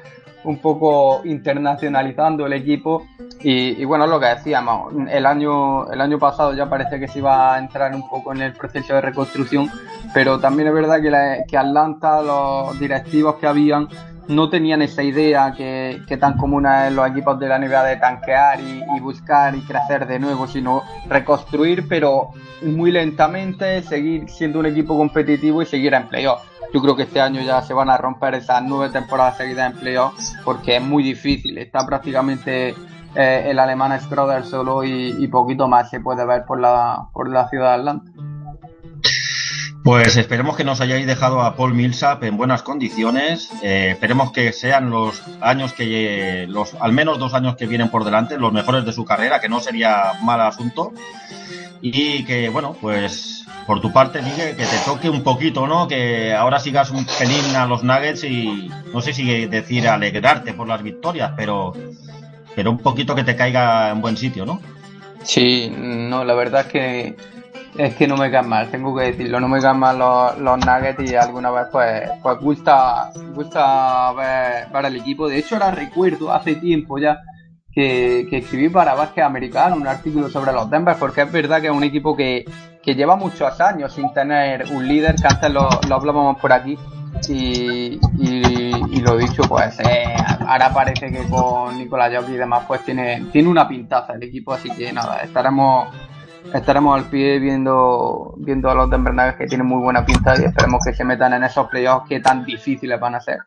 un 0.44 0.58
poco 0.58 1.22
internacionalizando 1.24 2.46
el 2.46 2.52
equipo 2.52 3.06
y, 3.40 3.80
y, 3.80 3.84
bueno, 3.84 4.06
lo 4.06 4.20
que 4.20 4.26
decíamos, 4.26 4.92
el 5.10 5.26
año, 5.26 5.90
el 5.90 6.00
año 6.00 6.18
pasado 6.18 6.54
ya 6.54 6.68
parece 6.68 7.00
que 7.00 7.08
se 7.08 7.18
iba 7.18 7.54
a 7.54 7.58
entrar 7.58 7.94
un 7.94 8.08
poco 8.08 8.32
en 8.32 8.42
el 8.42 8.52
proceso 8.52 8.94
de 8.94 9.00
reconstrucción, 9.00 9.70
pero 10.12 10.38
también 10.38 10.68
es 10.68 10.74
verdad 10.74 11.00
que, 11.00 11.10
la, 11.10 11.44
que 11.48 11.56
Atlanta, 11.56 12.22
los 12.22 12.78
directivos 12.78 13.36
que 13.36 13.46
habían, 13.46 13.88
no 14.28 14.48
tenían 14.48 14.80
esa 14.82 15.02
idea 15.02 15.52
que, 15.56 16.00
tan 16.20 16.36
común 16.36 16.66
es 16.66 16.92
los 16.92 17.08
equipos 17.08 17.38
de 17.38 17.48
la 17.48 17.58
NBA 17.58 17.84
de 17.84 17.96
tanquear 17.96 18.60
y, 18.60 18.82
y, 18.96 19.00
buscar 19.00 19.54
y 19.54 19.60
crecer 19.60 20.06
de 20.06 20.18
nuevo, 20.18 20.46
sino 20.46 20.82
reconstruir, 21.08 21.86
pero 21.88 22.30
muy 22.62 22.90
lentamente, 22.90 23.82
seguir 23.82 24.28
siendo 24.28 24.60
un 24.60 24.66
equipo 24.66 24.96
competitivo 24.96 25.62
y 25.62 25.66
seguir 25.66 25.94
en 25.94 26.08
playoff 26.08 26.53
yo 26.74 26.82
creo 26.82 26.96
que 26.96 27.04
este 27.04 27.20
año 27.20 27.40
ya 27.40 27.62
se 27.62 27.72
van 27.72 27.88
a 27.88 27.96
romper 27.96 28.34
esas 28.34 28.60
nueve 28.64 28.92
temporadas 28.92 29.36
seguidas 29.36 29.72
en 29.72 29.78
playoff 29.78 30.12
porque 30.44 30.76
es 30.76 30.82
muy 30.82 31.04
difícil. 31.04 31.56
Está 31.56 31.86
prácticamente 31.86 32.74
eh, 33.14 33.44
el 33.46 33.60
alemán 33.60 33.96
Schroeder 34.00 34.44
solo 34.44 34.82
y, 34.82 35.14
y, 35.16 35.28
poquito 35.28 35.68
más 35.68 35.88
se 35.88 36.00
puede 36.00 36.26
ver 36.26 36.44
por 36.44 36.60
la, 36.60 37.10
por 37.12 37.30
la 37.30 37.48
ciudad 37.48 37.68
de 37.68 37.74
Atlanta. 37.74 38.10
Pues 39.84 40.16
esperemos 40.16 40.56
que 40.56 40.64
nos 40.64 40.80
hayáis 40.80 41.06
dejado 41.06 41.42
a 41.42 41.54
Paul 41.54 41.74
Millsap 41.74 42.24
en 42.24 42.36
buenas 42.36 42.64
condiciones. 42.64 43.50
Eh, 43.62 43.90
esperemos 43.92 44.32
que 44.32 44.52
sean 44.52 44.90
los 44.90 45.22
años 45.40 45.74
que 45.74 46.46
los 46.48 46.74
al 46.80 46.90
menos 46.90 47.20
dos 47.20 47.34
años 47.34 47.54
que 47.54 47.68
vienen 47.68 47.88
por 47.88 48.02
delante, 48.02 48.36
los 48.36 48.52
mejores 48.52 48.84
de 48.84 48.92
su 48.92 49.04
carrera, 49.04 49.40
que 49.40 49.48
no 49.48 49.60
sería 49.60 50.14
mal 50.22 50.40
asunto. 50.40 50.92
Y 51.80 52.24
que 52.24 52.48
bueno, 52.48 52.74
pues 52.80 53.33
por 53.66 53.80
tu 53.80 53.92
parte, 53.92 54.20
Miguel, 54.22 54.56
que 54.56 54.64
te 54.64 54.78
toque 54.84 55.08
un 55.08 55.22
poquito, 55.22 55.66
¿no? 55.66 55.88
Que 55.88 56.34
ahora 56.34 56.58
sigas 56.58 56.90
un 56.90 57.06
pelín 57.18 57.56
a 57.56 57.66
los 57.66 57.82
Nuggets 57.82 58.24
y 58.24 58.70
no 58.92 59.00
sé 59.00 59.12
si 59.12 59.46
decir 59.46 59.88
alegrarte 59.88 60.52
por 60.52 60.68
las 60.68 60.82
victorias, 60.82 61.32
pero, 61.36 61.72
pero 62.54 62.70
un 62.70 62.78
poquito 62.78 63.14
que 63.14 63.24
te 63.24 63.36
caiga 63.36 63.90
en 63.90 64.00
buen 64.00 64.16
sitio, 64.16 64.44
¿no? 64.44 64.60
Sí, 65.22 65.72
no, 65.74 66.24
la 66.24 66.34
verdad 66.34 66.62
es 66.62 66.66
que 66.66 67.16
es 67.76 67.94
que 67.96 68.06
no 68.06 68.16
me 68.16 68.30
caen 68.30 68.48
mal, 68.48 68.70
tengo 68.70 68.94
que 68.96 69.06
decirlo, 69.06 69.40
no 69.40 69.48
me 69.48 69.60
caen 69.60 69.78
mal 69.78 69.98
los, 69.98 70.38
los 70.38 70.58
Nuggets 70.64 71.10
y 71.10 71.16
alguna 71.16 71.50
vez 71.50 71.66
pues, 71.72 72.10
pues 72.22 72.38
gusta, 72.38 73.10
gusta 73.34 74.12
ver, 74.12 74.68
ver 74.72 74.84
el 74.84 74.96
equipo. 74.96 75.28
De 75.28 75.38
hecho, 75.38 75.56
ahora 75.56 75.72
recuerdo 75.72 76.32
hace 76.32 76.54
tiempo 76.56 76.98
ya 76.98 77.18
que, 77.74 78.26
que 78.30 78.38
escribí 78.38 78.68
para 78.68 78.94
Básquet 78.94 79.24
Americano 79.24 79.76
un 79.76 79.86
artículo 79.86 80.28
sobre 80.28 80.52
los 80.52 80.70
Denver, 80.70 80.96
porque 80.98 81.22
es 81.22 81.32
verdad 81.32 81.60
que 81.60 81.66
es 81.66 81.72
un 81.72 81.84
equipo 81.84 82.16
que, 82.16 82.44
que 82.82 82.94
lleva 82.94 83.16
muchos 83.16 83.60
años 83.60 83.92
sin 83.92 84.12
tener 84.12 84.66
un 84.70 84.86
líder, 84.86 85.16
que 85.16 85.26
antes 85.26 85.50
lo, 85.50 85.68
lo 85.88 85.94
hablábamos 85.94 86.38
por 86.40 86.52
aquí. 86.52 86.78
Y, 87.28 88.00
y, 88.18 88.72
y, 88.90 89.00
lo 89.00 89.16
dicho, 89.16 89.44
pues 89.48 89.78
eh, 89.80 90.16
ahora 90.46 90.74
parece 90.74 91.12
que 91.12 91.22
con 91.28 91.78
Nicolás 91.78 92.12
Jockey 92.14 92.34
y 92.34 92.38
demás, 92.38 92.64
pues 92.66 92.84
tiene, 92.84 93.24
tiene 93.32 93.48
una 93.48 93.68
pintaza 93.68 94.14
el 94.14 94.22
equipo, 94.24 94.52
así 94.52 94.68
que 94.70 94.92
nada, 94.92 95.18
estaremos 95.18 95.88
estaremos 96.52 96.98
al 96.98 97.08
pie 97.08 97.38
viendo 97.38 98.34
viendo 98.36 98.68
a 98.70 98.74
los 98.74 98.90
Denver 98.90 99.14
Nuggets 99.14 99.38
que 99.38 99.46
tienen 99.46 99.66
muy 99.66 99.80
buena 99.82 100.04
pinta 100.04 100.34
y 100.38 100.44
esperemos 100.44 100.84
que 100.84 100.92
se 100.92 101.04
metan 101.04 101.32
en 101.32 101.44
esos 101.44 101.68
playoffs 101.68 102.08
que 102.08 102.20
tan 102.20 102.44
difíciles 102.44 103.00
van 103.00 103.14
a 103.14 103.20
ser. 103.20 103.38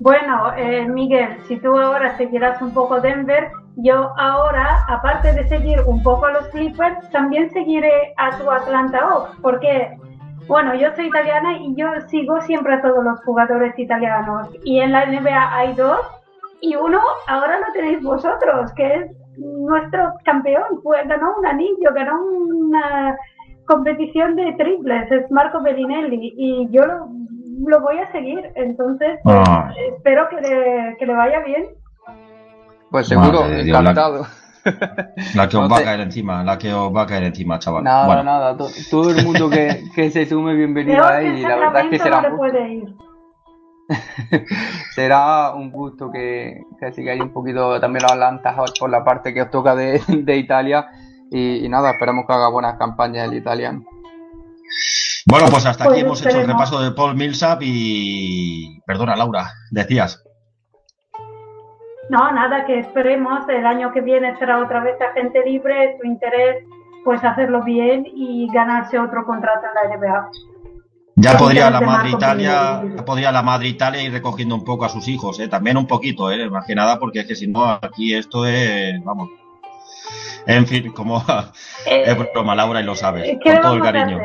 Bueno, 0.00 0.54
eh, 0.56 0.88
Miguel, 0.88 1.36
si 1.46 1.58
tú 1.58 1.78
ahora 1.78 2.16
seguirás 2.16 2.62
un 2.62 2.72
poco 2.72 3.02
Denver, 3.02 3.50
yo 3.76 4.14
ahora, 4.16 4.82
aparte 4.88 5.34
de 5.34 5.46
seguir 5.46 5.78
un 5.86 6.02
poco 6.02 6.24
a 6.24 6.32
los 6.32 6.48
Clippers, 6.48 7.10
también 7.10 7.50
seguiré 7.50 8.14
a 8.16 8.38
tu 8.38 8.50
Atlanta 8.50 8.98
Hawks, 8.98 9.36
porque, 9.42 9.98
bueno, 10.48 10.74
yo 10.74 10.90
soy 10.96 11.08
italiana 11.08 11.58
y 11.58 11.74
yo 11.74 11.86
sigo 12.08 12.40
siempre 12.40 12.76
a 12.76 12.80
todos 12.80 13.04
los 13.04 13.20
jugadores 13.24 13.78
italianos. 13.78 14.48
Y 14.64 14.80
en 14.80 14.92
la 14.92 15.04
NBA 15.04 15.54
hay 15.54 15.74
dos, 15.74 16.00
y 16.62 16.76
uno 16.76 16.98
ahora 17.26 17.58
lo 17.58 17.70
tenéis 17.74 18.02
vosotros, 18.02 18.72
que 18.72 18.94
es 18.94 19.10
nuestro 19.36 20.14
campeón, 20.24 20.80
pues 20.82 21.06
ganó 21.06 21.36
un 21.36 21.44
anillo, 21.44 21.92
ganó 21.94 22.22
una 22.24 23.18
competición 23.66 24.34
de 24.34 24.54
triples, 24.54 25.12
es 25.12 25.30
Marco 25.30 25.60
Bellinelli, 25.60 26.32
y 26.38 26.68
yo 26.70 26.86
lo, 26.86 27.19
lo 27.66 27.80
voy 27.80 27.98
a 27.98 28.10
seguir, 28.12 28.50
entonces 28.54 29.20
ah. 29.24 29.72
espero 29.96 30.28
que 30.28 30.36
le, 30.36 30.96
que 30.98 31.06
le, 31.06 31.14
vaya 31.14 31.40
bien. 31.40 31.66
Pues 32.90 33.08
seguro, 33.08 33.42
Madre 33.42 33.62
encantado. 33.62 34.26
La, 34.64 35.06
la, 35.34 35.48
que 35.48 35.56
os 35.56 35.62
no 35.62 35.74
va 35.74 35.78
a 35.78 35.84
caer 35.84 36.00
encima, 36.00 36.44
la 36.44 36.58
que 36.58 36.72
os 36.72 36.94
va 36.94 37.02
a 37.02 37.06
caer 37.06 37.24
encima, 37.24 37.58
chaval. 37.58 37.82
Nada, 37.82 38.06
bueno. 38.06 38.22
nada, 38.24 38.56
to, 38.56 38.66
todo 38.90 39.10
el 39.10 39.24
mundo 39.24 39.48
que, 39.48 39.84
que 39.94 40.10
se 40.10 40.26
sume 40.26 40.54
bienvenido 40.54 41.02
a 41.02 41.22
él 41.22 41.38
y 41.38 41.42
la 41.42 41.56
verdad 41.56 41.84
es 41.84 41.90
que 41.90 41.98
será 41.98 42.20
no 42.28 42.36
puede 42.36 42.74
ir. 42.74 42.94
será 44.94 45.52
un 45.54 45.72
gusto 45.72 46.10
que, 46.12 46.62
que 46.78 46.92
sigáis 46.92 47.20
un 47.20 47.32
poquito 47.32 47.80
también 47.80 48.02
los 48.02 48.12
Atlanta 48.12 48.54
por 48.78 48.90
la 48.90 49.02
parte 49.02 49.34
que 49.34 49.42
os 49.42 49.50
toca 49.50 49.74
de, 49.74 50.00
de 50.08 50.36
Italia 50.36 50.88
y, 51.30 51.64
y, 51.64 51.68
nada, 51.68 51.92
esperamos 51.92 52.26
que 52.26 52.32
haga 52.32 52.48
buenas 52.50 52.76
campañas 52.76 53.28
el 53.28 53.36
italiano. 53.36 53.84
Bueno, 55.26 55.46
pues 55.50 55.66
hasta 55.66 55.84
aquí 55.84 55.92
pues 55.92 56.02
hemos 56.02 56.26
hecho 56.26 56.40
el 56.40 56.46
repaso 56.46 56.80
de 56.80 56.92
Paul 56.92 57.14
Millsap 57.14 57.60
y... 57.62 58.80
Perdona, 58.86 59.16
Laura, 59.16 59.52
decías. 59.70 60.22
No, 62.08 62.32
nada, 62.32 62.66
que 62.66 62.80
esperemos 62.80 63.48
el 63.48 63.64
año 63.64 63.92
que 63.92 64.00
viene 64.00 64.36
será 64.38 64.60
otra 64.60 64.82
vez 64.82 65.00
agente 65.00 65.44
libre, 65.44 65.96
su 66.00 66.06
interés, 66.06 66.64
pues 67.04 67.22
hacerlo 67.22 67.62
bien 67.62 68.04
y 68.04 68.48
ganarse 68.52 68.98
otro 68.98 69.24
contrato 69.24 69.66
en 69.66 69.90
la 69.90 69.96
NBA. 69.96 70.30
Ya 71.16 71.36
podría 71.36 71.70
la 71.70 71.80
Madre 71.80 72.10
Italia, 72.10 72.82
podría 73.04 73.30
la 73.30 73.42
Madre 73.42 73.68
Italia 73.68 74.02
ir 74.02 74.12
recogiendo 74.12 74.54
un 74.54 74.64
poco 74.64 74.86
a 74.86 74.88
sus 74.88 75.06
hijos, 75.06 75.38
¿eh? 75.38 75.48
también 75.48 75.76
un 75.76 75.86
poquito, 75.86 76.30
¿eh? 76.32 76.48
más 76.48 76.66
que 76.66 76.74
nada, 76.74 76.98
porque 76.98 77.20
es 77.20 77.26
que 77.26 77.36
si 77.36 77.46
no, 77.46 77.64
aquí 77.64 78.14
esto 78.14 78.46
es, 78.46 79.04
vamos. 79.04 79.28
En 80.46 80.66
fin, 80.66 80.92
como 80.92 81.18
eh, 81.86 82.04
es 82.06 82.32
broma, 82.32 82.54
Laura, 82.54 82.80
y 82.80 82.84
lo 82.84 82.94
sabes, 82.94 83.38
con 83.42 83.60
todo 83.60 83.74
el 83.74 83.82
cariño. 83.82 84.18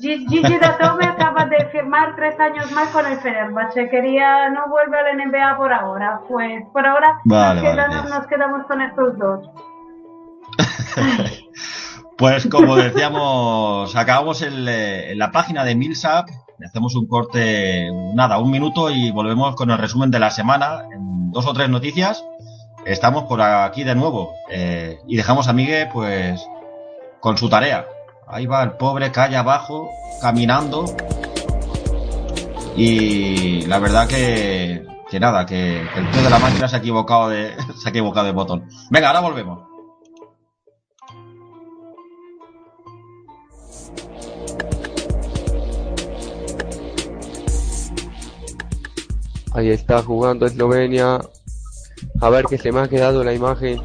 Gigi 0.00 0.58
Datome 0.58 1.06
acaba 1.06 1.44
de 1.44 1.66
firmar 1.66 2.16
tres 2.16 2.38
años 2.40 2.70
más 2.72 2.88
con 2.88 3.06
el 3.06 3.18
Fenerbahce. 3.18 3.88
Quería, 3.88 4.48
no 4.50 4.68
vuelve 4.68 4.98
al 4.98 5.16
NBA 5.16 5.56
por 5.56 5.72
ahora. 5.72 6.20
Pues 6.28 6.62
por 6.72 6.86
ahora 6.86 7.20
vale, 7.24 7.62
nos, 7.62 7.70
quedamos, 7.70 7.96
vale. 7.96 8.10
nos, 8.10 8.26
quedamos, 8.26 8.66
con 8.66 8.80
estos 8.80 9.18
dos. 9.18 9.50
pues 12.18 12.48
como 12.48 12.76
decíamos, 12.76 13.94
acabamos 13.94 14.42
en, 14.42 14.66
en 14.66 15.18
la 15.18 15.30
página 15.30 15.64
de 15.64 15.74
Milsap. 15.74 16.28
Hacemos 16.64 16.94
un 16.94 17.06
corte, 17.06 17.90
nada, 18.14 18.38
un 18.38 18.50
minuto 18.50 18.88
y 18.88 19.10
volvemos 19.10 19.54
con 19.54 19.70
el 19.70 19.78
resumen 19.78 20.10
de 20.10 20.18
la 20.18 20.30
semana. 20.30 20.82
En 20.92 21.30
dos 21.30 21.46
o 21.46 21.52
tres 21.52 21.68
noticias. 21.68 22.24
Estamos 22.84 23.24
por 23.24 23.40
aquí 23.40 23.82
de 23.82 23.94
nuevo. 23.94 24.34
Eh, 24.50 24.98
y 25.06 25.16
dejamos 25.16 25.48
a 25.48 25.52
Miguel, 25.52 25.88
pues, 25.92 26.46
con 27.20 27.38
su 27.38 27.48
tarea. 27.48 27.86
Ahí 28.26 28.46
va 28.46 28.62
el 28.62 28.72
pobre 28.72 29.10
calle 29.10 29.36
abajo, 29.36 29.90
caminando. 30.20 30.84
Y 32.76 33.62
la 33.66 33.78
verdad 33.78 34.06
que, 34.06 34.84
que 35.10 35.20
nada, 35.20 35.46
que 35.46 35.80
el 35.80 36.10
tío 36.10 36.22
de 36.22 36.30
la 36.30 36.38
máquina 36.38 36.68
se 36.68 36.76
ha 36.76 36.78
equivocado 36.80 37.28
de, 37.28 37.54
se 37.76 37.88
ha 37.88 37.90
equivocado 37.90 38.26
de 38.26 38.32
botón. 38.32 38.68
Venga, 38.90 39.08
ahora 39.08 39.20
volvemos. 39.20 39.74
Ahí 49.54 49.70
está 49.70 50.02
jugando 50.02 50.46
Eslovenia. 50.46 51.20
A 52.20 52.30
ver 52.30 52.46
que 52.46 52.58
se 52.58 52.72
me 52.72 52.80
ha 52.80 52.88
quedado 52.88 53.22
la 53.24 53.34
imagen 53.34 53.80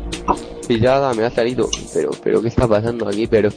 pillada, 0.68 1.14
me 1.14 1.26
ha 1.26 1.32
salido. 1.32 1.70
Pero, 1.94 2.12
pero, 2.24 2.42
¿qué 2.42 2.48
está 2.48 2.68
pasando 2.68 3.08
aquí? 3.08 3.28
Pero, 3.28 3.50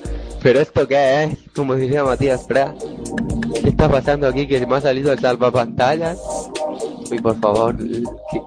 pero 0.42 0.60
esto 0.60 0.88
qué 0.88 1.24
es? 1.24 1.38
Como 1.54 1.74
diría 1.74 2.04
Matías 2.04 2.44
Prat. 2.44 2.74
¿Qué 3.62 3.68
está 3.68 3.88
pasando 3.88 4.26
aquí? 4.26 4.46
Que 4.46 4.58
se 4.58 4.66
me 4.66 4.76
ha 4.76 4.80
salido 4.80 5.12
el 5.12 5.18
salvapantallas. 5.18 6.18
Uy, 7.10 7.18
por 7.20 7.38
favor. 7.38 7.76
¿qué, 7.76 8.42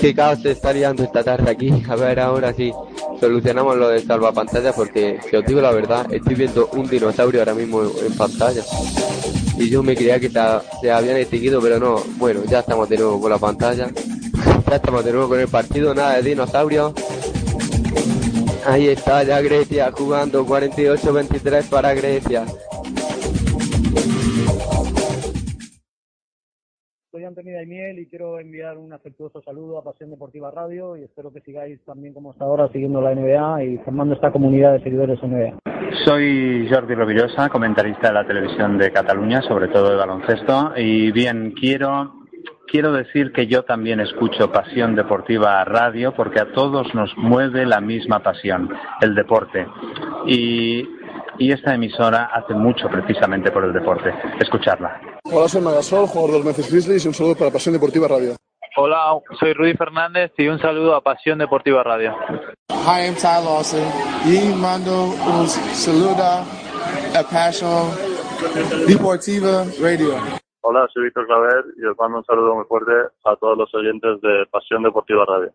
qué 0.00 0.14
caos 0.14 0.40
se 0.42 0.50
está 0.50 0.72
liando 0.72 1.04
esta 1.04 1.22
tarde 1.22 1.50
aquí? 1.50 1.70
A 1.88 1.94
ver, 1.94 2.18
ahora 2.20 2.52
sí. 2.52 2.72
Solucionamos 3.20 3.76
lo 3.76 3.88
del 3.88 4.04
salvapantallas 4.04 4.74
porque, 4.74 5.20
si 5.30 5.36
os 5.36 5.46
digo 5.46 5.60
la 5.60 5.70
verdad, 5.70 6.12
estoy 6.12 6.34
viendo 6.34 6.68
un 6.72 6.88
dinosaurio 6.88 7.40
ahora 7.40 7.54
mismo 7.54 7.82
en, 7.82 8.12
pantalla 8.16 8.62
y 9.56 9.70
yo 9.70 9.82
me 9.82 9.94
creía 9.94 10.18
que 10.18 10.28
se 10.28 10.90
habían 10.90 11.16
extinguido, 11.16 11.60
pero 11.60 11.78
no. 11.78 12.02
Bueno, 12.16 12.40
ya 12.44 12.58
estamos 12.58 12.88
de 12.88 12.98
nuevo 12.98 13.20
con 13.20 13.30
la 13.30 13.38
pantalla. 13.38 13.88
Ya 14.68 14.76
estamos 14.76 15.04
de 15.04 15.12
nuevo 15.12 15.28
con 15.28 15.40
el 15.40 15.48
partido, 15.48 15.94
nada 15.94 16.16
de 16.16 16.22
dinosaurios. 16.22 16.94
Ahí 18.66 18.88
está 18.88 19.22
ya 19.22 19.40
Grecia 19.42 19.92
jugando 19.92 20.44
48-23 20.46 21.68
para 21.68 21.92
Grecia. 21.94 22.44
Soy 27.10 27.24
Antonio 27.24 27.54
Daimiel 27.54 27.98
y 27.98 28.06
quiero 28.06 28.40
enviar 28.40 28.78
un 28.78 28.92
afectuoso 28.92 29.42
saludo 29.42 29.78
a 29.78 29.84
Pasión 29.84 30.10
Deportiva 30.10 30.50
Radio 30.50 30.96
y 30.96 31.04
espero 31.04 31.32
que 31.32 31.40
sigáis 31.42 31.78
también 31.84 32.14
como 32.14 32.32
hasta 32.32 32.44
ahora 32.44 32.68
siguiendo 32.72 33.00
la 33.00 33.14
NBA 33.14 33.64
y 33.64 33.78
formando 33.78 34.14
esta 34.14 34.32
comunidad 34.32 34.72
de 34.72 34.82
seguidores 34.82 35.22
NBA. 35.22 35.58
Soy 36.04 36.68
Jordi 36.68 36.94
Rovillosa, 36.94 37.48
comentarista 37.48 38.08
de 38.08 38.14
la 38.14 38.26
televisión 38.26 38.78
de 38.78 38.90
Cataluña, 38.90 39.42
sobre 39.42 39.68
todo 39.68 39.90
de 39.90 39.96
baloncesto. 39.96 40.72
Y 40.76 41.12
bien, 41.12 41.52
quiero, 41.52 42.23
quiero 42.74 42.90
decir 42.90 43.30
que 43.30 43.46
yo 43.46 43.62
también 43.62 44.00
escucho 44.00 44.50
Pasión 44.50 44.96
Deportiva 44.96 45.64
Radio 45.64 46.12
porque 46.12 46.40
a 46.40 46.52
todos 46.52 46.92
nos 46.92 47.16
mueve 47.16 47.64
la 47.66 47.80
misma 47.80 48.18
pasión, 48.18 48.68
el 49.00 49.14
deporte. 49.14 49.64
Y, 50.26 50.82
y 51.38 51.52
esta 51.52 51.72
emisora 51.72 52.30
hace 52.34 52.52
mucho 52.52 52.88
precisamente 52.88 53.52
por 53.52 53.64
el 53.64 53.72
deporte. 53.72 54.12
Escucharla. 54.40 55.00
Hola, 55.22 55.46
soy 55.46 55.62
Magasol, 55.62 56.08
jugador 56.08 56.32
de 56.32 56.38
los 56.38 56.46
Memphis 56.46 56.68
Grizzlies 56.68 57.04
y 57.04 57.08
un 57.08 57.14
saludo 57.14 57.36
para 57.36 57.52
Pasión 57.52 57.74
Deportiva 57.74 58.08
Radio. 58.08 58.34
Hola, 58.76 59.20
soy 59.38 59.52
Rudy 59.52 59.74
Fernández 59.74 60.32
y 60.36 60.48
un 60.48 60.58
saludo 60.58 60.96
a 60.96 61.00
Pasión 61.00 61.38
Deportiva 61.38 61.84
Radio. 61.84 62.16
Hi, 62.70 63.06
I'm 63.06 63.14
Ty 63.14 63.44
Lawson 63.44 63.86
y 64.26 64.52
mando 64.52 65.10
un 65.10 65.46
saludo 65.46 66.16
a 66.16 67.22
Pasión 67.22 67.86
Deportiva 68.88 69.64
Radio. 69.80 70.43
Hola, 70.66 70.88
soy 70.94 71.04
Víctor 71.04 71.26
Claver 71.26 71.64
y 71.76 71.84
os 71.84 71.96
mando 71.98 72.18
un 72.18 72.24
saludo 72.24 72.54
muy 72.54 72.64
fuerte 72.64 72.92
a 73.26 73.36
todos 73.36 73.58
los 73.58 73.72
oyentes 73.74 74.18
de 74.22 74.46
Pasión 74.50 74.82
Deportiva 74.82 75.24
Radio. 75.26 75.50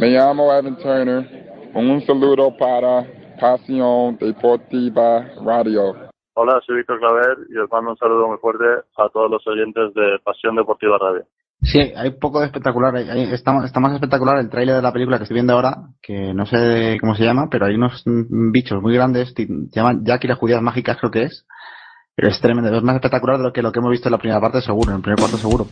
Me 0.00 0.08
llamo 0.08 0.50
Evan 0.50 0.76
Turner. 0.78 1.70
Un 1.74 2.00
saludo 2.06 2.56
para 2.56 3.04
Pasión 3.38 4.16
Deportiva 4.16 5.20
Radio. 5.44 5.94
Hola, 6.36 6.60
soy 6.66 6.76
Víctor 6.78 6.98
Claver 6.98 7.36
y 7.50 7.58
os 7.58 7.70
mando 7.70 7.90
un 7.90 7.96
saludo 7.98 8.26
muy 8.28 8.38
fuerte 8.38 8.64
a 8.96 9.08
todos 9.10 9.30
los 9.30 9.46
oyentes 9.46 9.92
de 9.92 10.18
Pasión 10.24 10.56
Deportiva 10.56 10.96
Radio. 10.98 11.24
Sí, 11.60 11.80
hay 11.96 12.10
poco 12.12 12.40
de 12.40 12.46
espectacular. 12.46 12.94
Hay, 12.96 13.08
hay- 13.08 13.32
está, 13.34 13.52
está 13.64 13.80
más 13.80 13.92
espectacular 13.94 14.38
el 14.38 14.48
tráiler 14.50 14.76
de 14.76 14.82
la 14.82 14.92
película 14.92 15.18
que 15.18 15.24
estoy 15.24 15.34
viendo 15.34 15.52
ahora, 15.52 15.76
que 16.02 16.32
no 16.34 16.46
sé 16.46 16.96
cómo 17.00 17.14
se 17.14 17.24
llama, 17.24 17.48
pero 17.50 17.66
hay 17.66 17.74
unos 17.74 18.02
mm, 18.06 18.50
bichos 18.50 18.80
muy 18.82 18.94
grandes, 18.94 19.32
se 19.36 19.46
llaman 19.70 20.04
Jack 20.04 20.24
y 20.24 20.28
las 20.28 20.38
judías 20.38 20.60
mágicas 20.62 20.96
creo 20.98 21.10
que 21.10 21.22
es. 21.24 21.46
Es 22.16 22.40
tremendo, 22.40 22.72
es 22.76 22.82
más 22.84 22.94
espectacular 22.94 23.38
de 23.38 23.42
lo 23.42 23.52
que 23.52 23.60
lo 23.60 23.72
que 23.72 23.80
hemos 23.80 23.90
visto 23.90 24.08
en 24.08 24.12
la 24.12 24.18
primera 24.18 24.40
parte 24.40 24.60
seguro, 24.60 24.90
en 24.90 24.96
el 24.96 25.02
primer 25.02 25.18
cuarto 25.18 25.36
seguro. 25.36 25.66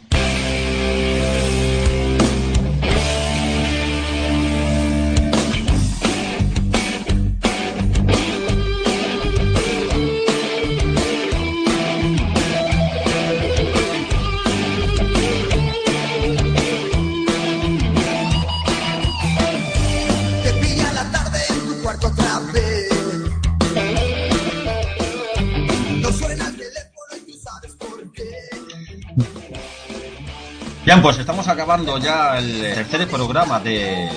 Estamos 31.43 31.61
acabando 31.61 31.99
ya 31.99 32.38
el 32.38 32.61
tercer 32.72 33.09
programa 33.09 33.59
de, 33.59 34.09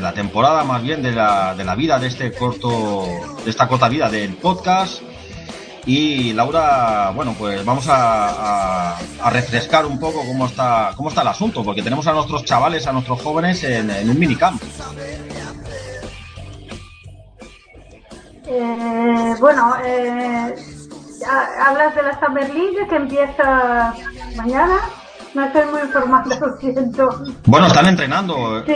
la 0.00 0.12
temporada, 0.12 0.64
más 0.64 0.82
bien 0.82 1.00
de 1.00 1.12
la, 1.12 1.54
de 1.54 1.64
la 1.64 1.76
vida 1.76 1.96
de 2.00 2.08
este 2.08 2.32
corto, 2.32 3.06
de 3.44 3.50
esta 3.50 3.68
corta 3.68 3.88
vida 3.88 4.10
del 4.10 4.34
podcast. 4.34 5.00
Y 5.86 6.32
Laura, 6.32 7.12
bueno, 7.14 7.36
pues 7.38 7.64
vamos 7.64 7.84
a, 7.88 8.96
refrescar 9.30 9.86
un 9.86 10.00
poco 10.00 10.24
cómo 10.26 10.46
está, 10.46 10.92
cómo 10.96 11.10
está 11.10 11.22
el 11.22 11.28
asunto, 11.28 11.62
porque 11.62 11.84
tenemos 11.84 12.08
a 12.08 12.14
nuestros 12.14 12.44
chavales, 12.44 12.84
a 12.88 12.92
nuestros 12.92 13.22
jóvenes 13.22 13.62
en, 13.62 14.10
un 14.10 14.18
minicamp. 14.18 14.60
Eh, 18.46 19.34
bueno, 19.38 19.74
eh, 19.84 20.54
hablas 21.64 21.94
de 21.94 22.02
la 22.02 22.18
Summer 22.18 22.52
League 22.52 22.88
que 22.88 22.96
empieza 22.96 23.94
mañana. 24.34 24.80
No 25.34 25.44
estoy 25.44 25.64
muy 25.66 25.80
informada, 25.82 26.36
lo 26.40 26.56
siento. 26.58 27.22
Bueno, 27.46 27.66
están 27.68 27.86
entrenando, 27.86 28.64
Sí. 28.66 28.72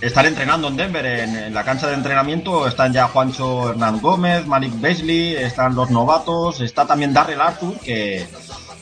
están 0.00 0.26
entrenando 0.26 0.68
en 0.68 0.76
Denver, 0.76 1.04
en, 1.04 1.52
la 1.52 1.64
cancha 1.64 1.88
de 1.88 1.94
entrenamiento 1.94 2.68
están 2.68 2.92
ya 2.92 3.08
Juancho 3.08 3.70
Hernán 3.70 4.00
Gómez, 4.00 4.46
Malik 4.46 4.80
Beasley, 4.80 5.34
están 5.34 5.74
los 5.74 5.90
novatos, 5.90 6.60
está 6.60 6.86
también 6.86 7.12
Darrell 7.12 7.40
Arthur, 7.40 7.74
que 7.80 8.26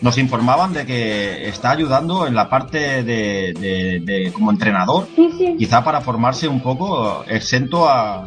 nos 0.03 0.19
informaban 0.19 0.75
de 0.75 0.85
que 0.85 1.49
está 1.49 1.71
ayudando 1.71 2.27
en 2.27 2.35
la 2.35 2.51
parte 2.51 3.03
de, 3.03 3.55
de- 3.59 4.01
de- 4.03 4.33
como 4.35 4.51
entrenador, 4.51 5.09
quizá 5.59 5.83
para 5.83 6.03
formarse 6.03 6.47
un 6.49 6.61
poco 6.61 7.25
exento 7.27 7.89
a, 7.89 8.27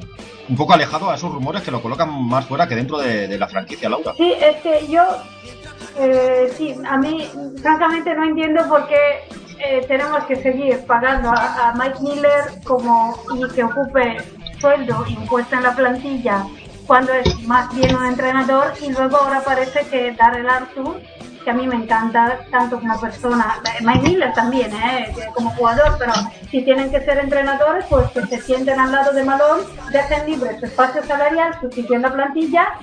un 0.49 0.55
poco 0.55 0.73
alejado 0.73 1.11
a 1.11 1.15
esos 1.15 1.31
rumores 1.31 1.61
que 1.61 1.69
lo 1.69 1.81
colocan 1.81 2.09
más 2.27 2.45
fuera 2.45 2.67
que 2.67 2.75
dentro 2.75 2.97
de, 2.97 3.27
de 3.27 3.37
la 3.37 3.47
franquicia, 3.47 3.87
Laura. 3.89 4.13
Sí, 4.17 4.33
es 4.39 4.55
que 4.63 4.87
yo, 4.91 5.03
eh, 5.99 6.51
sí, 6.55 6.75
a 6.87 6.97
mí 6.97 7.29
francamente 7.61 8.13
no 8.15 8.23
entiendo 8.23 8.67
por 8.67 8.87
qué 8.87 9.27
eh, 9.59 9.85
tenemos 9.87 10.23
que 10.25 10.35
seguir 10.35 10.85
pagando 10.85 11.29
a, 11.29 11.73
Mike 11.77 11.99
Miller 12.01 12.63
como 12.63 13.15
y 13.35 13.47
que 13.53 13.63
ocupe 13.63 14.17
sueldo 14.59 15.03
y 15.07 15.17
un 15.17 15.27
puesto 15.27 15.55
en 15.55 15.63
la 15.63 15.75
plantilla 15.75 16.45
cuando 16.85 17.11
es 17.13 17.43
más 17.47 17.73
bien 17.75 17.95
un 17.95 18.05
entrenador 18.05 18.73
y 18.81 18.91
luego 18.91 19.17
ahora 19.17 19.41
parece 19.41 19.85
que 19.87 20.13
Darrell 20.13 20.49
Arthur, 20.49 21.01
que 21.47 21.51
a 21.51 21.53
mí 21.53 21.65
me 21.65 21.77
encanta 21.77 22.41
tanto 22.51 22.77
como 22.77 22.99
persona, 22.99 23.61
eh, 23.63 23.81
Mike 23.81 24.01
Miller 24.01 24.33
también, 24.33 24.69
eh, 24.73 25.15
como 25.33 25.49
jugador, 25.51 25.95
pero 25.97 26.11
si 26.51 26.61
tienen 26.61 26.91
que 26.91 26.99
ser 27.05 27.19
entrenadores, 27.19 27.85
pues 27.89 28.11
que 28.11 28.25
se 28.25 28.41
sienten 28.41 28.77
al 28.77 28.91
lado 28.91 29.13
de 29.13 29.23
Malone, 29.23 29.63
dejen 29.93 30.29
libre 30.29 30.59
su 30.59 30.65
espacio 30.65 31.01
salarial, 31.05 31.57
su 31.61 31.69
la 31.93 32.11
plantilla 32.11 32.73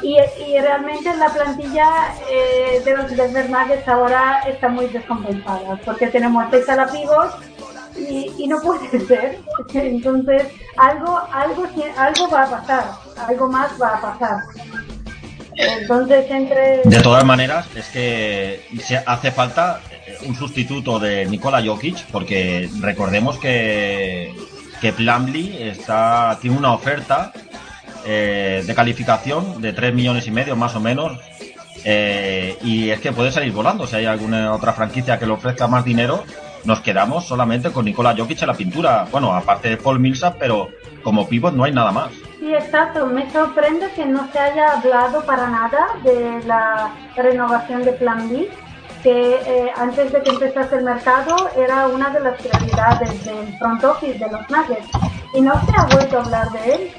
y, 0.00 0.16
y 0.42 0.58
realmente 0.58 1.14
la 1.18 1.28
plantilla 1.28 1.86
eh, 2.30 2.80
de 2.82 2.96
los 2.96 3.14
Denver 3.14 3.46
ahora 3.86 4.40
está 4.46 4.70
muy 4.70 4.86
descompensada 4.86 5.78
porque 5.84 6.06
tenemos 6.06 6.46
seis 6.50 6.66
a 6.70 6.76
la 6.76 6.86
pivot 6.86 7.30
y, 7.94 8.32
y 8.38 8.48
no 8.48 8.58
puede 8.62 9.00
ser. 9.06 9.38
Entonces, 9.74 10.44
algo, 10.78 11.20
algo, 11.30 11.66
algo 11.98 12.30
va 12.30 12.44
a 12.44 12.50
pasar, 12.50 12.84
algo 13.28 13.48
más 13.48 13.70
va 13.78 13.88
a 13.88 14.00
pasar. 14.00 14.38
Entonces, 15.56 16.30
entre. 16.30 16.82
De 16.84 17.00
todas 17.00 17.24
maneras, 17.24 17.66
es 17.74 17.88
que 17.88 18.60
se 18.82 18.96
hace 18.96 19.30
falta 19.30 19.80
eh, 20.06 20.18
un 20.26 20.34
sustituto 20.34 20.98
de 20.98 21.26
Nikola 21.26 21.62
Jokic, 21.64 22.06
porque 22.06 22.68
recordemos 22.80 23.38
que, 23.38 24.34
que 24.80 24.92
está, 25.70 26.38
tiene 26.40 26.56
una 26.56 26.72
oferta 26.72 27.32
eh, 28.06 28.62
de 28.66 28.74
calificación 28.74 29.62
de 29.62 29.72
3 29.72 29.94
millones 29.94 30.26
y 30.26 30.30
medio 30.30 30.56
más 30.56 30.74
o 30.74 30.80
menos, 30.80 31.18
eh, 31.84 32.58
y 32.62 32.90
es 32.90 33.00
que 33.00 33.12
puede 33.12 33.30
salir 33.30 33.52
volando. 33.52 33.86
Si 33.86 33.96
hay 33.96 34.06
alguna 34.06 34.52
otra 34.52 34.72
franquicia 34.72 35.18
que 35.18 35.26
le 35.26 35.32
ofrezca 35.32 35.68
más 35.68 35.84
dinero, 35.84 36.24
nos 36.64 36.80
quedamos 36.80 37.26
solamente 37.26 37.70
con 37.70 37.84
Nikola 37.84 38.14
Jokic 38.16 38.42
en 38.42 38.48
la 38.48 38.54
pintura. 38.54 39.06
Bueno, 39.10 39.34
aparte 39.34 39.68
de 39.70 39.76
Paul 39.76 40.00
Millsap, 40.00 40.36
pero 40.38 40.70
como 41.02 41.28
pivot 41.28 41.54
no 41.54 41.64
hay 41.64 41.72
nada 41.72 41.92
más. 41.92 42.10
Sí, 42.38 42.52
exacto. 42.54 43.06
Me 43.06 43.30
sorprende 43.30 43.90
que 43.94 44.06
no 44.06 44.30
se 44.32 44.38
haya 44.38 44.72
hablado 44.72 45.24
para 45.24 45.48
nada 45.48 45.86
de 46.02 46.42
la 46.46 46.90
renovación 47.16 47.82
de 47.84 47.92
Plan 47.92 48.28
B. 48.28 48.50
que 49.02 49.34
eh, 49.34 49.70
antes 49.76 50.12
de 50.12 50.22
que 50.22 50.30
empezase 50.30 50.76
el 50.76 50.84
mercado 50.84 51.36
era 51.56 51.88
una 51.88 52.08
de 52.08 52.20
las 52.20 52.40
prioridades 52.40 53.24
del 53.24 53.58
front 53.58 53.84
office 53.84 54.18
de 54.18 54.30
los 54.30 54.48
Nuggets 54.48 54.88
y 55.34 55.42
no 55.42 55.52
se 55.66 55.72
ha 55.76 55.84
vuelto 55.94 56.18
a 56.18 56.22
hablar 56.22 56.50
de 56.52 56.74
él. 56.74 56.90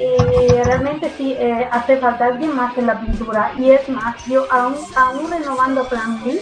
Y 0.00 0.62
realmente 0.62 1.10
sí 1.16 1.34
eh, 1.38 1.68
hace 1.72 1.96
falta 1.98 2.26
alguien 2.26 2.54
más 2.54 2.76
en 2.78 2.86
la 2.86 3.00
pintura 3.00 3.52
y 3.58 3.70
es 3.70 3.88
más, 3.88 4.14
yo 4.26 4.46
aún, 4.50 4.76
aún 4.96 5.30
renovando 5.30 5.88
Plan 5.88 6.22
B, 6.24 6.40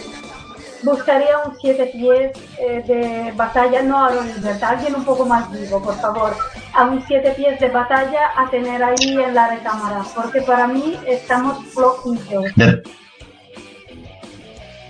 buscaría 0.83 1.39
un 1.45 1.57
siete 1.59 1.87
pies 1.87 2.31
eh, 2.59 2.83
de 2.87 3.31
batalla, 3.35 3.81
no 3.81 4.05
a 4.05 4.11
Gilbert, 4.23 4.63
alguien 4.63 4.95
un 4.95 5.03
poco 5.03 5.25
más 5.25 5.51
vivo, 5.51 5.81
por 5.81 5.95
favor, 5.99 6.35
a 6.73 6.85
un 6.85 7.03
siete 7.07 7.31
pies 7.31 7.59
de 7.59 7.69
batalla 7.69 8.31
a 8.35 8.49
tener 8.49 8.83
ahí 8.83 9.17
en 9.17 9.33
la 9.33 9.49
recámara, 9.49 10.03
porque 10.15 10.41
para 10.41 10.67
mí 10.67 10.97
estamos 11.05 11.65
flojitos. 11.73 12.45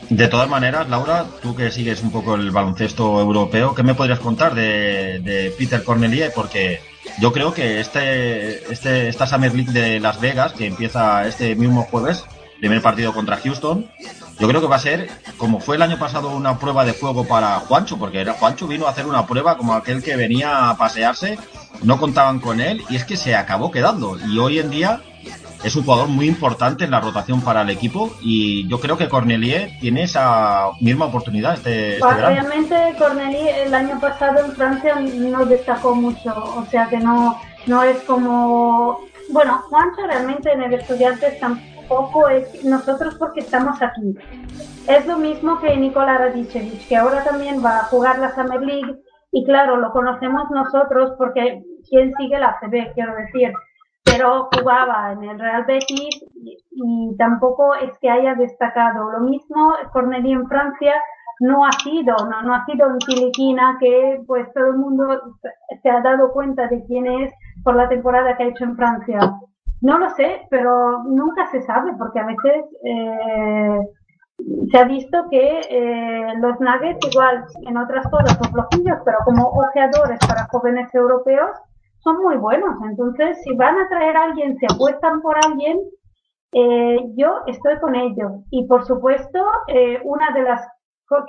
De, 0.09 0.27
todas 0.29 0.49
maneras, 0.49 0.87
Laura, 0.89 1.25
tú 1.41 1.55
que 1.55 1.69
sigues 1.69 2.01
un 2.01 2.11
poco 2.11 2.35
el 2.35 2.51
baloncesto 2.51 3.19
europeo, 3.19 3.75
¿qué 3.75 3.83
me 3.83 3.95
podrías 3.95 4.19
contar 4.19 4.55
de, 4.55 5.53
Peter 5.57 5.83
Cornelier? 5.83 6.31
Porque 6.33 6.79
yo 7.19 7.33
creo 7.33 7.53
que 7.53 7.79
este, 7.79 8.71
este, 8.71 9.09
esta 9.09 9.27
Summer 9.27 9.53
League 9.53 9.73
de 9.73 9.99
Las 9.99 10.19
Vegas, 10.21 10.53
que 10.53 10.67
empieza 10.67 11.27
este 11.27 11.55
mismo 11.55 11.83
jueves, 11.83 12.25
primer 12.59 12.81
partido 12.81 13.13
contra 13.13 13.37
Houston, 13.37 13.89
yo 14.39 14.47
creo 14.47 14.61
que 14.61 14.67
va 14.67 14.75
a 14.75 14.79
ser, 14.79 15.09
como 15.37 15.59
fue 15.59 15.77
el 15.77 15.81
año 15.81 15.97
pasado, 15.97 16.29
una 16.29 16.59
prueba 16.59 16.85
de 16.85 16.93
fuego 16.93 17.25
para 17.25 17.59
Juancho, 17.59 17.97
porque 17.97 18.21
era, 18.21 18.33
Juancho 18.33 18.67
vino 18.67 18.85
a 18.85 18.91
hacer 18.91 19.05
una 19.05 19.25
prueba 19.25 19.57
como 19.57 19.73
aquel 19.73 20.03
que 20.03 20.15
venía 20.15 20.69
a 20.69 20.77
pasearse, 20.77 21.39
no 21.81 21.99
contaban 21.99 22.39
con 22.39 22.61
él 22.61 22.83
y 22.89 22.95
es 22.95 23.03
que 23.03 23.17
se 23.17 23.35
acabó 23.35 23.71
quedando. 23.71 24.17
Y 24.27 24.37
hoy 24.37 24.59
en 24.59 24.69
día 24.69 25.01
es 25.63 25.75
un 25.75 25.83
jugador 25.83 26.07
muy 26.07 26.27
importante 26.27 26.83
en 26.83 26.91
la 26.91 26.99
rotación 26.99 27.41
para 27.41 27.61
el 27.61 27.69
equipo 27.71 28.15
y 28.21 28.67
yo 28.67 28.79
creo 28.79 28.97
que 28.97 29.09
Cornelier 29.09 29.71
tiene 29.81 30.03
esa 30.03 30.67
misma 30.81 31.05
oportunidad 31.05 31.55
este, 31.55 31.93
este 31.95 32.05
verano. 32.05 32.27
Realmente 32.27 32.95
Cornelier 32.97 33.67
el 33.67 33.73
año 33.73 33.99
pasado 33.99 34.45
en 34.45 34.51
Francia 34.51 34.95
no 34.99 35.45
destacó 35.45 35.95
mucho, 35.95 36.33
o 36.35 36.65
sea 36.69 36.87
que 36.87 36.97
no, 36.97 37.39
no 37.65 37.83
es 37.83 37.97
como... 38.03 38.99
Bueno, 39.29 39.61
Juancho 39.69 40.07
realmente 40.07 40.51
en 40.51 40.63
el 40.63 40.73
Estudiantes 40.75 41.39
tampoco 41.39 41.76
es 42.29 42.63
nosotros 42.65 43.15
porque 43.15 43.41
estamos 43.41 43.81
aquí. 43.81 44.15
Es 44.87 45.05
lo 45.05 45.17
mismo 45.17 45.59
que 45.59 45.75
Nikola 45.75 46.17
Radicevic, 46.17 46.87
que 46.87 46.95
ahora 46.95 47.23
también 47.23 47.63
va 47.63 47.79
a 47.79 47.83
jugar 47.85 48.19
la 48.19 48.33
Summer 48.33 48.61
League 48.61 48.99
y 49.31 49.45
claro, 49.45 49.77
lo 49.77 49.91
conocemos 49.91 50.49
nosotros 50.51 51.13
porque 51.17 51.63
quien 51.89 52.13
sigue 52.15 52.39
la 52.39 52.57
CB, 52.59 52.93
quiero 52.93 53.15
decir 53.15 53.51
pero 54.07 54.49
jugaba 54.57 55.11
en 55.11 55.23
el 55.23 55.39
Real 55.39 55.65
Betis 55.65 56.23
y, 56.71 57.15
tampoco 57.17 57.75
es 57.75 57.91
que 57.99 58.09
haya 58.09 58.35
destacado. 58.35 59.11
Lo 59.11 59.19
mismo 59.19 59.73
Corneli 59.91 60.31
en 60.31 60.47
Francia 60.47 60.93
no 61.39 61.65
ha 61.65 61.71
sido, 61.71 62.15
no, 62.29 62.41
no 62.41 62.55
ha 62.55 62.65
sido 62.65 62.87
un 62.87 62.99
Tiliquina 62.99 63.77
que 63.79 64.21
pues 64.25 64.51
todo 64.53 64.67
el 64.67 64.77
mundo 64.77 65.35
se 65.81 65.89
ha 65.89 66.01
dado 66.01 66.31
cuenta 66.31 66.67
de 66.67 66.83
quién 66.85 67.07
es 67.07 67.33
por 67.63 67.75
la 67.75 67.89
temporada 67.89 68.35
que 68.37 68.43
ha 68.43 68.47
hecho 68.47 68.63
en 68.63 68.75
Francia. 68.75 69.19
No 69.81 69.99
lo 69.99 70.09
sé, 70.11 70.41
pero 70.49 71.03
nunca 71.03 71.47
se 71.51 71.61
sabe 71.61 71.93
porque 71.97 72.19
a 72.19 72.25
veces 72.25 72.65
eh, 72.83 73.79
se 74.71 74.77
ha 74.77 74.83
visto 74.85 75.27
que 75.29 75.61
eh, 75.69 76.33
los 76.39 76.59
Nuggets 76.59 77.07
igual 77.11 77.45
en 77.61 77.77
otras 77.77 78.07
cosas 78.09 78.37
son 78.37 78.51
flojillos, 78.51 78.97
pero 79.05 79.17
como 79.25 79.47
ojeadores 79.49 80.19
para 80.27 80.47
jóvenes 80.47 80.93
europeos 80.93 81.51
son 81.99 82.21
muy 82.23 82.37
buenos. 82.37 82.75
Entonces, 82.89 83.41
si 83.43 83.55
van 83.55 83.77
a 83.79 83.87
traer 83.89 84.15
a 84.15 84.23
alguien, 84.23 84.57
se 84.57 84.65
apuestan 84.65 85.21
por 85.21 85.35
alguien, 85.45 85.79
eh, 86.53 86.97
yo 87.15 87.41
estoy 87.47 87.77
con 87.79 87.95
ellos. 87.95 88.31
Y 88.51 88.67
por 88.67 88.85
supuesto, 88.85 89.39
eh, 89.67 89.99
una 90.03 90.31
de 90.31 90.43
las 90.43 90.67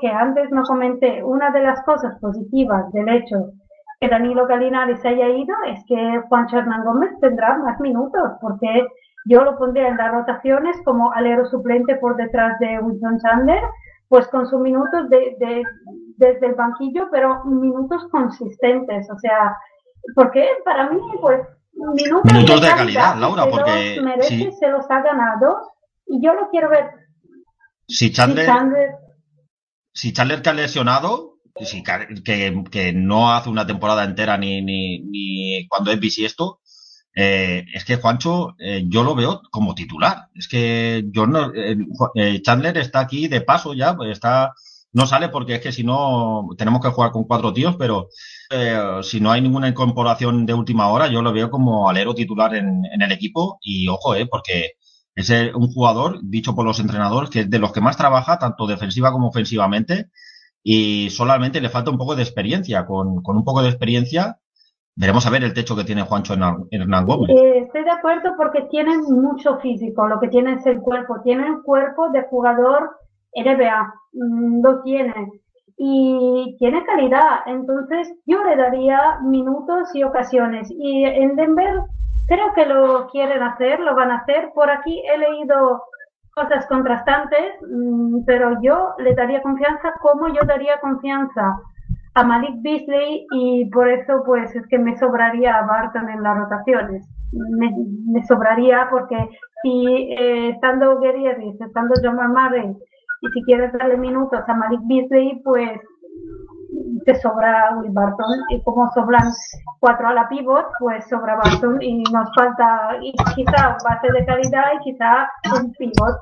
que 0.01 0.09
antes 0.09 0.51
no 0.51 0.63
comenté, 0.65 1.23
una 1.23 1.51
de 1.51 1.61
las 1.61 1.83
cosas 1.85 2.19
positivas 2.21 2.91
del 2.93 3.09
hecho 3.09 3.53
que 4.01 4.09
Danilo 4.09 4.47
Galinari 4.47 4.97
se 4.99 5.09
haya 5.09 5.29
ido 5.29 5.55
es 5.67 5.81
que 5.87 6.21
Juan 6.29 6.47
Hernán 6.53 6.85
Gómez 6.85 7.11
tendrá 7.21 7.59
más 7.59 7.81
minutos, 7.81 8.23
porque 8.41 8.87
yo 9.27 9.43
lo 9.43 9.59
pondría 9.59 9.89
en 9.89 9.97
las 9.97 10.13
rotaciones 10.13 10.77
como 10.85 11.13
alero 11.13 11.47
suplente 11.47 11.97
por 11.97 12.17
detrás 12.17 12.59
de 12.61 12.79
Wilson 12.79 13.19
Chandler, 13.21 13.63
pues 14.09 14.27
con 14.29 14.47
sus 14.47 14.61
minutos 14.61 15.09
de, 15.11 15.37
de, 15.41 15.63
desde 16.17 16.47
el 16.47 16.55
banquillo, 16.55 17.09
pero 17.11 17.45
minutos 17.45 18.07
consistentes, 18.11 19.11
o 19.11 19.19
sea, 19.19 19.57
porque 20.15 20.47
para 20.65 20.89
mí, 20.91 20.99
pues, 21.21 21.41
minutos, 21.73 22.33
minutos 22.33 22.63
de, 22.63 22.69
calidad, 22.69 23.17
Laura, 23.17 23.45
se 23.45 23.51
porque 23.51 23.97
los 23.97 24.05
merece, 24.05 24.53
se 24.53 24.69
los 24.69 24.91
ha 24.91 25.03
ganado 25.03 25.61
y 26.07 26.23
yo 26.25 26.35
lo 26.35 26.49
quiero 26.51 26.71
ver. 26.71 26.91
si 27.89 28.13
Chandler, 28.13 28.47
Si 28.47 28.51
Chandler- 28.53 28.95
si 29.93 30.13
Chandler 30.13 30.41
que 30.43 30.51
ha 30.51 30.55
lesionado, 30.55 31.35
que, 32.25 32.65
que 32.71 32.93
no 32.93 33.33
hace 33.33 33.49
una 33.51 33.67
temporada 33.67 34.05
entera 34.05 34.37
ni, 34.39 34.63
ni, 34.63 35.67
cuando 35.69 35.91
es 35.91 36.01
bisiesto, 36.01 36.61
eh, 37.15 37.65
es 37.75 37.85
que 37.85 37.97
Juancho 37.97 38.55
eh, 38.59 38.85
yo 38.87 39.03
lo 39.03 39.15
veo 39.15 39.43
como 39.51 39.75
titular. 39.75 40.29
Es 40.35 40.49
que 40.49 41.05
yo 41.11 41.27
no, 41.27 41.53
eh, 41.55 41.77
eh, 42.15 42.43
Chandler 42.43 42.79
está 42.79 43.01
aquí 43.01 43.29
de 43.29 43.41
paso 43.41 43.75
ya, 43.75 43.97
pues 43.97 44.11
está, 44.13 44.53
no 44.93 45.07
sale 45.07 45.29
porque 45.29 45.57
es 45.57 45.61
que 45.61 45.73
si 45.73 45.85
no 45.85 46.49
tenemos 46.57 46.81
que 46.81 46.89
jugar 46.91 47.11
con 47.11 47.25
cuatro 47.25 47.53
tíos, 47.53 47.77
pero 47.79 48.09
eh, 48.51 49.01
si 49.03 49.21
no 49.21 49.31
hay 49.31 49.41
ninguna 49.41 49.69
incorporación 49.69 50.47
de 50.47 50.55
última 50.55 50.89
hora, 50.89 51.09
yo 51.09 51.23
lo 51.23 51.33
veo 51.33 51.51
como 51.51 51.89
alero 51.89 52.15
titular 52.15 52.55
en, 52.55 52.83
en 52.93 53.03
el 53.03 53.13
equipo 53.13 53.59
y 53.63 53.89
ojo, 53.89 54.15
eh, 54.15 54.27
porque 54.27 54.73
es 55.15 55.31
un 55.31 55.73
jugador, 55.73 56.21
dicho 56.23 56.55
por 56.55 56.65
los 56.65 56.79
entrenadores, 56.79 57.29
que 57.31 57.41
es 57.41 57.51
de 57.51 57.59
los 57.59 57.73
que 57.73 57.81
más 57.81 57.97
trabaja, 57.97 58.39
tanto 58.39 58.69
defensiva 58.69 59.11
como 59.11 59.29
ofensivamente, 59.29 60.11
y 60.63 61.11
solamente 61.11 61.61
le 61.61 61.69
falta 61.69 61.91
un 61.91 61.99
poco 61.99 62.15
de 62.17 62.23
experiencia. 62.23 62.87
Con, 62.87 63.23
con 63.23 63.37
un 63.37 63.45
poco 63.45 63.63
de 63.63 63.69
experiencia, 63.69 64.39
veremos 64.99 65.27
a 65.27 65.31
ver 65.31 65.45
el 65.45 65.55
techo 65.55 65.77
que 65.77 65.85
tiene 65.85 66.03
Juancho 66.03 66.35
Hernán 66.35 67.07
Gómez. 67.07 67.31
Eh, 67.31 67.59
estoy 67.67 67.85
de 67.85 67.91
acuerdo 67.91 68.35
porque 68.37 68.63
tienen 68.63 69.03
mucho 69.03 69.59
físico, 69.59 70.09
lo 70.09 70.19
que 70.19 70.29
tienen 70.29 70.59
es 70.59 70.67
el 70.67 70.81
cuerpo, 70.81 71.21
tienen 71.23 71.63
cuerpo 71.63 72.11
de 72.11 72.23
jugador 72.25 72.91
NBA, 73.35 73.95
mm, 74.13 74.63
lo 74.63 74.83
tiene. 74.83 75.15
Y 75.81 76.57
tiene 76.59 76.85
calidad, 76.85 77.47
entonces 77.47 78.13
yo 78.27 78.43
le 78.43 78.57
daría 78.57 79.21
minutos 79.23 79.95
y 79.95 80.03
ocasiones. 80.03 80.69
Y 80.73 81.05
en 81.05 81.37
Denver 81.37 81.83
creo 82.27 82.53
que 82.55 82.67
lo 82.67 83.07
quieren 83.07 83.43
hacer, 83.45 83.79
lo 83.79 83.95
van 83.95 84.11
a 84.11 84.19
hacer, 84.19 84.51
por 84.55 84.69
aquí 84.69 85.01
he 85.07 85.19
leído 85.19 85.81
cosas 86.39 86.67
contrastantes, 86.67 87.55
mm, 87.69 88.25
pero 88.25 88.61
yo 88.63 88.95
le 88.99 89.15
daría 89.15 89.43
confianza 89.43 89.93
como 90.01 90.29
yo 90.29 90.41
daría 90.47 90.79
confianza 90.81 91.59
a 92.15 92.25
Malik 92.25 92.63
Beasley 92.63 93.27
y 93.33 93.69
por 93.71 93.89
eso 93.89 94.23
pues 94.25 94.55
es 94.55 94.67
que 94.69 94.79
me 94.79 94.97
sobraría 94.99 95.57
a 95.57 95.67
Barton 95.67 96.09
en 96.09 96.23
las 96.23 96.37
rotaciones. 96.39 97.07
Me, 97.33 97.71
me 98.07 98.25
sobraría 98.25 98.89
porque 98.91 99.17
si 99.63 99.87
eh, 100.19 100.51
estando 100.51 101.01
Guerrieris, 101.01 101.61
estando 101.61 101.95
Jamal 102.03 102.29
Murray 102.29 102.77
y 103.21 103.29
si 103.29 103.43
quieres 103.43 103.73
darle 103.73 103.97
minutos 103.97 104.41
a 104.47 104.55
Malik 104.55 104.81
Beasley 104.85 105.41
pues 105.45 105.81
te 107.05 107.15
sobra 107.21 107.77
Will 107.77 107.91
Barton 107.93 108.41
y 108.51 108.63
como 108.63 108.91
sobran 108.93 109.31
cuatro 109.81 110.09
a 110.09 110.15
la 110.15 110.29
pivot 110.29 110.67
pues 110.79 111.05
sobra 111.09 111.37
Barton 111.37 111.81
y 111.83 112.03
nos 112.05 112.29
falta 112.35 112.99
y 113.03 113.13
quizá 113.35 113.77
base 113.85 114.13
de 114.13 114.25
calidad 114.27 114.65
y 114.81 114.93
quizá 114.93 115.29
un 115.55 115.73
pivot. 115.73 116.17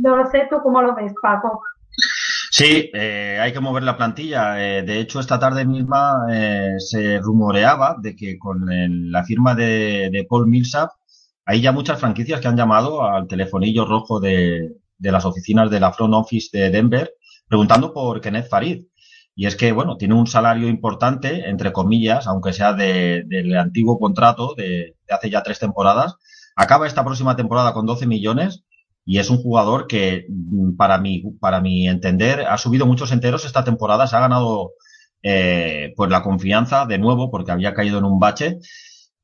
No 0.00 0.16
lo 0.16 0.26
sé, 0.30 0.46
¿tú 0.50 0.56
cómo 0.62 0.82
lo 0.82 0.94
ves, 0.94 1.12
Paco? 1.22 1.60
Sí, 2.50 2.90
eh, 2.94 3.38
hay 3.40 3.52
que 3.52 3.60
mover 3.60 3.82
la 3.82 3.96
plantilla. 3.96 4.62
Eh, 4.62 4.82
de 4.82 5.00
hecho, 5.00 5.20
esta 5.20 5.38
tarde 5.38 5.64
misma 5.64 6.26
eh, 6.30 6.74
se 6.78 7.18
rumoreaba 7.18 7.96
de 8.00 8.14
que 8.14 8.38
con 8.38 8.70
el- 8.70 9.10
la 9.10 9.24
firma 9.24 9.54
de, 9.54 10.08
de 10.12 10.26
Paul 10.28 10.46
Millsap 10.46 10.90
hay 11.46 11.60
ya 11.62 11.72
muchas 11.72 11.98
franquicias 12.00 12.40
que 12.40 12.48
han 12.48 12.56
llamado 12.56 13.02
al 13.04 13.26
telefonillo 13.26 13.86
rojo 13.86 14.20
de, 14.20 14.76
de 14.98 15.12
las 15.12 15.24
oficinas 15.24 15.70
de 15.70 15.80
la 15.80 15.92
front 15.92 16.14
office 16.14 16.56
de 16.56 16.70
Denver 16.70 17.10
preguntando 17.48 17.92
por 17.92 18.20
Kenneth 18.20 18.48
Farid. 18.48 18.84
Y 19.38 19.46
es 19.46 19.56
que, 19.56 19.70
bueno, 19.72 19.96
tiene 19.96 20.14
un 20.14 20.26
salario 20.26 20.68
importante, 20.68 21.48
entre 21.48 21.72
comillas, 21.72 22.26
aunque 22.26 22.52
sea 22.52 22.72
de- 22.74 23.22
del 23.26 23.56
antiguo 23.56 23.98
contrato 23.98 24.54
de, 24.56 24.96
de 25.06 25.14
hace 25.14 25.30
ya 25.30 25.42
tres 25.44 25.60
temporadas. 25.60 26.16
Acaba 26.56 26.86
esta 26.88 27.04
próxima 27.04 27.36
temporada 27.36 27.72
con 27.72 27.86
12 27.86 28.06
millones 28.06 28.64
y 29.04 29.18
es 29.18 29.30
un 29.30 29.38
jugador 29.38 29.86
que, 29.86 30.26
mm, 30.28 30.76
para 30.76 30.98
mi, 30.98 31.22
para 31.40 31.60
mi 31.60 31.88
entender, 31.88 32.40
ha 32.48 32.58
subido 32.58 32.84
muchos 32.86 33.12
enteros 33.12 33.44
esta 33.44 33.62
temporada, 33.64 34.06
se 34.08 34.16
ha 34.16 34.20
ganado 34.20 34.72
eh, 35.22 35.92
pues 35.96 36.10
la 36.10 36.22
confianza 36.22 36.86
de 36.86 36.98
nuevo 36.98 37.30
porque 37.30 37.52
había 37.52 37.74
caído 37.74 37.98
en 37.98 38.04
un 38.04 38.18
bache. 38.20 38.58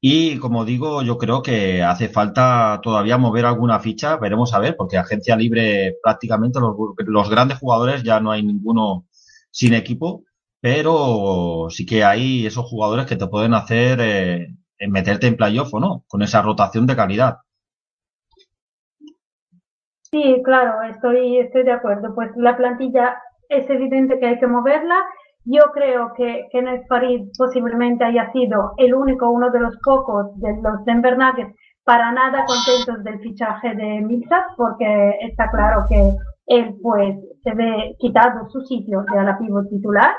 Y 0.00 0.38
como 0.38 0.64
digo, 0.66 1.02
yo 1.02 1.16
creo 1.18 1.42
que 1.42 1.82
hace 1.82 2.08
falta 2.08 2.80
todavía 2.82 3.16
mover 3.18 3.46
alguna 3.46 3.80
ficha, 3.80 4.16
veremos 4.18 4.52
a 4.54 4.58
ver, 4.58 4.76
porque 4.76 4.98
agencia 4.98 5.34
libre 5.36 5.96
prácticamente 6.02 6.60
los, 6.60 6.74
los 7.06 7.30
grandes 7.30 7.58
jugadores 7.58 8.02
ya 8.02 8.20
no 8.20 8.30
hay 8.30 8.42
ninguno 8.42 9.06
sin 9.54 9.72
equipo, 9.72 10.24
pero 10.60 11.68
sí 11.70 11.86
que 11.86 12.02
hay 12.02 12.44
esos 12.44 12.66
jugadores 12.66 13.06
que 13.06 13.14
te 13.14 13.28
pueden 13.28 13.54
hacer 13.54 14.00
eh, 14.00 14.48
meterte 14.88 15.28
en 15.28 15.36
playoff 15.36 15.72
o 15.72 15.80
no, 15.80 16.04
con 16.08 16.22
esa 16.22 16.42
rotación 16.42 16.86
de 16.86 16.96
calidad. 16.96 17.36
Sí, 20.10 20.42
claro, 20.44 20.82
estoy, 20.90 21.38
estoy 21.38 21.62
de 21.62 21.72
acuerdo. 21.72 22.14
Pues 22.14 22.30
la 22.36 22.56
plantilla 22.56 23.16
es 23.48 23.68
evidente 23.70 24.18
que 24.18 24.26
hay 24.26 24.38
que 24.38 24.46
moverla. 24.46 24.96
Yo 25.44 25.62
creo 25.72 26.12
que 26.16 26.48
Kenneth 26.50 26.86
Farid 26.88 27.28
posiblemente 27.38 28.04
haya 28.04 28.32
sido 28.32 28.72
el 28.78 28.94
único, 28.94 29.30
uno 29.30 29.50
de 29.50 29.60
los 29.60 29.76
pocos 29.84 30.36
de 30.40 30.50
los 30.62 30.84
Denver 30.84 31.16
Nuggets 31.16 31.54
para 31.84 32.10
nada 32.12 32.44
contentos 32.46 33.04
del 33.04 33.20
fichaje 33.20 33.74
de 33.74 34.00
Millsap, 34.00 34.56
porque 34.56 35.18
está 35.20 35.50
claro 35.50 35.84
que 35.88 36.16
él 36.46 36.76
pues 36.82 37.16
se 37.42 37.54
ve 37.54 37.96
quitado 37.98 38.48
su 38.50 38.60
sitio 38.62 39.04
de 39.12 39.22
la 39.22 39.38
pivot 39.38 39.68
titular 39.68 40.14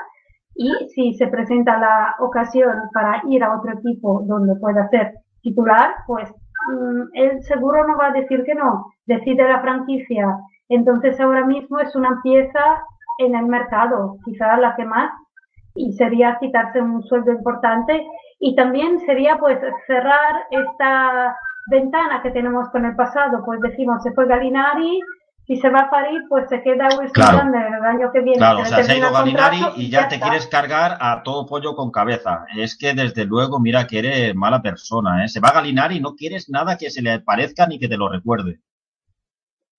y 0.54 0.72
si 0.94 1.14
se 1.14 1.28
presenta 1.28 1.78
la 1.78 2.16
ocasión 2.18 2.74
para 2.92 3.22
ir 3.28 3.44
a 3.44 3.56
otro 3.56 3.72
equipo 3.72 4.22
donde 4.24 4.56
pueda 4.56 4.88
ser 4.88 5.12
titular, 5.42 5.94
pues 6.06 6.28
mm, 6.70 7.02
él 7.12 7.42
seguro 7.42 7.86
no 7.86 7.96
va 7.96 8.08
a 8.08 8.12
decir 8.12 8.42
que 8.44 8.54
no, 8.54 8.86
decide 9.06 9.48
la 9.48 9.60
franquicia. 9.60 10.36
Entonces 10.68 11.20
ahora 11.20 11.44
mismo 11.44 11.78
es 11.78 11.94
una 11.94 12.20
pieza 12.22 12.82
en 13.18 13.34
el 13.34 13.46
mercado, 13.46 14.16
quizás 14.24 14.58
la 14.58 14.74
que 14.76 14.84
más, 14.84 15.10
y 15.74 15.92
sería 15.92 16.38
quitarse 16.40 16.80
un 16.80 17.02
sueldo 17.02 17.32
importante 17.32 18.06
y 18.40 18.56
también 18.56 18.98
sería 19.00 19.36
pues 19.38 19.58
cerrar 19.86 20.46
esta 20.50 21.36
ventana 21.70 22.22
que 22.22 22.30
tenemos 22.30 22.68
con 22.70 22.84
el 22.84 22.96
pasado, 22.96 23.42
pues 23.44 23.60
decimos 23.60 24.02
se 24.02 24.12
fue 24.12 24.26
Galinari, 24.26 25.00
si 25.46 25.56
se 25.56 25.68
va 25.70 25.80
a 25.80 25.88
Farid, 25.88 26.20
pues 26.28 26.48
se 26.48 26.60
queda 26.62 26.88
Wilson 26.88 27.10
Claro. 27.12 27.48
el 27.52 27.84
año 27.84 28.10
que 28.12 28.20
viene. 28.20 28.38
Claro, 28.38 28.60
o 28.60 28.64
se 28.64 28.74
sea, 28.74 28.84
se 28.84 28.92
ha 28.92 28.96
ido 28.98 29.12
Galinari 29.12 29.60
y 29.76 29.88
ya 29.90 30.08
te 30.08 30.16
está. 30.16 30.26
quieres 30.28 30.46
cargar 30.48 30.98
a 31.00 31.22
todo 31.22 31.46
pollo 31.46 31.76
con 31.76 31.90
cabeza. 31.90 32.46
Es 32.56 32.76
que 32.76 32.94
desde 32.94 33.24
luego, 33.24 33.60
mira 33.60 33.86
que 33.86 34.00
eres 34.00 34.34
mala 34.34 34.60
persona, 34.60 35.24
¿eh? 35.24 35.28
Se 35.28 35.40
va 35.40 35.52
Galinari 35.52 35.96
y 35.96 36.00
no 36.00 36.14
quieres 36.16 36.48
nada 36.50 36.76
que 36.76 36.90
se 36.90 37.00
le 37.02 37.20
parezca 37.20 37.66
ni 37.66 37.78
que 37.78 37.88
te 37.88 37.96
lo 37.96 38.08
recuerde. 38.08 38.58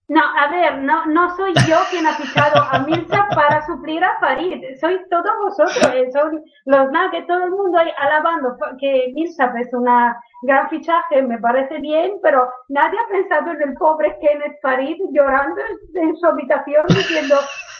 No, 0.10 0.22
a 0.22 0.48
ver, 0.48 0.78
no, 0.84 1.06
no 1.08 1.36
soy 1.36 1.54
yo 1.68 1.76
quien 1.90 2.08
ha 2.08 2.14
fichado 2.14 2.64
a 2.72 2.80
Milsa 2.80 3.28
para 3.36 3.66
suplir 3.66 4.02
a 4.02 4.18
Farid, 4.22 4.64
sois 4.80 5.02
todos 5.10 5.32
vosotros, 5.42 5.94
eh, 5.94 6.10
son 6.14 6.46
los 6.64 6.92
Nuggets, 6.92 7.28
todo 7.28 7.44
el 7.44 7.52
mundo 7.52 7.78
ahí 7.78 7.92
alabando. 7.98 8.56
Que 8.80 9.12
Milsa 9.14 9.54
es 9.60 9.74
una 9.74 10.18
gran 10.44 10.70
fichaje, 10.70 11.22
me 11.24 11.38
parece 11.40 11.80
bien, 11.80 12.20
pero 12.24 12.50
nadie 12.70 12.98
ha 12.98 13.10
pensado 13.10 13.52
en 13.52 13.62
el 13.64 13.74
pobre 13.74 14.18
Kenneth 14.22 14.62
Farid 14.62 14.98
llorando 15.12 15.60
en 15.96 16.16
su 16.16 16.26
habitación 16.26 16.86
diciendo, 16.88 17.36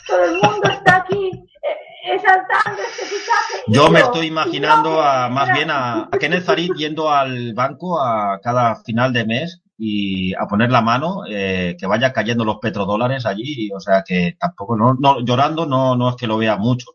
todo 0.08 0.24
el 0.24 0.32
mundo 0.34 0.70
está 0.70 0.98
aquí 0.98 1.30
eh, 1.30 2.14
exaltando 2.16 2.82
este 2.82 3.06
fichaje. 3.06 3.64
Yo 3.68 3.90
me 3.90 4.00
estoy 4.00 4.28
imaginando 4.28 4.92
no, 4.92 5.02
a, 5.02 5.30
más 5.30 5.54
bien 5.54 5.70
a, 5.70 6.04
a 6.12 6.18
Kenneth 6.20 6.44
Farid 6.44 6.72
yendo 6.76 7.12
al 7.12 7.54
banco 7.54 8.02
a 8.02 8.40
cada 8.42 8.76
final 8.78 9.14
de 9.14 9.26
mes 9.26 9.62
y 9.78 10.34
a 10.34 10.48
poner 10.48 10.72
la 10.72 10.82
mano, 10.82 11.22
eh, 11.30 11.76
que 11.80 11.86
vaya 11.86 12.12
cayendo 12.12 12.44
los 12.44 12.58
petrodólares 12.58 13.26
allí, 13.26 13.70
o 13.72 13.80
sea 13.80 14.04
que 14.04 14.36
tampoco, 14.40 14.76
no, 14.76 14.96
no, 15.00 15.20
llorando 15.24 15.68
no, 15.68 15.96
no 15.96 16.10
es 16.10 16.16
que 16.16 16.28
lo 16.28 16.38
vea 16.38 16.58
mucho. 16.58 16.88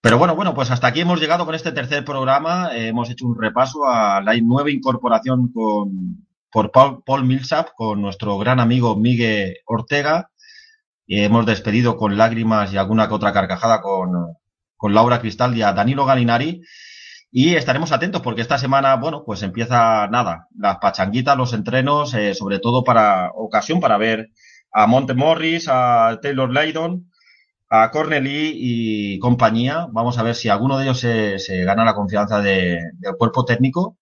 Pero 0.00 0.16
bueno, 0.16 0.34
bueno, 0.34 0.54
pues 0.54 0.70
hasta 0.70 0.86
aquí 0.86 1.00
hemos 1.00 1.20
llegado 1.20 1.44
con 1.44 1.54
este 1.54 1.72
tercer 1.72 2.04
programa. 2.04 2.70
Eh, 2.74 2.88
hemos 2.88 3.10
hecho 3.10 3.26
un 3.26 3.38
repaso 3.38 3.86
a 3.86 4.22
la 4.22 4.34
nueva 4.36 4.70
incorporación 4.70 5.52
con, 5.52 6.26
por 6.50 6.70
Paul, 6.70 7.02
Paul 7.04 7.24
Millsap, 7.24 7.70
con 7.76 8.00
nuestro 8.00 8.38
gran 8.38 8.60
amigo 8.60 8.96
Miguel 8.96 9.56
Ortega. 9.66 10.29
Hemos 11.16 11.46
despedido 11.46 11.96
con 11.96 12.16
lágrimas 12.16 12.72
y 12.72 12.76
alguna 12.78 13.08
que 13.08 13.14
otra 13.14 13.32
carcajada 13.32 13.80
con, 13.80 14.10
con 14.76 14.94
Laura 14.94 15.20
Cristaldi 15.20 15.62
a 15.62 15.72
Danilo 15.72 16.06
Galinari. 16.06 16.62
Y 17.32 17.54
estaremos 17.54 17.92
atentos 17.92 18.22
porque 18.22 18.42
esta 18.42 18.58
semana, 18.58 18.96
bueno, 18.96 19.22
pues 19.24 19.42
empieza 19.42 20.08
nada, 20.08 20.48
las 20.58 20.78
pachanguitas, 20.78 21.36
los 21.36 21.52
entrenos, 21.52 22.12
eh, 22.14 22.34
sobre 22.34 22.58
todo 22.58 22.82
para 22.84 23.30
ocasión 23.34 23.80
para 23.80 23.98
ver 23.98 24.30
a 24.72 24.86
Monte 24.86 25.14
Morris, 25.14 25.66
a 25.68 26.18
Taylor 26.22 26.52
Laydon, 26.52 27.10
a 27.70 27.90
Cornely 27.90 28.52
y 28.56 29.18
compañía. 29.20 29.86
Vamos 29.92 30.18
a 30.18 30.22
ver 30.24 30.34
si 30.36 30.48
alguno 30.48 30.78
de 30.78 30.84
ellos 30.84 31.00
se, 31.00 31.38
gana 31.64 31.84
la 31.84 31.94
confianza 31.94 32.40
de- 32.40 32.80
del 32.98 33.16
cuerpo 33.16 33.44
técnico 33.44 33.96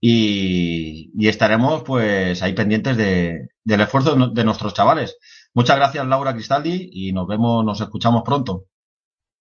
y, 0.00 1.10
y 1.16 1.28
estaremos 1.28 1.82
pues 1.84 2.42
ahí 2.42 2.52
pendientes 2.54 2.96
de, 2.96 3.48
del 3.64 3.80
esfuerzo 3.82 4.16
de 4.30 4.44
nuestros 4.44 4.74
chavales. 4.74 5.16
Muchas 5.54 5.76
gracias 5.76 6.06
Laura 6.06 6.32
Cristaldi 6.32 6.90
y 6.92 7.12
nos 7.12 7.26
vemos, 7.26 7.64
nos 7.64 7.80
escuchamos 7.80 8.22
pronto. 8.22 8.64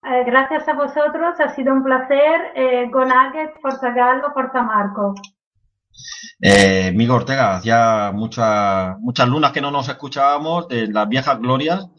Eh, 0.01 0.23
gracias 0.25 0.67
a 0.67 0.73
vosotros, 0.73 1.39
ha 1.39 1.55
sido 1.55 1.73
un 1.73 1.83
placer. 1.83 2.53
Eh, 2.55 2.89
Go 2.91 3.05
Nuggets, 3.05 3.59
Forza 3.61 3.91
Gallo, 3.91 4.31
Forza 4.33 4.63
Marco. 4.63 5.13
Eh, 6.41 6.91
Migo 6.95 7.15
Ortega, 7.15 7.57
hacía 7.57 8.11
muchas 8.13 8.97
muchas 8.99 9.27
lunas 9.27 9.51
que 9.51 9.61
no 9.61 9.71
nos 9.71 9.89
escuchábamos 9.89 10.67
de 10.69 10.87
las 10.87 11.09
viejas 11.09 11.39
glorias, 11.39 11.89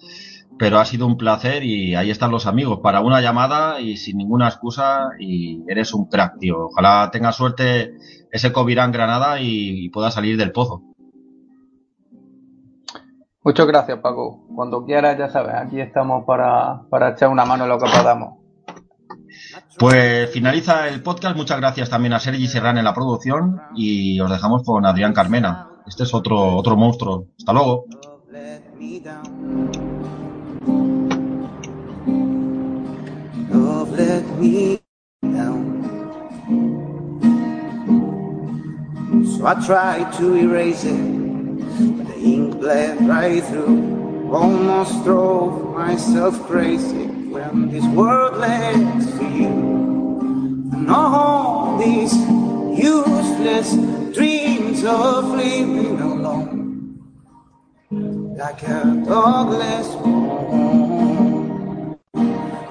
pero 0.58 0.78
ha 0.78 0.84
sido 0.86 1.06
un 1.06 1.18
placer 1.18 1.62
y 1.62 1.94
ahí 1.94 2.10
están 2.10 2.30
los 2.30 2.46
amigos 2.46 2.80
para 2.82 3.00
una 3.02 3.20
llamada 3.20 3.80
y 3.80 3.96
sin 3.96 4.16
ninguna 4.16 4.48
excusa 4.48 5.10
y 5.18 5.62
eres 5.68 5.92
un 5.92 6.08
crack, 6.08 6.38
tío. 6.38 6.66
Ojalá 6.66 7.10
tenga 7.12 7.32
suerte 7.32 7.92
ese 8.32 8.52
Covirán 8.52 8.92
Granada 8.92 9.40
y, 9.40 9.84
y 9.84 9.88
pueda 9.90 10.10
salir 10.10 10.36
del 10.38 10.52
pozo. 10.52 10.89
Muchas 13.50 13.66
gracias, 13.66 13.98
Paco. 13.98 14.44
Cuando 14.54 14.84
quieras, 14.84 15.18
ya 15.18 15.28
sabes, 15.28 15.56
aquí 15.56 15.80
estamos 15.80 16.24
para, 16.24 16.82
para 16.88 17.10
echar 17.10 17.30
una 17.30 17.44
mano 17.44 17.64
en 17.64 17.70
lo 17.70 17.80
que 17.80 17.90
podamos. 17.90 18.38
Pues 19.76 20.30
finaliza 20.30 20.86
el 20.86 21.02
podcast. 21.02 21.36
Muchas 21.36 21.58
gracias 21.58 21.90
también 21.90 22.12
a 22.12 22.20
Sergi 22.20 22.46
Serrán 22.46 22.78
en 22.78 22.84
la 22.84 22.94
producción 22.94 23.60
y 23.74 24.20
os 24.20 24.30
dejamos 24.30 24.62
con 24.62 24.86
Adrián 24.86 25.12
Carmena. 25.12 25.68
Este 25.84 26.04
es 26.04 26.14
otro, 26.14 26.54
otro 26.54 26.76
monstruo. 26.76 27.26
Hasta 27.36 27.52
luego. 27.52 27.86
So 39.36 39.46
I 39.46 39.54
tried 39.54 40.12
to 40.18 40.36
erase 40.36 40.84
it, 40.84 41.96
but 41.96 42.09
ink 42.20 42.60
bled 42.60 43.00
right 43.08 43.42
through. 43.44 44.30
Almost 44.32 45.04
drove 45.04 45.74
myself 45.74 46.40
crazy 46.46 47.06
when 47.06 47.68
this 47.70 47.84
world 47.86 48.36
led 48.36 49.00
to 49.18 49.24
you. 49.24 49.48
And 50.72 50.90
all 50.90 51.78
these 51.78 52.14
useless 52.78 53.74
dreams 54.14 54.84
of 54.84 55.30
living 55.32 56.00
alone, 56.00 57.00
like 58.36 58.62
a 58.62 58.84
dogless 59.06 59.88
bone. 60.02 61.98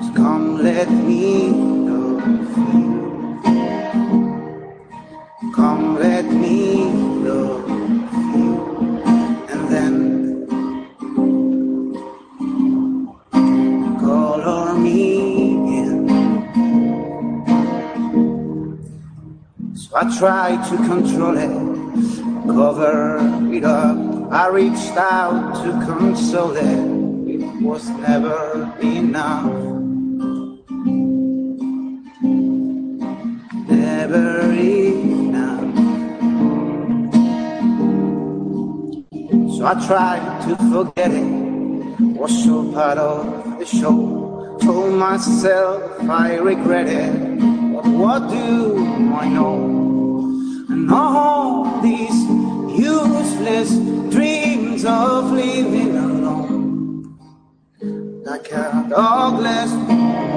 So 0.02 0.14
come 0.14 0.64
let 0.64 0.90
me 0.90 1.50
love 1.50 2.58
you. 2.58 3.42
Come 5.54 6.00
let 6.00 6.26
me 6.26 7.09
So 19.90 19.96
I 19.96 20.18
tried 20.20 20.70
to 20.70 20.78
control 20.78 21.36
it, 21.36 21.50
cover 22.46 23.18
it 23.52 23.64
up. 23.64 23.98
I 24.32 24.48
reached 24.50 24.96
out 24.96 25.56
to 25.64 25.72
console 25.84 26.56
it. 26.56 27.34
It 27.34 27.64
was 27.64 27.90
never 27.90 28.72
enough. 28.84 29.46
Never 33.68 34.52
enough. 34.52 35.74
So 39.58 39.66
I 39.66 39.74
tried 39.88 40.42
to 40.50 40.56
forget 40.72 41.10
it. 41.10 42.00
Was 42.00 42.44
so 42.44 42.72
part 42.74 43.00
of 43.00 43.58
the 43.58 43.66
show. 43.66 44.56
Told 44.62 44.94
myself 44.94 46.08
I 46.08 46.36
regret 46.36 46.86
it 46.86 47.59
what 47.86 48.30
do 48.30 48.78
I 49.14 49.28
know? 49.30 49.56
And 50.70 50.92
all 50.92 51.82
these 51.82 52.20
useless 52.78 53.70
dreams 54.12 54.86
of 54.86 55.32
living 55.32 55.96
alone, 55.98 57.18
like 58.24 58.52
a 58.52 58.86
dogless. 58.90 60.29